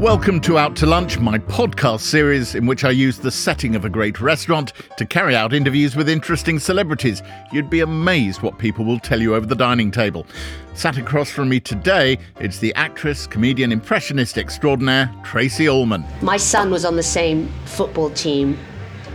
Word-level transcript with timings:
Welcome 0.00 0.40
to 0.40 0.56
Out 0.56 0.76
to 0.76 0.86
Lunch, 0.86 1.18
my 1.18 1.38
podcast 1.38 2.00
series 2.00 2.54
in 2.54 2.64
which 2.64 2.84
I 2.84 2.90
use 2.90 3.18
the 3.18 3.30
setting 3.30 3.76
of 3.76 3.84
a 3.84 3.90
great 3.90 4.18
restaurant 4.18 4.72
to 4.96 5.04
carry 5.04 5.36
out 5.36 5.52
interviews 5.52 5.94
with 5.94 6.08
interesting 6.08 6.58
celebrities. 6.58 7.22
You'd 7.52 7.68
be 7.68 7.80
amazed 7.80 8.40
what 8.40 8.56
people 8.56 8.86
will 8.86 8.98
tell 8.98 9.20
you 9.20 9.34
over 9.34 9.44
the 9.44 9.54
dining 9.54 9.90
table. 9.90 10.26
Sat 10.72 10.96
across 10.96 11.30
from 11.30 11.50
me 11.50 11.60
today, 11.60 12.16
it's 12.38 12.60
the 12.60 12.74
actress, 12.76 13.26
comedian, 13.26 13.72
impressionist 13.72 14.38
extraordinaire, 14.38 15.14
Tracey 15.22 15.68
Ullman. 15.68 16.06
My 16.22 16.38
son 16.38 16.70
was 16.70 16.86
on 16.86 16.96
the 16.96 17.02
same 17.02 17.52
football 17.66 18.08
team 18.08 18.56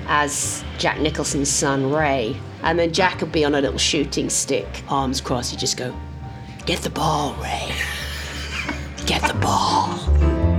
as 0.05 0.63
Jack 0.77 0.99
Nicholson's 0.99 1.49
son, 1.49 1.91
Ray. 1.91 2.39
And 2.61 2.77
then 2.77 2.93
Jack 2.93 3.21
would 3.21 3.31
be 3.31 3.43
on 3.43 3.55
a 3.55 3.59
little 3.59 3.79
shooting 3.79 4.29
stick, 4.29 4.83
arms 4.87 5.19
crossed. 5.19 5.49
He'd 5.49 5.59
just 5.59 5.77
go, 5.77 5.99
Get 6.67 6.83
the 6.83 6.91
ball, 6.91 7.33
Ray. 7.41 7.73
Get 9.07 9.23
the 9.23 9.33
ball. 9.39 10.54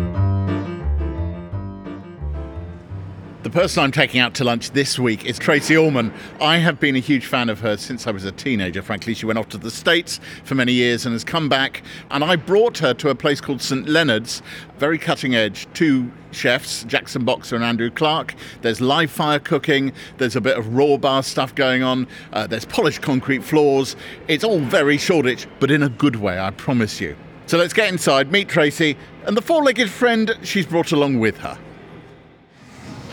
The 3.47 3.53
person 3.53 3.85
I'm 3.85 3.93
taking 3.93 4.19
out 4.19 4.35
to 4.35 4.45
lunch 4.45 4.73
this 4.73 4.99
week 4.99 5.25
is 5.25 5.39
Tracey 5.39 5.77
Ullman. 5.77 6.13
I 6.41 6.57
have 6.57 6.81
been 6.81 6.97
a 6.97 6.99
huge 6.99 7.27
fan 7.27 7.49
of 7.49 7.61
her 7.61 7.77
since 7.77 8.09
I 8.09 8.11
was 8.11 8.25
a 8.25 8.33
teenager, 8.33 8.83
frankly. 8.83 9.15
She 9.15 9.25
went 9.25 9.39
off 9.39 9.49
to 9.51 9.57
the 9.57 9.71
States 9.71 10.19
for 10.43 10.57
many 10.57 10.73
years 10.73 11.07
and 11.07 11.13
has 11.13 11.23
come 11.23 11.49
back. 11.49 11.85
And 12.11 12.25
I 12.25 12.35
brought 12.35 12.79
her 12.79 12.93
to 12.95 13.09
a 13.09 13.15
place 13.15 13.41
called 13.41 13.63
St. 13.63 13.89
Leonard's, 13.89 14.43
very 14.79 14.99
cutting 14.99 15.37
edge. 15.37 15.69
Two 15.75 16.11
chefs, 16.33 16.83
Jackson 16.83 17.25
Boxer 17.25 17.55
and 17.55 17.65
Andrew 17.65 17.89
Clark. 17.89 18.35
There's 18.63 18.81
live 18.81 19.13
fire 19.13 19.39
cooking, 19.39 19.93
there's 20.19 20.35
a 20.35 20.41
bit 20.41 20.59
of 20.59 20.75
raw 20.75 20.97
bar 20.97 21.23
stuff 21.23 21.55
going 21.55 21.85
on, 21.85 22.09
uh, 22.33 22.49
there's 22.49 22.65
polished 22.65 23.01
concrete 23.01 23.45
floors. 23.45 23.95
It's 24.27 24.43
all 24.43 24.59
very 24.59 24.99
Shoreditch, 24.99 25.47
but 25.61 25.71
in 25.71 25.85
a 25.85 25.89
good 25.89 26.17
way, 26.17 26.41
I 26.41 26.51
promise 26.51 27.01
you. 27.01 27.15
So 27.47 27.59
let's 27.59 27.73
get 27.73 27.89
inside, 27.91 28.33
meet 28.33 28.49
Tracey, 28.49 28.97
and 29.25 29.37
the 29.37 29.43
four 29.43 29.63
legged 29.63 29.89
friend 29.89 30.37
she's 30.43 30.67
brought 30.67 30.91
along 30.91 31.21
with 31.21 31.39
her. 31.39 31.57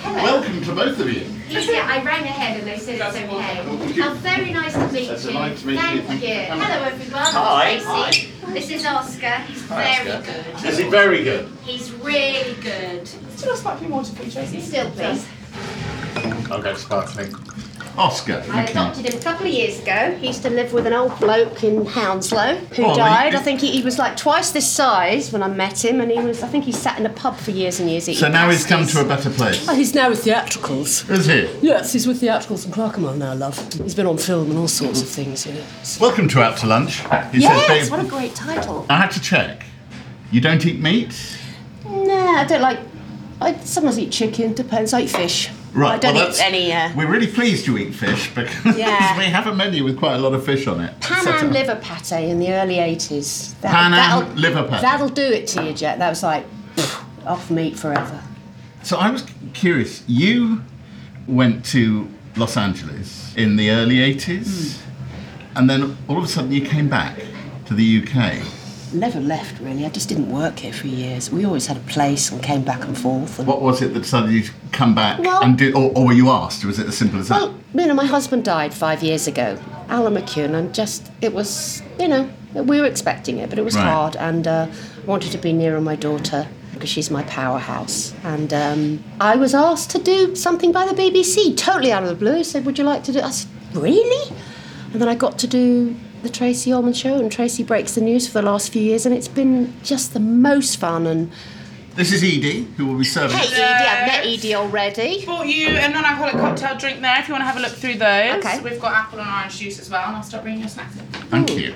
Welcome 0.03 0.61
to 0.63 0.75
both 0.75 0.99
of 0.99 1.09
you. 1.11 1.25
Yeah, 1.49 1.87
I 1.89 2.03
rang 2.03 2.23
ahead 2.23 2.59
and 2.59 2.67
they 2.67 2.77
said 2.77 2.95
it's 2.95 3.15
okay. 3.15 3.61
Oh, 4.03 4.13
very 4.21 4.51
nice 4.51 4.73
to 4.73 4.87
meet 4.91 5.07
That's 5.07 5.23
you. 5.23 5.31
delight 5.31 5.57
to 5.57 5.67
meet. 5.67 5.79
Thank 5.79 6.05
Thank 6.05 6.21
you. 6.21 6.27
you. 6.27 6.35
Hello 6.35 6.83
everyone. 6.83 7.23
Hi. 7.23 7.79
Tracey. 7.79 8.31
This 8.47 8.69
is 8.69 8.85
Oscar. 8.85 9.37
He's 9.47 9.61
very 9.61 10.21
good. 10.23 10.65
Is 10.65 10.77
he 10.77 10.89
very 10.89 11.23
good? 11.23 11.49
He's 11.63 11.91
really 11.93 12.61
good. 12.61 13.07
Still 13.07 13.53
a 13.53 13.57
sparkling 13.57 13.91
water, 13.91 14.13
please, 14.15 14.33
Tracey. 14.33 14.59
Still, 14.59 14.91
please. 14.91 15.25
I'll 16.51 16.61
go 16.61 16.73
sparkling. 16.75 17.33
Oscar. 17.97 18.43
I 18.49 18.63
okay. 18.63 18.71
adopted 18.71 19.05
him 19.07 19.19
a 19.19 19.21
couple 19.21 19.45
of 19.45 19.53
years 19.53 19.79
ago. 19.79 20.15
He 20.19 20.27
used 20.27 20.41
to 20.43 20.49
live 20.49 20.73
with 20.73 20.87
an 20.87 20.93
old 20.93 21.17
bloke 21.19 21.63
in 21.63 21.85
Hounslow 21.85 22.55
who 22.75 22.85
Oh, 22.85 22.95
died. 22.95 23.33
he- 23.33 23.37
I 23.37 23.41
think 23.41 23.61
he, 23.61 23.69
he 23.71 23.81
was 23.83 23.99
like 23.99 24.17
twice 24.17 24.51
this 24.51 24.67
size 24.69 25.31
when 25.31 25.43
I 25.43 25.47
met 25.47 25.83
him, 25.85 26.01
and 26.01 26.09
he 26.11 26.19
was. 26.19 26.41
I 26.41 26.47
think 26.47 26.63
he 26.65 26.71
sat 26.71 26.97
in 26.97 27.05
a 27.05 27.09
pub 27.09 27.37
for 27.37 27.51
years 27.51 27.79
and 27.79 27.89
years. 27.89 28.05
So 28.05 28.11
eating 28.11 28.31
now 28.31 28.49
he's 28.49 28.65
come 28.65 28.85
to 28.87 29.01
a 29.01 29.05
better 29.05 29.29
place. 29.29 29.67
Oh, 29.69 29.75
he's 29.75 29.93
now 29.93 30.09
with 30.09 30.23
theatricals. 30.23 31.07
Is 31.09 31.27
he? 31.27 31.47
Yes, 31.61 31.93
he's 31.93 32.07
with 32.07 32.19
theatricals 32.19 32.65
and 32.65 32.73
Clerkenwell 32.73 33.15
now, 33.15 33.33
love. 33.35 33.57
He's 33.73 33.93
been 33.95 34.07
on 34.07 34.17
film 34.17 34.49
and 34.49 34.57
all 34.59 34.67
sorts 34.67 35.01
of 35.01 35.07
things, 35.09 35.45
you 35.45 35.53
know. 35.53 35.63
Welcome 35.99 36.27
to 36.29 36.41
Out 36.41 36.57
to 36.57 36.67
Lunch. 36.67 36.99
He 37.31 37.39
Yes, 37.39 37.67
says, 37.67 37.91
what 37.91 38.03
a 38.03 38.07
great 38.09 38.33
title. 38.33 38.85
I 38.89 38.97
had 38.97 39.11
to 39.11 39.21
check. 39.21 39.65
You 40.31 40.41
don't 40.41 40.65
eat 40.65 40.79
meat? 40.79 41.13
Nah, 41.85 42.39
I 42.41 42.45
don't 42.45 42.61
like. 42.61 42.79
I 43.39 43.55
sometimes 43.59 43.99
eat 43.99 44.11
chicken. 44.11 44.53
Depends. 44.53 44.93
I 44.93 45.01
eat 45.01 45.11
fish. 45.11 45.49
I 45.75 45.97
don't 45.97 46.13
well, 46.15 46.29
eat 46.29 46.41
any. 46.41 46.71
Uh, 46.71 46.91
We're 46.95 47.09
really 47.09 47.27
pleased 47.27 47.65
you 47.67 47.77
eat 47.77 47.93
fish 47.95 48.33
because 48.33 48.77
Yeah. 48.77 49.17
we 49.17 49.25
have 49.25 49.47
a 49.47 49.55
menu 49.55 49.83
with 49.83 49.97
quite 49.97 50.15
a 50.15 50.19
lot 50.19 50.33
of 50.33 50.45
fish 50.45 50.67
on 50.67 50.81
it. 50.81 50.99
Pan 50.99 51.27
Am 51.27 51.51
liver 51.51 51.75
pate 51.81 52.11
in 52.29 52.39
the 52.39 52.51
early 52.53 52.75
80s. 52.75 53.59
That, 53.61 53.71
Pan 53.73 53.93
Am 53.93 54.21
that'll- 54.21 54.35
liver 54.35 54.63
pate. 54.69 54.81
That'll 54.81 55.09
do 55.09 55.23
it 55.23 55.47
to 55.47 55.63
you, 55.65 55.73
Jet. 55.73 55.99
That 55.99 56.09
was 56.09 56.21
like, 56.23 56.45
pff, 56.75 57.03
off 57.25 57.49
meat 57.49 57.77
forever. 57.77 58.21
So 58.83 58.97
I 58.97 59.09
was 59.09 59.25
curious. 59.53 60.03
You 60.07 60.61
went 61.27 61.65
to 61.67 62.07
Los 62.35 62.57
Angeles 62.57 63.33
in 63.35 63.55
the 63.55 63.69
early 63.71 63.95
80s, 63.97 64.79
and 65.55 65.69
then 65.69 65.97
all 66.07 66.17
of 66.17 66.23
a 66.23 66.27
sudden 66.27 66.51
you 66.51 66.61
came 66.65 66.89
back 66.89 67.17
to 67.65 67.73
the 67.73 68.03
UK. 68.03 68.43
Never 68.93 69.19
left, 69.19 69.59
really. 69.59 69.85
I 69.85 69.89
just 69.89 70.07
didn't 70.07 70.31
work 70.31 70.59
here 70.59 70.71
for 70.73 70.87
years. 70.87 71.31
We 71.31 71.45
always 71.45 71.65
had 71.67 71.77
a 71.77 71.81
place 71.81 72.31
and 72.31 72.41
came 72.43 72.63
back 72.63 72.83
and 72.85 72.97
forth. 72.97 73.39
And, 73.39 73.47
What 73.47 73.61
was 73.61 73.81
it 73.81 73.93
that 73.93 74.01
decided 74.01 74.31
you 74.31 74.43
come 74.71 74.93
back 74.93 75.19
Well- 75.19 75.41
and 75.43 75.57
do, 75.57 75.73
or, 75.73 75.91
or 75.95 76.05
were 76.07 76.13
you 76.13 76.29
asked? 76.29 76.63
Was 76.63 76.77
it 76.79 76.87
as 76.87 76.95
simple 76.97 77.19
as 77.19 77.29
that? 77.29 77.41
well, 77.41 77.55
you 77.73 77.87
know, 77.87 77.93
my 77.95 78.05
husband 78.05 78.43
died 78.45 78.73
five 78.73 79.01
years 79.01 79.27
ago, 79.27 79.57
Alan 79.89 80.13
McKeown, 80.15 80.53
and 80.53 80.73
just, 80.73 81.09
it 81.21 81.33
was, 81.33 81.81
you 81.99 82.07
know, 82.07 82.29
we 82.53 82.79
were 82.79 82.85
expecting 82.85 83.39
it, 83.39 83.49
but 83.49 83.57
it 83.57 83.65
was 83.65 83.75
Right. 83.75 83.83
hard, 83.83 84.15
and 84.17 84.47
uh, 84.47 84.67
I 84.69 85.05
wanted 85.07 85.31
to 85.31 85.39
be 85.39 85.53
nearer 85.53 85.81
my 85.81 85.95
daughter 85.95 86.47
because 86.73 86.89
she's 86.89 87.09
my 87.09 87.23
powerhouse. 87.23 88.13
And 88.23 88.53
um, 88.53 89.03
I 89.19 89.35
was 89.35 89.55
asked 89.55 89.89
to 89.91 89.99
do 89.99 90.35
something 90.35 90.71
by 90.71 90.85
the 90.85 90.93
BBC, 90.93 91.57
totally 91.57 91.91
out 91.91 92.03
of 92.03 92.09
the 92.09 92.15
blue. 92.15 92.35
He 92.37 92.43
said, 92.43 92.65
Would 92.65 92.77
you 92.77 92.83
like 92.83 93.03
to 93.05 93.11
do 93.11 93.21
I 93.21 93.31
said, 93.31 93.49
Really? 93.73 94.35
And 94.91 95.01
then 95.01 95.07
I 95.09 95.15
got 95.15 95.39
to 95.39 95.47
do 95.47 95.95
the 96.23 96.29
Tracey 96.29 96.71
Ullman 96.71 96.93
show, 96.93 97.19
and 97.19 97.31
Tracey 97.31 97.63
breaks 97.63 97.95
the 97.95 98.01
news 98.01 98.27
for 98.27 98.33
the 98.33 98.41
last 98.41 98.71
few 98.71 98.81
years, 98.81 99.05
and 99.05 99.13
it's 99.13 99.27
been 99.27 99.73
just 99.83 100.13
the 100.13 100.19
most 100.19 100.77
fun. 100.77 101.05
And 101.05 101.31
This 101.95 102.11
is 102.13 102.23
Edie, 102.23 102.63
who 102.77 102.85
will 102.87 102.97
be 102.97 103.03
serving. 103.03 103.37
hey, 103.37 103.45
Edie, 103.53 103.61
I've 103.61 104.07
met 104.07 104.25
Edie 104.25 104.55
already. 104.55 105.25
Bought 105.25 105.47
you 105.47 105.67
a 105.69 105.87
non-alcoholic 105.89 106.33
cocktail 106.35 106.77
drink 106.77 107.01
there 107.01 107.19
if 107.19 107.27
you 107.27 107.33
want 107.33 107.41
to 107.41 107.45
have 107.45 107.57
a 107.57 107.59
look 107.59 107.73
through 107.73 107.95
those. 107.95 108.37
Okay. 108.43 108.59
We've 108.61 108.79
got 108.79 108.93
apple 108.93 109.19
and 109.19 109.29
orange 109.29 109.59
juice 109.59 109.79
as 109.79 109.89
well, 109.89 110.07
and 110.07 110.15
I'll 110.15 110.23
start 110.23 110.43
bringing 110.43 110.61
your 110.61 110.69
snacks 110.69 110.95
in. 110.97 111.05
Thank 111.29 111.51
you. 111.51 111.75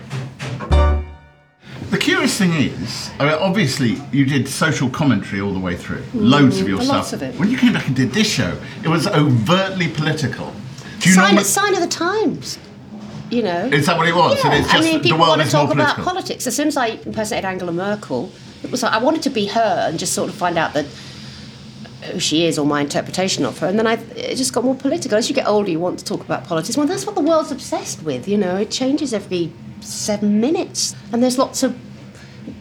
The 1.89 1.97
curious 1.97 2.37
thing 2.37 2.51
is, 2.53 3.09
I 3.19 3.25
mean, 3.25 3.33
obviously, 3.35 3.97
you 4.11 4.25
did 4.25 4.47
social 4.47 4.89
commentary 4.89 5.39
all 5.41 5.53
the 5.53 5.59
way 5.59 5.75
through, 5.75 6.01
mm, 6.01 6.09
loads 6.13 6.59
of 6.59 6.67
your 6.67 6.81
lots 6.83 7.09
stuff. 7.09 7.21
of 7.21 7.23
it. 7.23 7.39
When 7.39 7.49
you 7.49 7.57
came 7.57 7.71
back 7.73 7.87
and 7.87 7.95
did 7.95 8.11
this 8.11 8.27
show, 8.29 8.57
it 8.83 8.89
was 8.89 9.07
overtly 9.07 9.87
political. 9.89 10.53
Do 10.99 11.09
you 11.09 11.15
sign, 11.15 11.25
normally- 11.35 11.43
sign 11.45 11.73
of 11.75 11.79
the 11.81 11.87
times. 11.87 12.57
You 13.29 13.43
know. 13.43 13.65
Is 13.65 13.85
that 13.85 13.97
what 13.97 14.07
it 14.07 14.15
was? 14.15 14.37
Yeah. 14.43 14.51
And 14.51 14.65
it's 14.65 14.73
I 14.73 14.79
mean, 14.79 14.97
the 14.97 15.03
people 15.03 15.19
world 15.19 15.37
want 15.37 15.41
to 15.43 15.51
talk 15.51 15.71
about 15.71 15.97
politics. 15.97 16.47
As 16.47 16.55
soon 16.55 16.67
as 16.67 16.77
I 16.77 16.87
impersonated 16.87 17.45
Angela 17.45 17.71
Merkel, 17.71 18.31
it 18.63 18.71
was 18.71 18.83
like 18.83 18.93
I 18.93 18.97
wanted 18.97 19.23
to 19.23 19.29
be 19.29 19.47
her 19.47 19.85
and 19.87 19.99
just 19.99 20.13
sort 20.13 20.29
of 20.29 20.35
find 20.35 20.57
out 20.57 20.73
that 20.73 20.85
who 22.11 22.19
she 22.19 22.45
is 22.45 22.57
or 22.57 22.65
my 22.65 22.81
interpretation 22.81 23.45
of 23.45 23.59
her. 23.59 23.67
And 23.67 23.77
then 23.77 23.87
I, 23.87 23.93
it 24.15 24.35
just 24.35 24.53
got 24.53 24.63
more 24.63 24.75
political. 24.75 25.17
As 25.17 25.29
you 25.29 25.35
get 25.35 25.47
older, 25.47 25.69
you 25.69 25.79
want 25.79 25.99
to 25.99 26.05
talk 26.05 26.21
about 26.21 26.45
politics. 26.45 26.77
Well, 26.77 26.87
that's 26.87 27.05
what 27.05 27.15
the 27.15 27.21
world's 27.21 27.51
obsessed 27.51 28.03
with. 28.03 28.27
You 28.27 28.37
know, 28.37 28.55
it 28.55 28.71
changes 28.71 29.13
every 29.13 29.51
seven 29.81 30.39
minutes, 30.39 30.95
and 31.11 31.21
there's 31.21 31.37
lots 31.37 31.63
of 31.63 31.77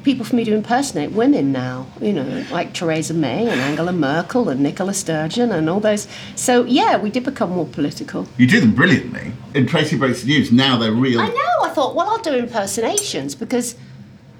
people 0.06 0.24
for 0.24 0.36
me 0.36 0.44
to 0.44 0.54
impersonate 0.54 1.10
women 1.10 1.50
now, 1.50 1.84
you 2.00 2.12
know, 2.12 2.44
like 2.52 2.72
Theresa 2.72 3.12
May 3.12 3.48
and 3.48 3.60
Angela 3.60 3.92
Merkel 3.92 4.48
and 4.48 4.60
Nicola 4.60 4.94
Sturgeon 4.94 5.50
and 5.50 5.68
all 5.68 5.80
those. 5.80 6.06
So, 6.36 6.64
yeah, 6.64 6.96
we 6.96 7.10
did 7.10 7.24
become 7.24 7.50
more 7.50 7.66
political. 7.66 8.28
You 8.38 8.46
do 8.46 8.60
them 8.60 8.72
brilliantly. 8.72 9.32
In 9.52 9.66
Tracey 9.66 9.98
Breaks 9.98 10.22
the 10.22 10.28
News, 10.28 10.52
now 10.52 10.78
they're 10.78 10.92
real. 10.92 11.20
I 11.20 11.26
know, 11.26 11.64
I 11.64 11.70
thought, 11.70 11.96
well, 11.96 12.08
I'll 12.08 12.22
do 12.22 12.34
impersonations 12.34 13.34
because 13.34 13.74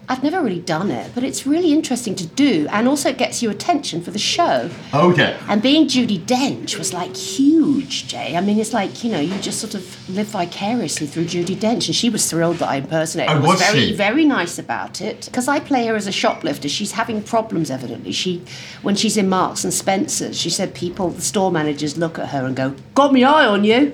I've 0.09 0.23
never 0.23 0.41
really 0.41 0.61
done 0.61 0.93
it, 0.93 1.11
but 1.15 1.25
it's 1.25 1.47
really 1.47 1.73
interesting 1.73 2.15
to 2.15 2.27
do, 2.27 2.69
and 2.71 2.87
also 2.87 3.09
it 3.09 3.19
gets 3.19 3.43
your 3.43 3.51
attention 3.51 4.03
for 4.03 4.13
the 4.13 4.21
show. 4.21 4.71
Oh, 4.93 5.13
yeah. 5.17 5.37
And 5.49 5.61
being 5.61 5.89
Judi 5.89 6.21
Dench 6.21 6.79
was 6.79 6.93
like 6.93 7.17
huge, 7.17 8.07
Jay. 8.07 8.37
I 8.37 8.41
mean, 8.41 8.61
it's 8.61 8.73
like 8.73 9.03
you 9.03 9.11
know, 9.11 9.19
you 9.19 9.37
just 9.41 9.61
sort 9.61 9.75
of 9.75 10.09
live 10.09 10.29
vicariously 10.29 11.09
through 11.09 11.25
Judi 11.25 11.57
Dench, 11.57 11.87
and 11.87 11.95
she 11.95 12.09
was 12.09 12.31
thrilled 12.31 12.59
that 12.59 12.69
I 12.69 12.77
impersonated. 12.77 13.37
Oh, 13.37 13.41
her. 13.41 13.47
was 13.49 13.61
very, 13.61 13.79
she? 13.81 13.95
very 13.95 14.25
nice 14.25 14.59
about 14.59 15.01
it 15.01 15.25
because 15.25 15.49
I 15.49 15.59
play 15.59 15.87
her 15.87 15.97
as 15.97 16.07
a 16.07 16.13
shoplifter. 16.13 16.69
She's 16.69 16.93
having 16.93 17.21
problems, 17.23 17.69
evidently. 17.69 18.13
She, 18.13 18.45
when 18.83 18.95
she's 18.95 19.17
in 19.17 19.29
Marks 19.29 19.65
and 19.65 19.75
Spencers, 19.75 20.39
she 20.39 20.51
said 20.51 20.73
people, 20.75 21.11
the 21.11 21.23
store 21.23 21.51
managers, 21.51 21.99
look 21.99 22.19
at 22.19 22.29
her 22.29 22.47
and 22.47 22.55
go, 22.55 22.77
"Got 22.95 23.13
me 23.13 23.25
eye 23.25 23.47
on 23.47 23.65
you." 23.65 23.93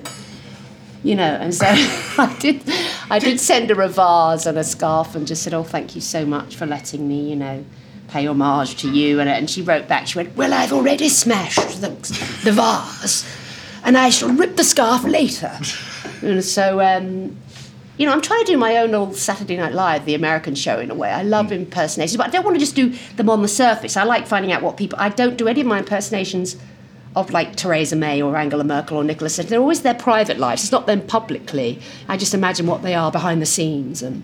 you 1.03 1.15
know 1.15 1.23
and 1.23 1.53
so 1.53 1.65
i 1.67 2.35
did 2.39 2.61
i 3.09 3.19
did 3.19 3.39
send 3.39 3.69
her 3.69 3.81
a 3.81 3.87
vase 3.87 4.45
and 4.45 4.57
a 4.57 4.63
scarf 4.63 5.15
and 5.15 5.27
just 5.27 5.43
said 5.43 5.53
oh 5.53 5.63
thank 5.63 5.95
you 5.95 6.01
so 6.01 6.25
much 6.25 6.55
for 6.55 6.65
letting 6.65 7.07
me 7.07 7.29
you 7.29 7.35
know 7.35 7.63
pay 8.07 8.27
homage 8.27 8.75
to 8.75 8.91
you 8.91 9.19
and, 9.19 9.29
and 9.29 9.49
she 9.49 9.61
wrote 9.61 9.87
back 9.87 10.07
she 10.07 10.17
went 10.17 10.35
well 10.35 10.53
i've 10.53 10.73
already 10.73 11.09
smashed 11.09 11.81
the, 11.81 11.89
the 12.43 12.51
vase 12.51 13.25
and 13.83 13.97
i 13.97 14.09
shall 14.09 14.29
rip 14.33 14.55
the 14.55 14.63
scarf 14.63 15.03
later 15.03 15.51
and 16.21 16.43
so 16.43 16.79
um, 16.79 17.35
you 17.97 18.07
know, 18.07 18.13
I'm 18.13 18.21
trying 18.21 18.43
to 18.43 18.51
do 18.51 18.57
my 18.57 18.77
own 18.77 18.91
little 18.91 19.13
Saturday 19.13 19.55
Night 19.55 19.73
Live, 19.73 20.05
the 20.05 20.15
American 20.15 20.55
show, 20.55 20.79
in 20.79 20.89
a 20.89 20.95
way. 20.95 21.11
I 21.11 21.21
love 21.21 21.51
impersonations, 21.51 22.17
but 22.17 22.27
I 22.27 22.29
don't 22.31 22.43
want 22.43 22.55
to 22.55 22.59
just 22.59 22.75
do 22.75 22.93
them 23.17 23.29
on 23.29 23.43
the 23.43 23.47
surface. 23.47 23.95
I 23.95 24.03
like 24.03 24.25
finding 24.25 24.51
out 24.51 24.63
what 24.63 24.77
people. 24.77 24.97
I 24.99 25.09
don't 25.09 25.37
do 25.37 25.47
any 25.47 25.61
of 25.61 25.67
my 25.67 25.79
impersonations 25.79 26.57
of 27.15 27.31
like 27.31 27.55
Theresa 27.55 27.95
May 27.95 28.21
or 28.21 28.35
Angela 28.35 28.63
Merkel 28.63 28.97
or 28.97 29.03
Nicola 29.03 29.29
Sturgeon. 29.29 29.49
They're 29.51 29.59
always 29.59 29.81
their 29.81 29.93
private 29.93 30.39
lives. 30.39 30.63
It's 30.63 30.71
not 30.71 30.87
them 30.87 31.01
publicly. 31.01 31.79
I 32.07 32.17
just 32.17 32.33
imagine 32.33 32.65
what 32.67 32.81
they 32.81 32.95
are 32.95 33.11
behind 33.11 33.41
the 33.41 33.45
scenes. 33.45 34.01
And 34.01 34.23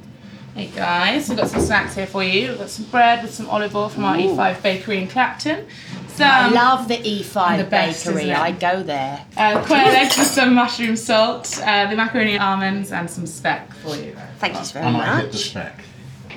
Hey 0.55 0.67
guys, 0.75 1.29
we've 1.29 1.37
got 1.37 1.47
some 1.49 1.61
snacks 1.61 1.95
here 1.95 2.07
for 2.07 2.23
you. 2.23 2.49
We've 2.49 2.57
got 2.57 2.69
some 2.69 2.85
bread 2.85 3.21
with 3.23 3.33
some 3.33 3.47
olive 3.49 3.75
oil 3.75 3.89
from 3.89 4.03
our 4.03 4.15
E5 4.15 4.61
bakery 4.63 4.97
in 4.97 5.07
Clapton. 5.07 5.67
Some 6.07 6.27
I 6.29 6.49
love 6.49 6.87
the 6.89 6.97
E5 6.97 7.57
the 7.59 7.63
best, 7.63 8.05
bakery. 8.05 8.23
isn't? 8.23 8.35
I 8.35 8.51
go 8.51 8.83
there. 8.83 9.25
uh, 9.37 9.63
quail 9.65 9.87
eggs 9.87 10.17
with 10.17 10.27
some 10.27 10.53
mushroom 10.55 10.97
salt, 10.97 11.57
uh, 11.63 11.85
the 11.89 11.95
Marcona 11.95 12.39
almonds, 12.41 12.91
and 12.91 13.09
some 13.09 13.25
speck 13.25 13.71
for 13.75 13.95
you. 13.95 14.17
Thank 14.39 14.55
you 14.57 14.63
very 14.65 14.85
I 14.87 14.91
might 14.91 15.15
hit 15.21 15.31
the 15.31 15.37
much. 15.37 15.49
speck. 15.49 15.79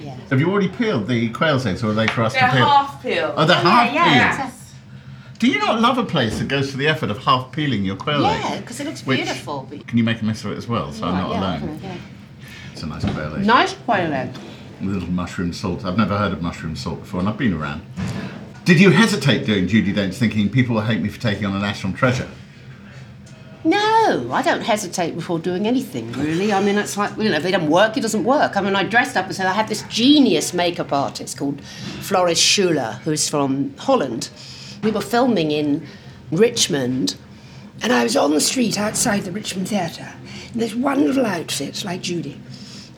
Yeah. 0.01 0.15
Have 0.31 0.39
you 0.39 0.51
already 0.53 0.69
peeled 0.69 1.09
the 1.09 1.31
quail's 1.31 1.67
eggs, 1.67 1.83
or 1.83 1.91
are 1.91 1.95
they 1.95 2.07
for 2.09 2.23
us 2.23 2.35
They're 2.35 2.43
to 2.49 2.55
peel? 2.57 2.65
half 2.67 3.03
peeled. 3.03 3.35
Oh, 3.37 3.45
they're 3.45 3.57
half 3.57 3.93
yeah, 3.93 4.05
peeled. 4.05 4.17
yeah. 4.17 4.51
Do 5.43 5.49
you 5.49 5.59
not 5.59 5.81
love 5.81 5.99
a 5.99 6.05
place 6.05 6.39
that 6.39 6.47
goes 6.47 6.71
to 6.71 6.77
the 6.77 6.87
effort 6.87 7.11
of 7.11 7.19
half 7.19 7.51
peeling 7.51 7.85
your 7.85 7.97
quail 7.97 8.25
egg? 8.25 8.41
Yeah, 8.41 8.61
because 8.61 8.79
it 8.79 8.87
looks 8.87 9.05
Which- 9.05 9.25
beautiful. 9.25 9.67
But 9.69 9.89
Can 9.89 9.99
you 9.99 10.05
make 10.05 10.23
a 10.23 10.25
mess 10.25 10.45
of 10.45 10.53
it 10.53 10.57
as 10.57 10.69
well, 10.69 10.93
so 10.93 11.05
I'm 11.05 11.15
oh, 11.15 11.17
not 11.17 11.31
yeah, 11.31 11.59
alone? 11.65 11.81
yeah. 11.83 11.97
It's 12.71 12.85
a 12.85 12.87
nice 12.87 13.03
quail 13.03 13.35
egg. 13.35 13.45
Nice 13.45 13.73
quail 13.73 14.13
egg. 14.13 14.31
With 14.81 14.91
a 14.91 14.93
little 14.93 15.11
mushroom 15.11 15.53
salt. 15.53 15.85
I've 15.85 15.99
never 15.99 16.17
heard 16.17 16.33
of 16.33 16.43
mushroom 16.43 16.77
salt 16.77 17.01
before, 17.01 17.19
and 17.19 17.29
I've 17.29 17.39
been 17.39 17.55
around. 17.55 17.83
Did 18.65 18.79
you 18.79 18.91
hesitate 18.93 19.45
doing 19.45 19.67
Judi 19.67 19.93
Dench 19.93 20.15
thinking 20.15 20.49
people 20.49 20.77
will 20.77 20.83
hate 20.83 21.03
me 21.03 21.09
for 21.09 21.21
taking 21.21 21.45
on 21.45 21.57
a 21.57 21.59
national 21.59 21.95
treasure? 21.95 22.29
No, 23.65 24.31
I 24.31 24.43
don't 24.43 24.63
hesitate 24.63 25.17
before 25.17 25.41
doing 25.41 25.67
anything, 25.67 26.13
really. 26.13 26.53
I 26.53 26.63
mean, 26.63 26.79
it's 26.79 26.97
like, 26.97 27.17
you 27.17 27.29
know, 27.29 27.37
if 27.39 27.45
it 27.45 27.51
doesn't 27.51 27.69
work, 27.69 27.97
it 27.97 28.03
doesn't 28.03 28.23
work. 28.23 28.57
I 28.57 28.61
mean, 28.61 28.77
I 28.77 28.85
dressed 28.85 29.17
up 29.17 29.27
and 29.27 29.35
said 29.35 29.47
I 29.47 29.55
have 29.55 29.69
this 29.69 29.83
genius 29.89 30.55
makeup 30.55 30.93
artist 30.93 31.37
called 31.37 31.61
Floris 32.01 32.39
Schuler, 32.39 33.01
who's 33.03 33.29
from 33.29 33.77
Holland. 33.77 34.31
We 34.83 34.91
were 34.91 35.01
filming 35.01 35.51
in 35.53 35.87
Richmond, 36.31 37.17
and 37.83 37.93
I 37.93 38.03
was 38.03 38.17
on 38.17 38.33
the 38.33 38.41
street 38.41 38.79
outside 38.79 39.21
the 39.23 39.33
Richmond 39.33 39.69
Theatre 39.69 40.13
in 40.53 40.59
this 40.61 40.75
wonderful 40.75 41.25
outfit, 41.25 41.85
like 41.85 42.03
Judi. 42.03 42.39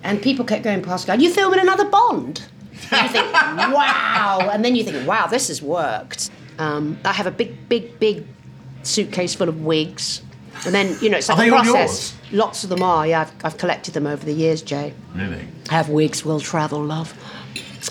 And 0.03 0.21
people 0.23 0.45
kept 0.45 0.65
going 0.65 0.83
past, 0.83 1.07
going, 1.07 1.21
Are 1.21 1.23
you 1.23 1.33
filming 1.33 1.61
another 1.61 1.85
Bond? 1.89 2.47
And 2.91 3.03
you 3.07 3.09
think, 3.13 3.33
wow. 3.33 4.51
And 4.53 4.65
then 4.65 4.77
you 4.77 4.85
think, 4.85 5.07
wow, 5.07 5.27
this 5.27 5.49
has 5.49 5.63
worked. 5.63 6.31
Um, 6.59 6.99
I 7.05 7.13
have 7.13 7.27
a 7.27 7.31
big, 7.31 7.69
big, 7.69 7.99
big 7.99 8.27
suitcase 8.83 9.35
full 9.35 9.49
of 9.49 9.63
wigs. 9.63 10.23
And 10.67 10.75
then, 10.75 10.97
you 11.01 11.09
know, 11.11 11.19
it's 11.19 11.29
like 11.29 11.49
a 11.49 11.51
process. 11.51 12.17
Lots 12.33 12.65
of 12.65 12.71
them 12.71 12.83
are, 12.83 13.07
yeah. 13.07 13.23
I've, 13.23 13.33
I've 13.45 13.59
collected 13.59 13.95
them 13.95 14.07
over 14.07 14.25
the 14.25 14.33
years, 14.33 14.63
Jay. 14.63 14.95
Really? 15.15 15.41
I 15.71 15.75
have 15.75 15.89
wigs, 15.89 16.25
will 16.25 16.41
travel, 16.41 16.83
love. 16.83 17.13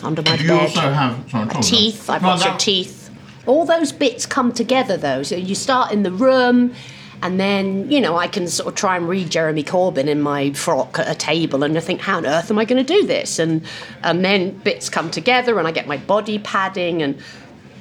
Under 0.01 0.21
my 0.23 0.37
Do 0.37 0.43
you 0.43 0.49
bed. 0.49 0.61
also 0.61 0.79
have 0.81 1.29
sorry, 1.29 1.49
teeth, 1.61 2.09
I've 2.09 2.21
No, 2.23 2.29
got 2.29 2.39
your 2.39 2.49
that- 2.51 2.59
teeth. 2.59 3.02
All 3.45 3.65
those 3.65 3.91
bits 3.91 4.25
come 4.25 4.51
together 4.53 4.97
though. 4.97 5.23
So 5.23 5.35
you 5.35 5.55
start 5.55 5.91
in 5.91 6.03
the 6.03 6.11
room 6.11 6.73
and 7.21 7.39
then, 7.39 7.89
you 7.89 8.01
know, 8.01 8.17
I 8.17 8.27
can 8.27 8.47
sort 8.47 8.67
of 8.67 8.75
try 8.75 8.97
and 8.97 9.07
read 9.07 9.29
Jeremy 9.29 9.63
Corbyn 9.63 10.07
in 10.07 10.21
my 10.21 10.51
frock 10.53 10.99
at 10.99 11.09
a 11.09 11.15
table 11.15 11.63
and 11.63 11.77
I 11.77 11.81
think, 11.81 12.01
how 12.01 12.17
on 12.17 12.25
earth 12.25 12.51
am 12.51 12.59
I 12.59 12.65
going 12.65 12.85
to 12.85 12.93
do 12.93 13.05
this? 13.07 13.39
And 13.39 13.65
and 14.03 14.23
then 14.23 14.57
bits 14.59 14.89
come 14.89 15.09
together 15.11 15.57
and 15.59 15.67
I 15.67 15.71
get 15.71 15.87
my 15.87 15.97
body 15.97 16.39
padding 16.39 17.01
and 17.01 17.17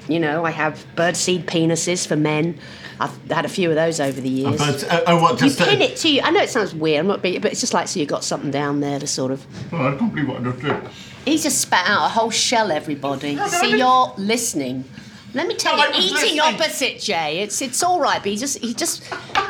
you 0.08 0.18
know, 0.18 0.44
I 0.44 0.50
have 0.50 0.84
birdseed 0.96 1.44
penises 1.44 2.06
for 2.06 2.16
men. 2.16 2.58
I've 2.98 3.16
had 3.30 3.44
a 3.44 3.48
few 3.48 3.68
of 3.68 3.76
those 3.76 4.00
over 4.00 4.20
the 4.20 4.28
years. 4.28 4.58
But, 4.58 4.84
uh, 4.90 5.02
oh, 5.06 5.22
what, 5.22 5.32
you 5.40 5.48
just. 5.48 5.60
uh, 5.60 5.64
pin 5.66 5.80
it 5.80 5.96
to 5.98 6.08
you. 6.08 6.20
I 6.22 6.30
know 6.30 6.40
it 6.42 6.50
sounds 6.50 6.74
weird, 6.74 7.00
I'm 7.00 7.06
not 7.06 7.22
being, 7.22 7.40
but 7.40 7.52
it's 7.52 7.60
just 7.60 7.72
like 7.74 7.88
so 7.88 7.98
you've 8.00 8.08
got 8.08 8.24
something 8.24 8.50
down 8.50 8.80
there 8.80 8.98
to 8.98 9.06
sort 9.06 9.30
of 9.32 9.44
Oh, 9.72 9.76
I 9.76 9.96
can't 9.96 10.12
believe 10.12 10.28
what 10.28 10.40
I 10.40 10.44
just 10.50 10.60
did. 10.60 10.90
He's 11.24 11.42
just 11.44 11.60
spat 11.60 11.88
out 11.88 12.06
a 12.06 12.08
whole 12.08 12.30
shell, 12.30 12.70
everybody. 12.72 13.36
See, 13.48 13.78
you're 13.78 14.12
listening. 14.18 14.84
Let 15.34 15.46
me 15.48 15.54
tell 15.54 15.76
No, 15.76 15.82
I 15.84 15.86
you, 15.88 15.92
eating 16.04 16.12
listening. 16.14 16.40
opposite 16.40 17.00
Jay. 17.00 17.38
It's 17.40 17.62
it's 17.62 17.82
all 17.82 18.00
right, 18.00 18.22
but 18.22 18.30
he 18.32 18.36
just 18.36 18.58
he 18.58 18.74
just 18.74 19.02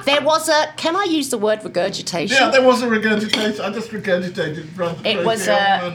there 0.04 0.20
was 0.22 0.48
a. 0.48 0.72
Can 0.76 0.94
I 0.96 1.04
use 1.04 1.30
the 1.30 1.38
word 1.38 1.64
regurgitation? 1.64 2.36
Yeah, 2.38 2.50
there 2.50 2.62
was 2.62 2.82
a 2.82 2.88
regurgitation. 2.88 3.60
I 3.60 3.70
just 3.70 3.90
regurgitated. 3.90 4.66
rather 4.76 4.96
It 5.08 5.24
was, 5.24 5.44
crazy 5.46 5.50
uh. 5.50 5.92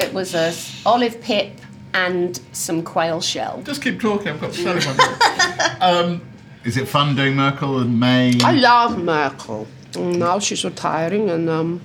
It 0.00 0.12
was 0.12 0.34
a 0.34 0.48
s- 0.48 0.82
olive 0.84 1.20
pip 1.20 1.52
and 1.94 2.38
some 2.52 2.82
quail 2.82 3.20
shell. 3.20 3.62
Just 3.64 3.80
keep 3.82 4.00
talking. 4.00 4.28
I've 4.28 4.40
got 4.40 4.52
to 4.52 4.60
in 4.60 4.96
my 4.96 5.76
um, 5.80 6.20
is 6.64 6.76
it 6.76 6.86
fun 6.88 7.14
doing 7.14 7.36
Merkel 7.36 7.78
and 7.78 7.98
May? 8.00 8.34
I 8.42 8.52
love 8.52 8.98
Merkel. 9.02 9.66
Now 9.96 10.38
she's 10.40 10.64
retiring, 10.64 11.30
and 11.30 11.48
um, 11.48 11.80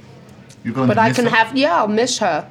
You're 0.64 0.74
going 0.74 0.88
but 0.88 0.96
to 0.96 1.02
I 1.02 1.14
can 1.14 1.26
her? 1.26 1.32
have 1.36 1.56
yeah, 1.56 1.78
I'll 1.78 1.88
miss 1.88 2.18
her. 2.18 2.50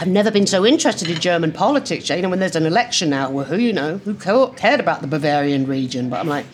I've 0.00 0.08
never 0.08 0.30
been 0.30 0.46
so 0.46 0.64
interested 0.64 1.10
in 1.10 1.18
German 1.18 1.52
politics. 1.52 2.08
You 2.08 2.22
know, 2.22 2.28
when 2.28 2.38
there's 2.38 2.56
an 2.56 2.66
election 2.66 3.10
now, 3.10 3.30
well, 3.30 3.44
who 3.44 3.56
you 3.56 3.72
know 3.72 3.98
who 3.98 4.14
cared 4.14 4.80
about 4.80 5.00
the 5.00 5.06
Bavarian 5.06 5.66
region? 5.66 6.08
But 6.08 6.20
I'm 6.20 6.28
like, 6.28 6.46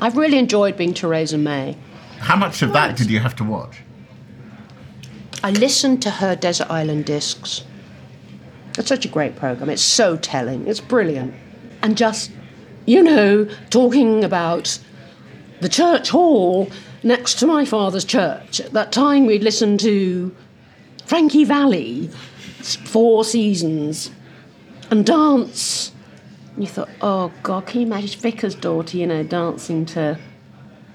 I've 0.00 0.16
really 0.16 0.38
enjoyed 0.38 0.76
being 0.76 0.94
Theresa 0.94 1.38
May. 1.38 1.76
How 2.18 2.36
much 2.36 2.62
of 2.62 2.72
that 2.72 2.96
did 2.96 3.10
you 3.10 3.20
have 3.20 3.36
to 3.36 3.44
watch? 3.44 3.78
I 5.44 5.50
listened 5.50 6.02
to 6.02 6.10
her 6.10 6.36
Desert 6.36 6.70
Island 6.70 7.04
Discs. 7.04 7.64
It's 8.78 8.88
such 8.88 9.04
a 9.04 9.08
great 9.08 9.36
program. 9.36 9.68
It's 9.70 9.82
so 9.82 10.16
telling. 10.16 10.66
It's 10.66 10.80
brilliant. 10.80 11.34
And 11.82 11.96
just, 11.96 12.30
you 12.86 13.02
know, 13.02 13.48
talking 13.70 14.24
about 14.24 14.78
the 15.60 15.68
church 15.68 16.10
hall 16.10 16.70
next 17.02 17.38
to 17.40 17.46
my 17.46 17.64
father's 17.64 18.04
church. 18.04 18.60
At 18.60 18.72
that 18.72 18.92
time, 18.92 19.26
we'd 19.26 19.42
listened 19.42 19.80
to 19.80 20.34
Frankie 21.12 21.44
Valli, 21.44 22.08
Four 22.86 23.22
Seasons, 23.22 24.10
and 24.90 25.04
dance. 25.04 25.92
And 26.54 26.64
you 26.64 26.70
thought, 26.70 26.88
oh 27.02 27.30
God, 27.42 27.66
can 27.66 27.82
you 27.82 27.86
imagine 27.86 28.18
Vicar's 28.18 28.54
daughter, 28.54 28.96
you 28.96 29.06
know, 29.06 29.22
dancing 29.22 29.84
to. 29.84 30.18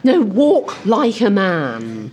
No, 0.03 0.21
walk 0.21 0.83
like 0.87 1.21
a 1.21 1.29
man. 1.29 2.11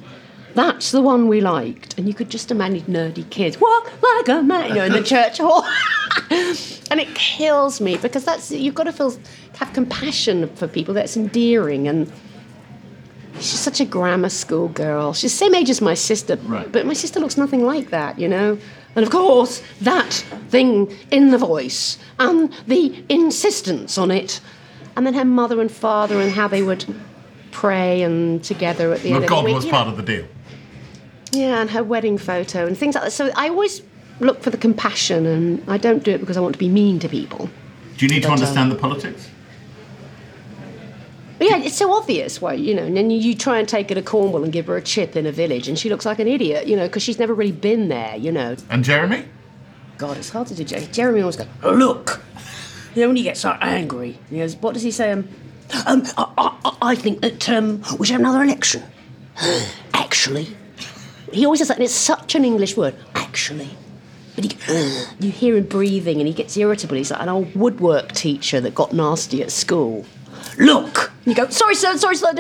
That's 0.53 0.91
the 0.91 1.01
one 1.01 1.29
we 1.29 1.41
liked. 1.41 1.97
And 1.97 2.07
you 2.07 2.13
could 2.13 2.29
just 2.29 2.51
imagine 2.51 2.83
nerdy 2.83 3.31
kids, 3.31 3.59
walk 3.59 3.91
like 4.03 4.29
a 4.29 4.43
man, 4.43 4.69
you 4.69 4.75
know, 4.75 4.85
in 4.85 4.93
the 4.93 5.03
church 5.03 5.39
hall. 5.39 5.65
and 6.91 7.01
it 7.01 7.15
kills 7.15 7.81
me 7.81 7.97
because 7.97 8.27
that's, 8.27 8.51
you've 8.51 8.75
got 8.75 8.85
to 8.85 8.93
feel, 8.93 9.19
have 9.55 9.73
compassion 9.73 10.55
for 10.57 10.69
people. 10.69 10.93
That's 10.93 11.17
endearing. 11.17 11.89
And 11.89 12.13
she's 13.45 13.61
such 13.61 13.81
a 13.81 13.85
grammar 13.85 14.29
school 14.29 14.69
girl. 14.69 15.13
She's 15.13 15.33
the 15.33 15.39
same 15.39 15.55
age 15.55 15.71
as 15.71 15.81
my 15.81 15.95
sister, 15.95 16.37
Right. 16.47 16.71
but 16.71 16.87
my 16.87 16.93
sister 16.95 17.21
looks 17.21 17.37
nothing 17.37 17.65
like 17.65 17.91
that, 17.91 18.19
you 18.19 18.29
know? 18.29 18.59
And 18.97 19.05
of 19.05 19.11
course, 19.11 19.63
that 19.81 20.13
thing 20.51 20.93
in 21.11 21.31
the 21.31 21.39
voice 21.39 21.99
and 22.19 22.53
the 22.67 23.03
insistence 23.09 23.99
on 23.99 24.11
it. 24.11 24.41
And 24.97 25.05
then 25.07 25.15
her 25.15 25.25
mother 25.25 25.61
and 25.61 25.71
father 25.71 26.21
and 26.21 26.31
how 26.33 26.47
they 26.47 26.63
would 26.63 26.85
pray 27.51 28.03
and 28.03 28.43
together 28.45 28.93
at 28.93 29.01
the 29.03 29.11
Well, 29.11 29.21
end 29.21 29.29
God 29.29 29.39
of 29.39 29.45
the 29.45 29.47
week. 29.47 29.55
God 29.55 29.65
was 29.65 29.71
part 29.73 29.87
know. 29.87 29.93
of 29.93 29.97
the 29.97 30.03
deal. 30.05 30.25
Yeah, 31.33 31.61
and 31.61 31.71
her 31.71 31.83
wedding 31.83 32.17
photo 32.19 32.67
and 32.67 32.79
things 32.79 32.95
like 32.95 33.05
that. 33.05 33.11
So 33.11 33.31
I 33.35 33.49
always 33.49 33.83
look 34.21 34.43
for 34.43 34.51
the 34.51 34.57
compassion, 34.57 35.27
and 35.27 35.63
I 35.69 35.77
don't 35.79 36.05
do 36.05 36.13
it 36.13 36.19
because 36.21 36.37
I 36.37 36.41
want 36.41 36.53
to 36.55 36.59
be 36.61 36.69
mean 36.69 37.01
to 37.01 37.09
people. 37.09 37.51
Do 37.97 38.07
you 38.07 38.13
need 38.13 38.23
to 38.23 38.29
But, 38.29 38.35
um, 38.35 38.41
understand 38.41 38.71
the 38.71 38.77
politics? 38.77 39.29
Yeah, 41.45 41.59
it's 41.59 41.77
so 41.77 41.93
obvious 41.93 42.41
why, 42.41 42.55
you 42.55 42.75
know, 42.75 42.85
and 42.85 42.97
then 42.97 43.11
you, 43.11 43.35
try 43.35 43.59
and 43.59 43.69
take 43.69 43.91
her 43.91 43.95
to 43.95 44.01
Cornwall 44.03 44.45
and 44.45 44.51
give 44.51 44.67
her 44.67 44.79
a 44.79 44.83
chip 44.83 45.15
in 45.15 45.27
a 45.27 45.33
village, 45.33 45.69
and 45.69 45.79
she 45.79 45.91
looks 45.91 46.07
like 46.07 46.19
an 46.19 46.27
idiot, 46.27 46.67
you 46.67 46.75
know, 46.75 46.87
because 46.87 47.03
she's 47.03 47.19
never 47.19 47.35
really 47.35 47.53
been 47.53 47.89
there, 47.89 48.17
you 48.17 48.33
know. 48.33 48.57
And 48.71 48.83
Jeremy? 48.83 49.27
God, 49.99 50.17
it's 50.17 50.31
hard 50.31 50.47
to 50.47 50.55
do. 50.55 50.65
Jer- 50.65 50.87
Jeremy 50.87 51.21
always 51.21 51.37
goes, 51.37 51.47
"Oh, 51.63 51.73
look. 51.73 52.23
You 52.95 53.03
know, 53.03 53.09
when 53.09 53.17
he 53.17 53.25
gets 53.25 53.41
so 53.41 53.51
angry, 53.61 54.19
he 54.31 54.39
goes, 54.39 54.57
what 54.57 54.73
does 54.73 54.83
he 54.83 54.91
say? 54.91 55.13
Um, 55.13 55.29
um, 55.87 56.05
I, 56.17 56.33
I, 56.65 56.77
I 56.81 56.95
think 56.95 57.21
that 57.21 57.47
um, 57.51 57.83
we 57.99 58.07
should 58.07 58.13
have 58.13 58.21
another 58.21 58.43
election. 58.43 58.83
Actually. 59.93 60.57
He 61.31 61.45
always 61.45 61.61
says 61.61 61.69
that, 61.69 61.77
and 61.77 61.85
it's 61.85 61.93
such 61.93 62.35
an 62.35 62.45
English 62.47 62.75
word. 62.75 62.95
Actually. 63.15 63.69
But 64.35 64.45
he, 64.53 65.05
you 65.21 65.31
hear 65.31 65.57
him 65.57 65.67
breathing 65.67 66.21
and 66.21 66.27
he 66.27 66.33
gets 66.33 66.57
irritable. 66.57 66.97
He's 66.97 67.11
like 67.11 67.21
an 67.21 67.29
old 67.29 67.55
woodwork 67.55 68.13
teacher 68.13 68.61
that 68.61 68.75
got 68.75 68.95
nasty 68.95 69.43
at 69.43 69.53
school. 69.53 70.07
Look! 70.59 71.11
And 71.25 71.27
you 71.27 71.35
go, 71.35 71.49
sorry, 71.49 71.75
sir, 71.75 71.97
sorry, 71.97 72.17
sir. 72.17 72.33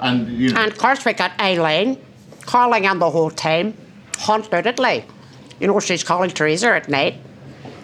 And 0.00 0.28
you 0.28 0.52
know, 0.52 0.60
And 0.60 0.72
of 0.72 0.78
course, 0.78 1.04
we 1.04 1.12
got 1.12 1.32
Arlene 1.38 1.98
calling 2.42 2.86
on 2.86 2.98
the 2.98 3.10
whole 3.10 3.30
time, 3.30 3.74
haunted 4.18 4.78
You 5.60 5.66
know, 5.68 5.80
she's 5.80 6.02
calling 6.04 6.30
Teresa 6.30 6.68
at 6.74 6.88
night, 6.88 7.14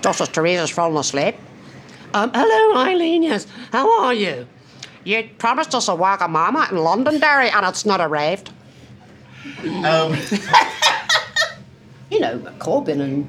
just 0.02 0.20
as 0.20 0.28
Teresa's 0.28 0.70
falling 0.70 0.96
asleep. 0.98 1.36
Um, 2.12 2.30
hello, 2.34 2.78
Arlene, 2.80 3.22
yes. 3.22 3.46
How 3.72 4.02
are 4.02 4.14
you? 4.14 4.46
You 5.04 5.28
promised 5.38 5.74
us 5.74 5.88
a 5.88 5.92
Wagamama 5.92 6.70
in 6.70 6.78
Londonderry 6.78 7.48
and 7.50 7.64
it's 7.66 7.86
not 7.86 8.00
arrived. 8.00 8.50
um, 9.84 10.16
You 12.10 12.18
know, 12.18 12.38
Corbyn 12.58 13.00
and 13.00 13.28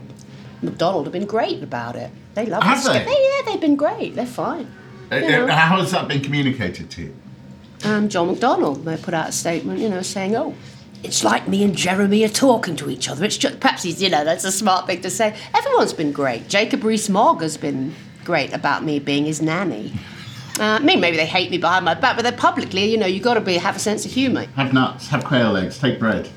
McDonnell 0.64 1.04
have 1.04 1.14
been 1.14 1.26
great 1.28 1.62
about 1.62 1.96
it. 1.96 2.10
They 2.34 2.48
love 2.48 2.64
Have 2.64 2.80
it. 2.96 3.06
they? 3.06 3.12
Yeah, 3.12 3.42
they've 3.52 3.62
been 3.62 3.76
great. 3.76 4.16
They're 4.16 4.26
fine. 4.26 4.72
Uh, 5.12 5.20
know. 5.20 5.48
how 5.48 5.78
has 5.78 5.92
that 5.92 6.08
been 6.08 6.22
communicated 6.22 6.90
to 6.92 7.02
you? 7.04 7.16
Um, 7.84 8.10
John 8.10 8.34
McDonnell 8.34 8.84
they 8.84 8.98
put 8.98 9.14
out 9.14 9.30
a 9.30 9.32
statement, 9.32 9.80
you 9.80 9.90
know, 9.90 10.02
saying, 10.02 10.36
"Oh, 10.36 10.56
It's 11.04 11.24
like 11.24 11.48
me 11.48 11.64
and 11.64 11.76
Jeremy 11.76 12.24
are 12.24 12.30
talking 12.30 12.76
to 12.76 12.90
each 12.90 13.10
other. 13.10 13.26
It's 13.26 13.38
just 13.38 13.60
perhaps 13.60 13.82
he's, 13.84 14.02
you 14.04 14.10
know, 14.10 14.24
that's 14.24 14.46
a 14.46 14.52
smart 14.52 14.86
thing 14.88 15.02
to 15.02 15.10
say." 15.10 15.36
Everyone's 15.56 15.94
been 15.94 16.12
great. 16.12 16.48
Jacob 16.48 16.84
Rees-Mogg 16.84 17.42
has 17.42 17.58
been 17.58 17.96
great 18.24 18.54
about 18.54 18.84
me 18.84 19.00
being 19.00 19.26
his 19.26 19.42
nanny. 19.42 19.92
Uh, 20.60 20.64
I 20.64 20.80
mean, 20.80 21.00
maybe 21.00 21.18
they 21.18 21.26
hate 21.26 21.50
me 21.50 21.58
behind 21.58 21.86
my 21.86 21.96
back, 21.96 22.16
but 22.16 22.22
they're 22.22 22.32
publicly, 22.32 22.92
you 22.92 22.98
know, 22.98 23.08
you've 23.08 23.24
got 23.24 23.34
to 23.34 23.42
be 23.42 23.56
have 23.56 23.76
a 23.76 23.80
sense 23.80 24.06
of 24.06 24.12
humour. 24.12 24.46
Have 24.56 24.74
nuts, 24.74 25.08
have 25.08 25.26
quail 25.26 25.58
eggs, 25.58 25.80
take 25.80 25.98
bread. 25.98 26.30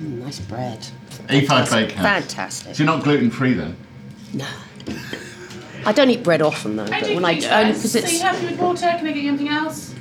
Mm, 0.00 0.22
nice 0.22 0.38
bread. 0.40 0.86
A5 1.28 1.70
bacon. 1.70 2.02
Fantastic. 2.02 2.76
So 2.76 2.84
you're 2.84 2.92
not 2.92 3.02
gluten 3.02 3.30
free 3.30 3.54
then? 3.54 3.76
No. 4.32 4.46
I 5.86 5.92
don't 5.92 6.10
eat 6.10 6.22
bread 6.22 6.42
often 6.42 6.76
though, 6.76 6.84
I 6.84 7.00
but 7.00 7.04
do 7.04 7.14
when 7.16 7.24
I 7.24 7.34
keep 7.34 7.44
only 7.50 7.72
bread. 7.72 7.74
because 7.74 7.92
So 7.92 7.98
you 7.98 8.04
it's 8.04 8.20
happy 8.20 8.46
with 8.46 8.58
water? 8.60 8.86
Can 8.86 9.06
I 9.06 9.12
get 9.12 9.22
you 9.22 9.28
anything 9.28 9.48
else? 9.48 9.94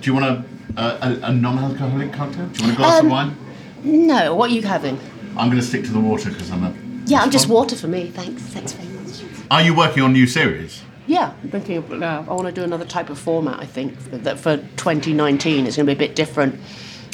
Do 0.00 0.10
you 0.10 0.14
want 0.14 0.26
a, 0.26 0.44
a, 0.80 0.84
a, 0.84 1.20
a 1.28 1.32
non-alcoholic 1.32 2.12
cocktail? 2.12 2.46
Do 2.46 2.58
you 2.60 2.66
want 2.66 2.74
a 2.74 2.76
glass 2.76 3.00
Um, 3.00 3.06
of 3.06 3.12
wine? 3.12 3.36
no. 3.84 4.34
What 4.34 4.50
are 4.50 4.54
you 4.54 4.62
having? 4.62 4.98
I'm 5.36 5.48
going 5.48 5.60
to 5.60 5.66
stick 5.66 5.84
to 5.84 5.92
the 5.92 6.00
water 6.00 6.30
because 6.30 6.50
I'm 6.50 6.64
a. 6.64 6.74
Yeah, 7.06 7.22
I'm 7.22 7.30
just 7.30 7.48
water 7.48 7.76
for 7.76 7.86
me. 7.88 8.08
Thanks. 8.10 8.42
Thanks 8.42 8.72
very 8.72 8.88
much. 8.94 9.22
Are 9.50 9.62
you 9.62 9.74
working 9.74 10.02
on 10.02 10.12
new 10.12 10.26
series? 10.26 10.82
Yeah, 11.06 11.32
I'm 11.42 11.50
thinking 11.50 11.78
of, 11.78 11.90
uh, 11.92 12.22
I 12.28 12.32
want 12.32 12.46
to 12.46 12.52
do 12.52 12.62
another 12.62 12.84
type 12.84 13.10
of 13.10 13.18
format, 13.18 13.58
I 13.58 13.66
think, 13.66 13.98
that 14.10 14.38
for 14.38 14.58
2019 14.58 15.66
it's 15.66 15.76
going 15.76 15.86
to 15.86 15.90
be 15.92 15.96
a 16.04 16.06
bit 16.08 16.14
different. 16.14 16.60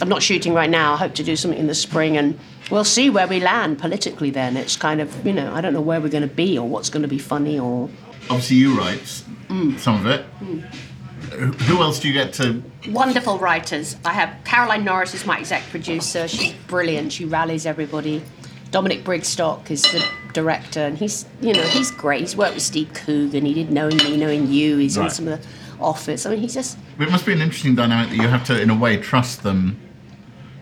I'm 0.02 0.08
not 0.08 0.22
shooting 0.22 0.52
right 0.52 0.68
now. 0.68 0.92
I 0.94 0.96
hope 0.98 1.14
to 1.14 1.22
do 1.24 1.34
something 1.36 1.58
in 1.58 1.66
the 1.66 1.74
spring 1.74 2.18
and 2.18 2.38
we'll 2.70 2.84
see 2.84 3.10
where 3.10 3.26
we 3.26 3.40
land 3.40 3.78
politically 3.78 4.30
then. 4.30 4.56
It's 4.56 4.76
kind 4.76 5.00
of, 5.00 5.24
you 5.26 5.32
know, 5.32 5.52
I 5.54 5.60
don't 5.60 5.72
know 5.72 5.80
where 5.80 6.00
we're 6.00 6.08
going 6.08 6.28
to 6.28 6.34
be 6.34 6.58
or 6.58 6.68
what's 6.68 6.90
going 6.90 7.02
to 7.02 7.08
be 7.08 7.18
funny 7.18 7.58
or. 7.58 7.88
Obviously, 8.30 8.56
you 8.56 8.78
write 8.78 9.02
s- 9.02 9.24
mm. 9.48 9.78
some 9.78 9.94
of 10.00 10.06
it. 10.06 10.24
Who- 10.40 11.52
Who 11.52 11.82
else 11.82 11.98
do 12.00 12.08
you 12.08 12.14
get 12.14 12.32
to? 12.34 12.62
Wonderful 12.88 13.38
writers. 13.38 13.96
I 14.04 14.12
have 14.12 14.34
Caroline 14.44 14.84
Norris 14.84 15.12
is 15.14 15.26
my 15.26 15.38
exec 15.40 15.62
producer. 15.70 16.28
She's 16.28 16.52
brilliant. 16.66 17.12
She 17.12 17.24
rallies 17.24 17.66
everybody. 17.66 18.22
Dominic 18.70 19.04
Brigstocke 19.04 19.70
is 19.70 19.82
the 19.82 20.04
director, 20.32 20.80
and 20.80 20.96
he's 20.96 21.24
you 21.40 21.52
know 21.52 21.62
he's 21.62 21.90
great. 21.90 22.20
He's 22.20 22.36
worked 22.36 22.54
with 22.54 22.62
Steve 22.62 22.92
Coogan. 22.94 23.44
He 23.44 23.54
did 23.54 23.70
knowing 23.70 23.96
me, 23.98 24.16
knowing 24.16 24.46
you. 24.48 24.76
He's 24.78 24.96
in 24.96 25.10
some 25.10 25.28
of 25.28 25.40
the 25.40 25.46
Office. 25.82 26.24
I 26.26 26.30
mean, 26.30 26.40
he's 26.40 26.54
just 26.54 26.78
It 26.98 27.10
must 27.10 27.26
be 27.26 27.32
an 27.32 27.40
interesting 27.40 27.74
dynamic 27.74 28.10
that 28.10 28.16
you 28.16 28.28
have 28.28 28.44
to, 28.46 28.60
in 28.60 28.70
a 28.70 28.74
way, 28.74 28.96
trust 28.96 29.42
them 29.42 29.78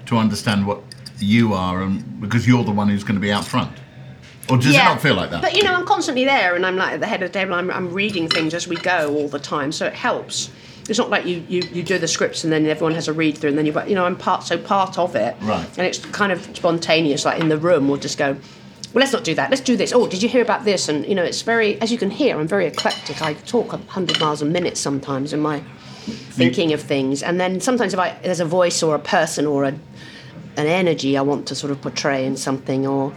to 0.07 0.17
understand 0.17 0.67
what 0.67 0.83
you 1.19 1.55
are, 1.55 1.83
and 1.83 2.21
because 2.21 2.47
you're 2.47 2.65
the 2.65 2.73
one 2.73 2.89
who's 2.89 3.05
going 3.05 3.17
to 3.17 3.21
be 3.21 3.33
out 3.33 3.45
front. 3.45 3.71
Or 4.51 4.59
does 4.59 4.75
it 4.75 4.79
not 4.79 5.01
feel 5.01 5.15
like 5.15 5.31
that? 5.31 5.41
But 5.41 5.57
you 5.57 5.63
know, 5.63 5.73
I'm 5.73 5.87
constantly 5.87 6.25
there, 6.25 6.55
and 6.55 6.67
I'm 6.67 6.77
like 6.77 6.93
at 6.95 7.01
the 7.01 7.07
head 7.07 7.23
of 7.23 7.33
the 7.33 7.39
table. 7.39 7.55
I'm, 7.55 7.71
I'm 7.71 7.93
reading 7.93 8.29
things 8.29 8.53
as 8.53 8.69
we 8.69 8.77
go 8.77 9.15
all 9.15 9.29
the 9.29 9.39
time, 9.39 9.73
so 9.73 9.87
it 9.87 9.95
helps. 9.95 10.51
It's 10.89 10.99
not 10.99 11.09
like 11.09 11.25
you, 11.25 11.43
you, 11.49 11.63
you 11.73 11.83
do 11.83 11.99
the 11.99 12.09
scripts 12.09 12.45
and 12.45 12.53
then 12.53 12.67
everyone 12.67 12.95
has 12.95 13.09
a 13.09 13.13
read 13.13 13.39
through, 13.39 13.51
and 13.51 13.59
then 13.59 13.65
you've 13.65 13.89
you 13.89 13.95
know 13.95 14.05
I'm 14.05 14.17
part 14.17 14.43
so 14.43 14.59
part 14.59 14.99
of 14.99 15.17
it, 15.17 15.35
Right. 15.41 15.67
And 15.79 15.87
it's 15.87 15.99
kind 15.99 16.31
of 16.31 16.45
spontaneous. 16.57 17.25
Like 17.25 17.41
in 17.41 17.49
the 17.49 17.59
room, 17.59 17.89
we'll 17.89 17.99
just 17.99 18.19
go. 18.19 18.33
Well, 18.93 19.01
let's 19.01 19.13
not 19.13 19.25
do 19.25 19.35
that. 19.35 19.51
Let's 19.51 19.63
do 19.63 19.77
this. 19.77 19.93
Oh, 19.93 20.07
did 20.07 20.23
you 20.23 20.29
hear 20.29 20.43
about 20.43 20.65
this? 20.65 20.89
And 20.89 21.07
you 21.07 21.15
know, 21.15 21.25
it's 21.25 21.43
very, 21.43 21.81
as 21.81 21.91
you 21.91 21.99
can 21.99 22.11
hear, 22.11 22.39
I'm 22.39 22.47
very 22.47 22.67
eclectic. 22.67 23.23
I 23.23 23.35
talk 23.35 23.73
a 23.73 23.79
hundred 23.79 24.21
miles 24.21 24.43
a 24.43 24.45
minute 24.45 24.77
sometimes 24.77 25.33
in 25.33 25.41
my 25.41 25.63
thinking 26.05 26.73
of 26.75 26.83
things, 26.83 27.23
and 27.23 27.41
then 27.41 27.61
sometimes 27.61 27.95
if 27.95 27.99
I 27.99 28.19
there's 28.23 28.41
a 28.41 28.45
voice 28.45 28.83
or 28.83 28.95
a 28.95 29.01
person 29.01 29.47
or 29.47 29.65
a 29.65 29.75
an 30.57 30.67
energy 30.67 31.17
I 31.17 31.23
want 31.23 31.47
to 31.49 31.55
sort 31.55 31.71
of 31.71 31.81
portray 31.81 32.25
in 32.27 32.37
something, 32.37 32.87
or 32.87 33.13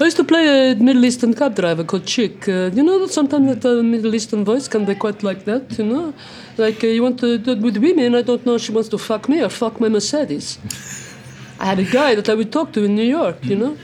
I 0.00 0.04
used 0.04 0.16
to 0.16 0.24
play 0.24 0.72
a 0.72 0.74
Middle 0.74 1.04
Eastern 1.04 1.34
cab 1.34 1.54
driver 1.54 1.84
called 1.84 2.06
Chick. 2.06 2.48
Uh, 2.48 2.70
you 2.72 2.82
know 2.82 2.98
that 3.00 3.10
sometimes 3.10 3.54
that 3.54 3.64
uh, 3.64 3.82
Middle 3.82 4.14
Eastern 4.14 4.44
voice 4.44 4.66
can 4.68 4.84
be 4.84 4.94
quite 4.94 5.22
like 5.22 5.44
that, 5.44 5.78
you 5.78 5.84
know? 5.84 6.14
Like 6.56 6.82
uh, 6.82 6.88
you 6.88 7.02
want 7.02 7.20
to 7.20 7.38
do 7.38 7.52
it 7.52 7.58
with 7.58 7.76
women, 7.76 8.14
I 8.14 8.22
don't 8.22 8.44
know 8.44 8.54
if 8.54 8.62
she 8.62 8.72
wants 8.72 8.88
to 8.90 8.98
fuck 8.98 9.28
me 9.28 9.42
or 9.42 9.48
fuck 9.48 9.80
my 9.80 9.88
Mercedes. 9.88 10.58
I 11.60 11.66
had 11.66 11.78
a 11.78 11.84
guy 11.84 12.14
that 12.14 12.28
I 12.28 12.34
would 12.34 12.50
talk 12.50 12.72
to 12.72 12.84
in 12.84 12.94
New 12.94 13.04
York, 13.04 13.44
you 13.44 13.56
know? 13.56 13.76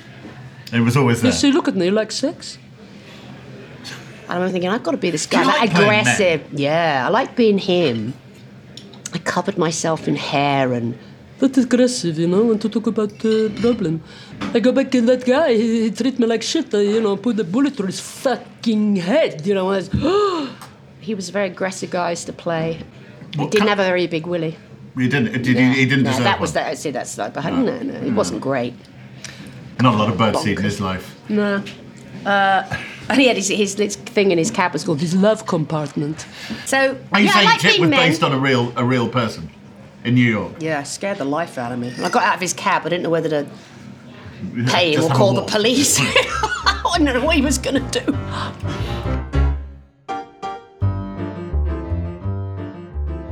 it 0.73 0.81
was 0.81 0.97
always 0.97 1.23
there. 1.23 1.31
You 1.31 1.37
see, 1.37 1.53
look 1.53 1.69
at 1.69 1.77
me, 1.77 1.87
you 1.87 1.91
like 1.93 2.13
sex? 2.13 2.59
And 4.29 4.43
I'm 4.43 4.51
thinking, 4.51 4.69
I've 4.69 4.83
got 4.83 4.91
to 4.91 4.99
be 4.99 5.11
this 5.11 5.27
guy, 5.27 5.43
like 5.45 5.71
that 5.71 5.77
playing 5.77 5.91
men? 5.91 6.01
aggressive. 6.01 6.53
Yeah, 6.53 7.05
I 7.07 7.11
like 7.11 7.35
being 7.35 7.59
him. 7.59 8.13
I 9.15 9.19
covered 9.19 9.57
myself 9.57 10.07
in 10.07 10.17
hair 10.17 10.73
and 10.75 10.99
That 11.39 11.57
aggressive, 11.57 12.19
you 12.19 12.27
know, 12.27 12.43
want 12.43 12.63
to 12.63 12.69
talk 12.69 12.89
about 12.89 13.11
the 13.21 13.49
problem. 13.61 14.03
I 14.55 14.59
go 14.59 14.73
back 14.73 14.91
to 14.91 15.01
that 15.03 15.25
guy, 15.25 15.55
he, 15.55 15.83
he 15.83 15.91
treat 15.93 16.19
me 16.19 16.27
like 16.27 16.43
shit, 16.43 16.75
I, 16.75 16.81
you 16.81 17.01
know, 17.01 17.17
put 17.17 17.39
a 17.39 17.45
bullet 17.45 17.77
through 17.77 17.87
his 17.87 18.01
fucking 18.01 18.97
head, 18.97 19.47
you 19.47 19.55
know, 19.55 19.71
I 19.73 19.83
he 21.01 21.15
was 21.15 21.29
a 21.29 21.33
very 21.33 21.47
aggressive 21.47 21.91
guy 21.91 22.15
to 22.15 22.33
play. 22.33 22.81
He 23.35 23.39
What 23.41 23.51
didn't 23.53 23.69
have 23.69 23.79
a 23.79 23.85
very 23.85 24.07
big 24.09 24.27
willy. 24.27 24.57
He 24.97 25.09
didn't. 25.09 25.43
Did 25.43 25.47
Yeah. 25.57 25.73
he, 25.73 25.81
he 25.81 25.87
didn't 25.87 26.05
no, 26.05 26.11
deserve 26.11 26.25
that 26.25 26.41
was 26.41 26.51
one. 26.55 26.65
that. 26.65 26.79
See, 26.79 26.91
that's 26.91 27.17
like, 27.17 27.35
but 27.35 27.45
no, 27.45 27.79
no, 27.79 27.95
it 27.95 28.13
wasn't 28.13 28.41
great. 28.41 28.75
Not 29.81 29.95
a 29.95 29.97
lot 29.97 30.09
of 30.11 30.17
birdseed 30.19 30.59
in 30.59 30.65
his 30.65 30.81
life. 30.81 31.15
No. 31.29 31.63
Uh, 32.27 32.65
and 33.09 33.21
he 33.21 33.29
had 33.29 33.37
his, 33.37 33.49
his, 33.49 33.75
his 33.75 33.95
thing 33.95 34.33
in 34.33 34.39
his 34.39 34.51
cab 34.51 34.73
was 34.73 34.83
called 34.83 35.01
his 35.01 35.15
love 35.15 35.47
compartment. 35.47 36.27
So 36.67 36.99
Are 37.13 37.21
you 37.21 37.27
yeah, 37.27 37.31
I 37.31 37.35
saying 37.35 37.47
like 37.47 37.61
Chip 37.61 37.71
being 37.73 37.81
was 37.83 37.91
men. 37.91 38.09
based 38.09 38.23
on 38.25 38.33
a 38.33 38.39
real 38.39 38.73
a 38.77 38.85
real 38.85 39.09
person 39.09 39.49
in 40.05 40.15
New 40.15 40.29
York? 40.31 40.53
Yeah, 40.61 40.83
scared 40.83 41.19
the 41.19 41.25
life 41.25 41.59
out 41.59 41.73
of 41.73 41.79
me. 41.79 41.93
I 42.03 42.09
got 42.09 42.23
out 42.23 42.35
of 42.37 42.41
his 42.41 42.53
cab. 42.53 42.83
I 42.87 42.89
didn't 42.89 43.03
know 43.05 43.11
whether 43.11 43.29
to 43.29 43.47
pay 44.67 44.95
him 44.95 45.05
or 45.05 45.11
call 45.11 45.35
the 45.35 45.43
police. 45.43 45.99
I 46.01 46.95
didn't 46.99 47.15
know 47.15 47.25
what 47.27 47.37
he 47.37 47.43
was 47.43 47.59
going 47.59 47.85
to 47.89 48.01
do. 48.01 48.13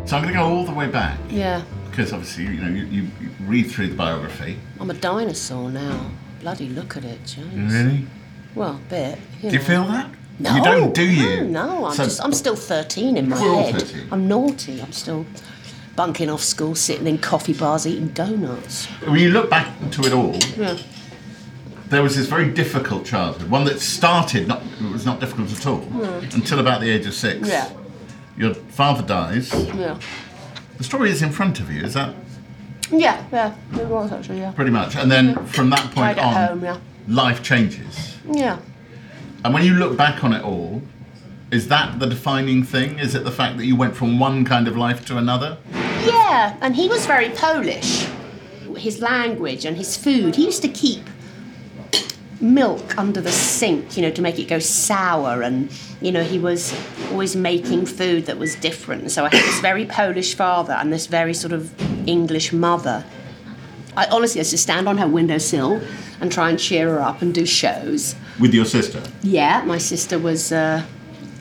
So 0.05 0.17
I'm 0.17 0.23
going 0.23 0.35
to 0.35 0.39
go 0.39 0.45
all 0.45 0.65
the 0.65 0.73
way 0.73 0.87
back 0.87 1.19
Yeah, 1.31 1.63
because 1.91 2.13
obviously 2.13 2.45
you 2.45 2.61
know 2.61 2.69
you, 2.69 2.85
you, 2.87 3.03
you 3.21 3.29
read 3.41 3.65
through 3.65 3.89
the 3.89 3.97
biography. 3.97 4.57
I'm 4.79 4.89
a 4.91 4.95
dinosaur 4.95 5.69
now. 5.69 6.11
Bloody 6.41 6.69
look 6.69 6.97
at 6.97 7.05
it, 7.05 7.25
James. 7.27 7.75
Really? 7.75 8.07
Well, 8.55 8.77
a 8.77 8.89
bit. 8.89 9.19
Do 9.43 9.49
you 9.49 9.59
know. 9.59 9.65
feel 9.65 9.85
that? 9.87 10.11
No, 10.39 10.55
You 10.55 10.63
don't, 10.63 10.95
do 10.95 11.03
you? 11.03 11.45
No, 11.47 11.67
no, 11.67 11.87
I'm 11.87 11.95
So- 11.95 12.05
just 12.05 12.23
I'm 12.25 12.33
still 12.33 12.55
13 12.55 13.17
in 13.17 13.29
my 13.29 13.37
head. 13.37 13.83
13. 13.83 14.09
I'm 14.13 14.29
naughty. 14.29 14.81
I'm 14.81 14.93
still 14.93 15.27
bunking 15.97 16.29
off 16.31 16.43
school, 16.43 16.75
sitting 16.75 17.07
in 17.07 17.19
coffee 17.19 17.55
bars, 17.55 17.87
eating 17.87 18.09
donuts. 18.09 18.87
When 19.07 19.19
you 19.19 19.31
look 19.31 19.49
back 19.51 19.69
to 19.93 20.03
it 20.03 20.13
all, 20.13 20.37
Yeah. 20.57 20.77
there 21.89 22.03
was 22.03 22.15
this 22.17 22.27
very 22.27 22.51
difficult 22.51 23.05
childhood. 23.07 23.51
One 23.51 23.65
that 23.65 23.81
started 23.81 24.47
not 24.47 24.63
it 24.81 24.93
was 24.93 25.07
not 25.07 25.21
difficult 25.21 25.51
at 25.53 25.67
all 25.67 25.83
until 26.35 26.59
about 26.61 26.81
the 26.83 26.91
age 26.91 27.07
of 27.07 27.15
six. 27.15 27.49
Yeah. 27.49 27.71
Your 28.37 28.55
father 28.55 29.03
dies. 29.03 29.51
Yeah. 29.75 29.97
The 30.77 30.85
story 30.85 31.11
is 31.11 31.23
in 31.23 31.31
front 31.33 31.59
of 31.61 31.71
you. 31.73 31.83
Is 31.83 31.95
that 31.95 32.15
Yeah, 32.91 33.25
yeah, 33.33 33.55
it 33.75 33.87
was 33.89 34.13
actually, 34.13 34.39
yeah. 34.41 34.53
pretty 34.53 34.71
much? 34.71 34.95
And 34.95 35.11
then 35.11 35.35
from 35.47 35.71
that 35.71 35.81
point 35.95 35.97
Right 35.97 36.19
on, 36.19 36.35
home, 36.35 36.65
yeah. 36.65 36.77
life 37.09 37.43
changes. 37.43 38.17
Yeah. 38.31 38.59
And 39.45 39.55
when 39.55 39.65
you 39.65 39.75
look 39.75 39.97
back 39.97 40.23
on 40.23 40.33
it 40.35 40.43
all, 40.45 40.83
is 41.57 41.69
that 41.69 41.99
the 41.99 42.07
defining 42.07 42.63
thing? 42.63 42.99
Is 42.99 43.15
it 43.15 43.25
the 43.25 43.31
fact 43.31 43.57
that 43.57 43.65
you 43.65 43.77
went 43.77 43.97
from 43.97 44.19
one 44.19 44.45
kind 44.45 44.69
of 44.69 44.77
life 44.77 45.07
to 45.07 45.17
another? 45.17 45.57
Yeah, 46.05 46.55
and 46.61 46.77
he 46.77 46.87
was 46.87 47.07
very 47.07 47.31
Polish. 47.31 48.07
His 48.77 49.01
language 49.01 49.65
and 49.65 49.75
his 49.75 49.97
food. 49.97 50.37
He 50.37 50.45
used 50.45 50.61
to 50.61 50.69
keep 50.69 51.03
milk 52.43 52.99
under 52.99 53.23
the 53.23 53.33
sink, 53.33 53.97
you 53.97 54.03
know, 54.03 54.11
to 54.11 54.21
make 54.21 54.39
it 54.39 54.49
go 54.49 54.59
sour. 54.59 55.41
And, 55.41 55.73
you 56.03 56.13
know, 56.13 56.23
he 56.23 56.39
was 56.39 56.75
always 57.11 57.35
making 57.35 57.87
food 57.87 58.27
that 58.27 58.37
was 58.37 58.55
different. 58.57 59.11
So 59.11 59.25
I 59.25 59.35
had 59.35 59.43
this 59.43 59.61
very 59.61 59.87
Polish 59.87 60.35
father 60.35 60.75
and 60.75 60.93
this 60.93 61.07
very 61.07 61.33
sort 61.33 61.55
of 61.55 61.73
English 62.07 62.53
mother. 62.53 63.03
I 63.97 64.05
honestly 64.09 64.41
used 64.41 64.51
to 64.51 64.59
stand 64.59 64.91
on 64.91 64.99
her 64.99 65.09
windowsill 65.09 65.81
and 66.21 66.31
try 66.31 66.51
and 66.51 66.59
cheer 66.59 66.91
her 66.91 67.01
up 67.01 67.23
and 67.23 67.33
do 67.33 67.47
shows. 67.47 68.15
With 68.39 68.53
your 68.53 68.67
sister? 68.67 69.03
Yeah, 69.23 69.65
my 69.65 69.79
sister 69.79 70.19
was. 70.19 70.53
Uh, 70.53 70.83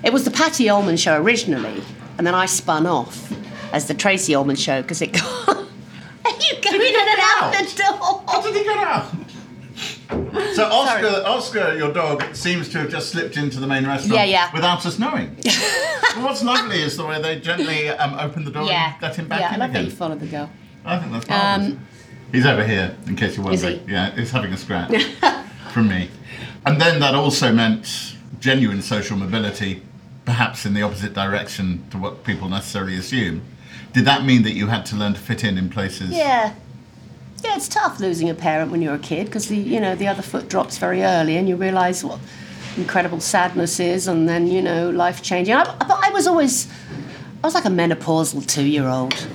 it 0.05 0.13
was 0.13 0.24
the 0.24 0.31
Patty 0.31 0.69
Ullman 0.69 0.97
show 0.97 1.19
originally, 1.21 1.81
and 2.17 2.25
then 2.25 2.33
I 2.35 2.45
spun 2.45 2.85
off 2.88 3.31
as 3.74 3.88
the 3.88 3.93
Tracy 3.93 4.33
Ullman 4.35 4.55
show 4.55 4.81
because 4.81 5.01
it 5.01 5.12
got. 5.13 5.50
Are 5.50 5.55
you 6.31 6.62
go 6.62 6.69
in 6.74 6.95
and 6.95 7.19
out 7.19 7.53
the 7.53 7.83
door. 7.83 8.24
How 8.27 8.41
did 8.41 8.55
he 8.55 8.63
get 8.63 8.77
out? 8.77 9.12
So 10.53 10.65
Oscar, 10.65 11.24
Oscar, 11.25 11.75
your 11.77 11.91
dog, 11.91 12.35
seems 12.35 12.69
to 12.69 12.79
have 12.79 12.89
just 12.89 13.09
slipped 13.09 13.35
into 13.38 13.59
the 13.59 13.67
main 13.67 13.85
restaurant 13.85 14.13
Yeah, 14.15 14.24
yeah. 14.24 14.51
without 14.53 14.85
us 14.85 14.97
knowing. 15.00 15.29
What's 16.17 16.43
lovely 16.43 16.81
is 16.81 16.95
the 16.97 17.05
way 17.05 17.21
they 17.21 17.39
gently 17.39 17.89
um, 17.89 18.13
open 18.19 18.45
the 18.45 18.51
door 18.51 18.65
Yeah. 18.65 18.93
and 18.93 19.01
let 19.01 19.15
him 19.15 19.27
back 19.27 19.39
in 19.39 19.41
yeah, 19.43 19.50
I 19.50 19.53
in 19.55 19.59
love 19.59 19.74
that 19.74 19.83
you 19.85 19.91
followed 19.91 20.19
the 20.19 20.27
girl. 20.27 20.50
I 20.85 21.00
think 21.00 21.12
that's 21.12 21.27
marvelous. 21.27 21.77
he's 22.31 22.45
over 22.45 22.65
here, 22.65 22.95
in 23.07 23.15
case 23.15 23.35
you're 23.35 23.45
wondering. 23.45 23.79
he? 23.85 23.91
Yeah, 23.91 24.12
he's 24.15 24.31
having 24.31 24.53
a 24.53 24.57
scratch 24.57 25.03
from 25.74 25.88
me. 25.89 26.09
And 26.65 26.79
then 26.79 27.00
that 27.00 27.15
also 27.15 27.51
meant 27.51 28.15
genuine 28.39 28.81
social 28.81 29.17
mobility, 29.17 29.81
perhaps 30.25 30.65
in 30.65 30.74
the 30.74 30.82
opposite 30.82 31.13
direction 31.13 31.88
to 31.91 31.98
what 31.98 32.24
people 32.24 32.50
necessarily 32.50 32.98
assume. 32.98 33.44
Did 33.94 34.05
that 34.05 34.25
mean 34.25 34.44
that 34.44 34.53
you 34.53 34.67
had 34.67 34.86
to 34.88 34.96
learn 34.96 35.13
to 35.13 35.20
fit 35.20 35.44
in 35.44 35.58
in 35.58 35.70
places? 35.70 36.10
Yeah. 36.10 36.53
Yeah, 37.44 37.55
it's 37.55 37.67
tough 37.67 38.00
losing 38.00 38.29
a 38.29 38.34
parent 38.34 38.72
when 38.72 38.82
you're 38.82 38.96
a 38.96 39.00
kid 39.00 39.27
because 39.27 39.48
the 39.50 39.58
you 39.58 39.79
know 39.79 39.96
the 39.96 40.08
other 40.08 40.24
foot 40.24 40.50
drops 40.50 40.77
very 40.77 41.03
early 41.03 41.38
and 41.38 41.48
you 41.48 41.55
realise 41.55 42.03
what 42.03 42.20
incredible 42.75 43.20
sadness 43.20 43.79
is 43.79 44.08
and 44.08 44.27
then 44.27 44.48
you 44.48 44.62
know 44.62 44.89
life 44.89 45.22
changing. 45.22 45.53
I, 45.53 45.63
but 45.63 46.00
I 46.03 46.10
was 46.10 46.25
always 46.25 46.67
I 47.44 47.48
was 47.48 47.53
like 47.53 47.65
a 47.65 47.70
menopausal 47.70 48.46
two 48.48 48.65
year 48.65 48.88
old. 48.88 49.27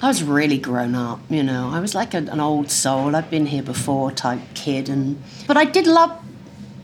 I 0.00 0.06
was 0.08 0.22
really 0.22 0.58
grown 0.58 0.94
up, 0.94 1.20
you 1.28 1.42
know. 1.42 1.70
I 1.72 1.80
was 1.80 1.94
like 1.94 2.14
a, 2.14 2.18
an 2.18 2.38
old 2.38 2.70
soul. 2.70 3.16
I've 3.16 3.30
been 3.30 3.46
here 3.46 3.64
before 3.64 4.12
type 4.12 4.40
kid, 4.54 4.88
and 4.88 5.20
but 5.46 5.56
I 5.56 5.64
did 5.64 5.86
love 5.86 6.12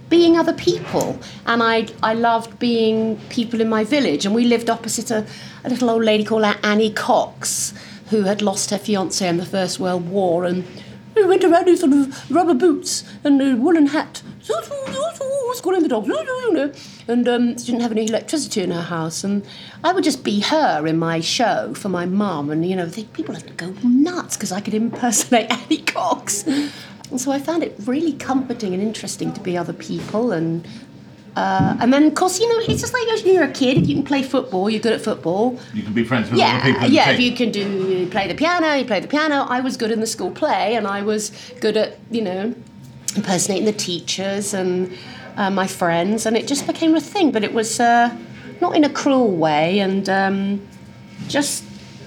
being 0.08 0.36
other 0.36 0.52
people, 0.52 1.18
and 1.46 1.62
I 1.62 1.88
I 2.02 2.14
loved 2.14 2.58
being 2.58 3.18
people 3.28 3.60
in 3.60 3.68
my 3.68 3.84
village. 3.84 4.26
And 4.26 4.34
we 4.34 4.44
lived 4.44 4.70
opposite 4.70 5.10
a, 5.10 5.26
a 5.64 5.70
little 5.70 5.90
old 5.90 6.04
lady 6.04 6.24
called 6.24 6.44
Annie 6.62 6.92
Cox, 6.92 7.74
who 8.10 8.22
had 8.22 8.42
lost 8.42 8.70
her 8.70 8.78
fiance 8.78 9.26
in 9.26 9.36
the 9.36 9.46
First 9.46 9.80
World 9.80 10.08
War, 10.08 10.44
and 10.44 10.64
we 11.14 11.24
went 11.24 11.44
around 11.44 11.68
in 11.68 11.76
sort 11.76 11.92
of 11.92 12.30
rubber 12.30 12.54
boots 12.54 13.04
and 13.22 13.40
a 13.40 13.56
woolen 13.56 13.86
hat. 13.88 14.22
Calling 15.62 15.82
the 15.82 15.88
dogs, 15.88 16.08
and 17.08 17.28
um, 17.28 17.56
she 17.56 17.66
didn't 17.66 17.80
have 17.80 17.92
any 17.92 18.06
electricity 18.06 18.60
in 18.60 18.70
her 18.72 18.82
house, 18.82 19.24
and 19.24 19.46
I 19.82 19.92
would 19.92 20.04
just 20.04 20.24
be 20.24 20.40
her 20.40 20.86
in 20.86 20.98
my 20.98 21.20
show 21.20 21.72
for 21.74 21.88
my 21.88 22.04
mum, 22.06 22.50
and 22.50 22.68
you 22.68 22.76
know, 22.76 22.90
people 22.90 23.34
would 23.34 23.56
go 23.56 23.72
nuts 23.82 24.36
because 24.36 24.52
I 24.52 24.60
could 24.60 24.74
impersonate 24.74 25.50
Annie 25.50 25.78
Cox, 25.78 26.44
and 27.10 27.20
so 27.20 27.30
I 27.32 27.38
found 27.38 27.62
it 27.62 27.74
really 27.84 28.12
comforting 28.12 28.74
and 28.74 28.82
interesting 28.82 29.32
to 29.32 29.40
be 29.40 29.56
other 29.56 29.72
people, 29.72 30.32
and 30.32 30.66
uh, 31.36 31.76
and 31.80 31.92
then 31.92 32.04
of 32.04 32.14
course 32.14 32.40
you 32.40 32.48
know 32.48 32.58
it's 32.60 32.80
just 32.80 32.92
like 32.92 33.06
when 33.06 33.34
you're 33.34 33.44
a 33.44 33.50
kid, 33.52 33.76
if 33.78 33.88
you 33.88 33.94
can 33.96 34.04
play 34.04 34.22
football, 34.22 34.70
you're 34.70 34.80
good 34.80 34.92
at 34.92 35.00
football, 35.00 35.58
You 35.72 35.82
can 35.82 35.92
be 35.92 36.04
friends 36.04 36.30
with 36.30 36.40
other 36.40 36.72
people 36.72 36.88
yeah. 36.88 37.10
If 37.10 37.20
you 37.20 37.32
can 37.34 37.50
do, 37.50 37.60
you 37.60 38.06
play 38.06 38.28
the 38.28 38.34
piano, 38.34 38.74
you 38.74 38.84
play 38.84 39.00
the 39.00 39.08
piano. 39.08 39.46
I 39.48 39.60
was 39.60 39.76
good 39.76 39.90
in 39.90 40.00
the 40.00 40.06
school 40.06 40.30
play, 40.30 40.76
and 40.76 40.86
I 40.86 41.02
was 41.02 41.32
good 41.60 41.76
at, 41.76 41.98
you 42.10 42.22
know, 42.22 42.54
impersonating 43.16 43.66
the 43.66 43.72
teachers 43.72 44.54
and 44.54 44.96
uh, 45.36 45.50
my 45.50 45.66
friends, 45.66 46.26
and 46.26 46.36
it 46.36 46.46
just 46.46 46.66
became 46.66 46.94
a 46.94 47.00
thing. 47.00 47.32
But 47.32 47.42
it 47.44 47.52
was 47.52 47.80
uh, 47.80 48.16
not 48.60 48.76
in 48.76 48.84
a 48.84 48.90
cruel 48.90 49.30
way, 49.30 49.80
and 49.80 50.08
um, 50.08 50.66
just 51.28 51.64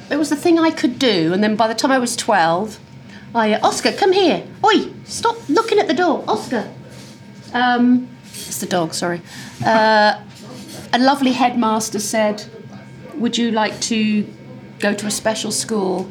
it 0.09 0.17
was 0.17 0.29
the 0.29 0.35
thing 0.35 0.57
I 0.57 0.71
could 0.71 0.97
do. 0.99 1.33
And 1.33 1.43
then 1.43 1.55
by 1.55 1.67
the 1.67 1.75
time 1.75 1.91
I 1.91 1.99
was 1.99 2.15
twelve, 2.15 2.79
I 3.35 3.53
uh, 3.53 3.67
Oscar, 3.67 3.91
come 3.91 4.11
here. 4.13 4.43
Oi, 4.65 4.91
stop 5.05 5.37
looking 5.49 5.79
at 5.79 5.87
the 5.87 5.93
door, 5.93 6.23
Oscar. 6.27 6.71
Um, 7.53 8.07
it's 8.23 8.59
the 8.59 8.65
dog. 8.65 8.93
Sorry. 8.93 9.21
Uh, 9.65 10.21
a 10.93 10.99
lovely 10.99 11.31
headmaster 11.33 11.99
said 11.99 12.45
would 13.15 13.37
you 13.37 13.51
like 13.51 13.79
to 13.81 14.23
go 14.79 14.93
to 14.93 15.07
a 15.07 15.11
special 15.11 15.51
school? 15.51 16.09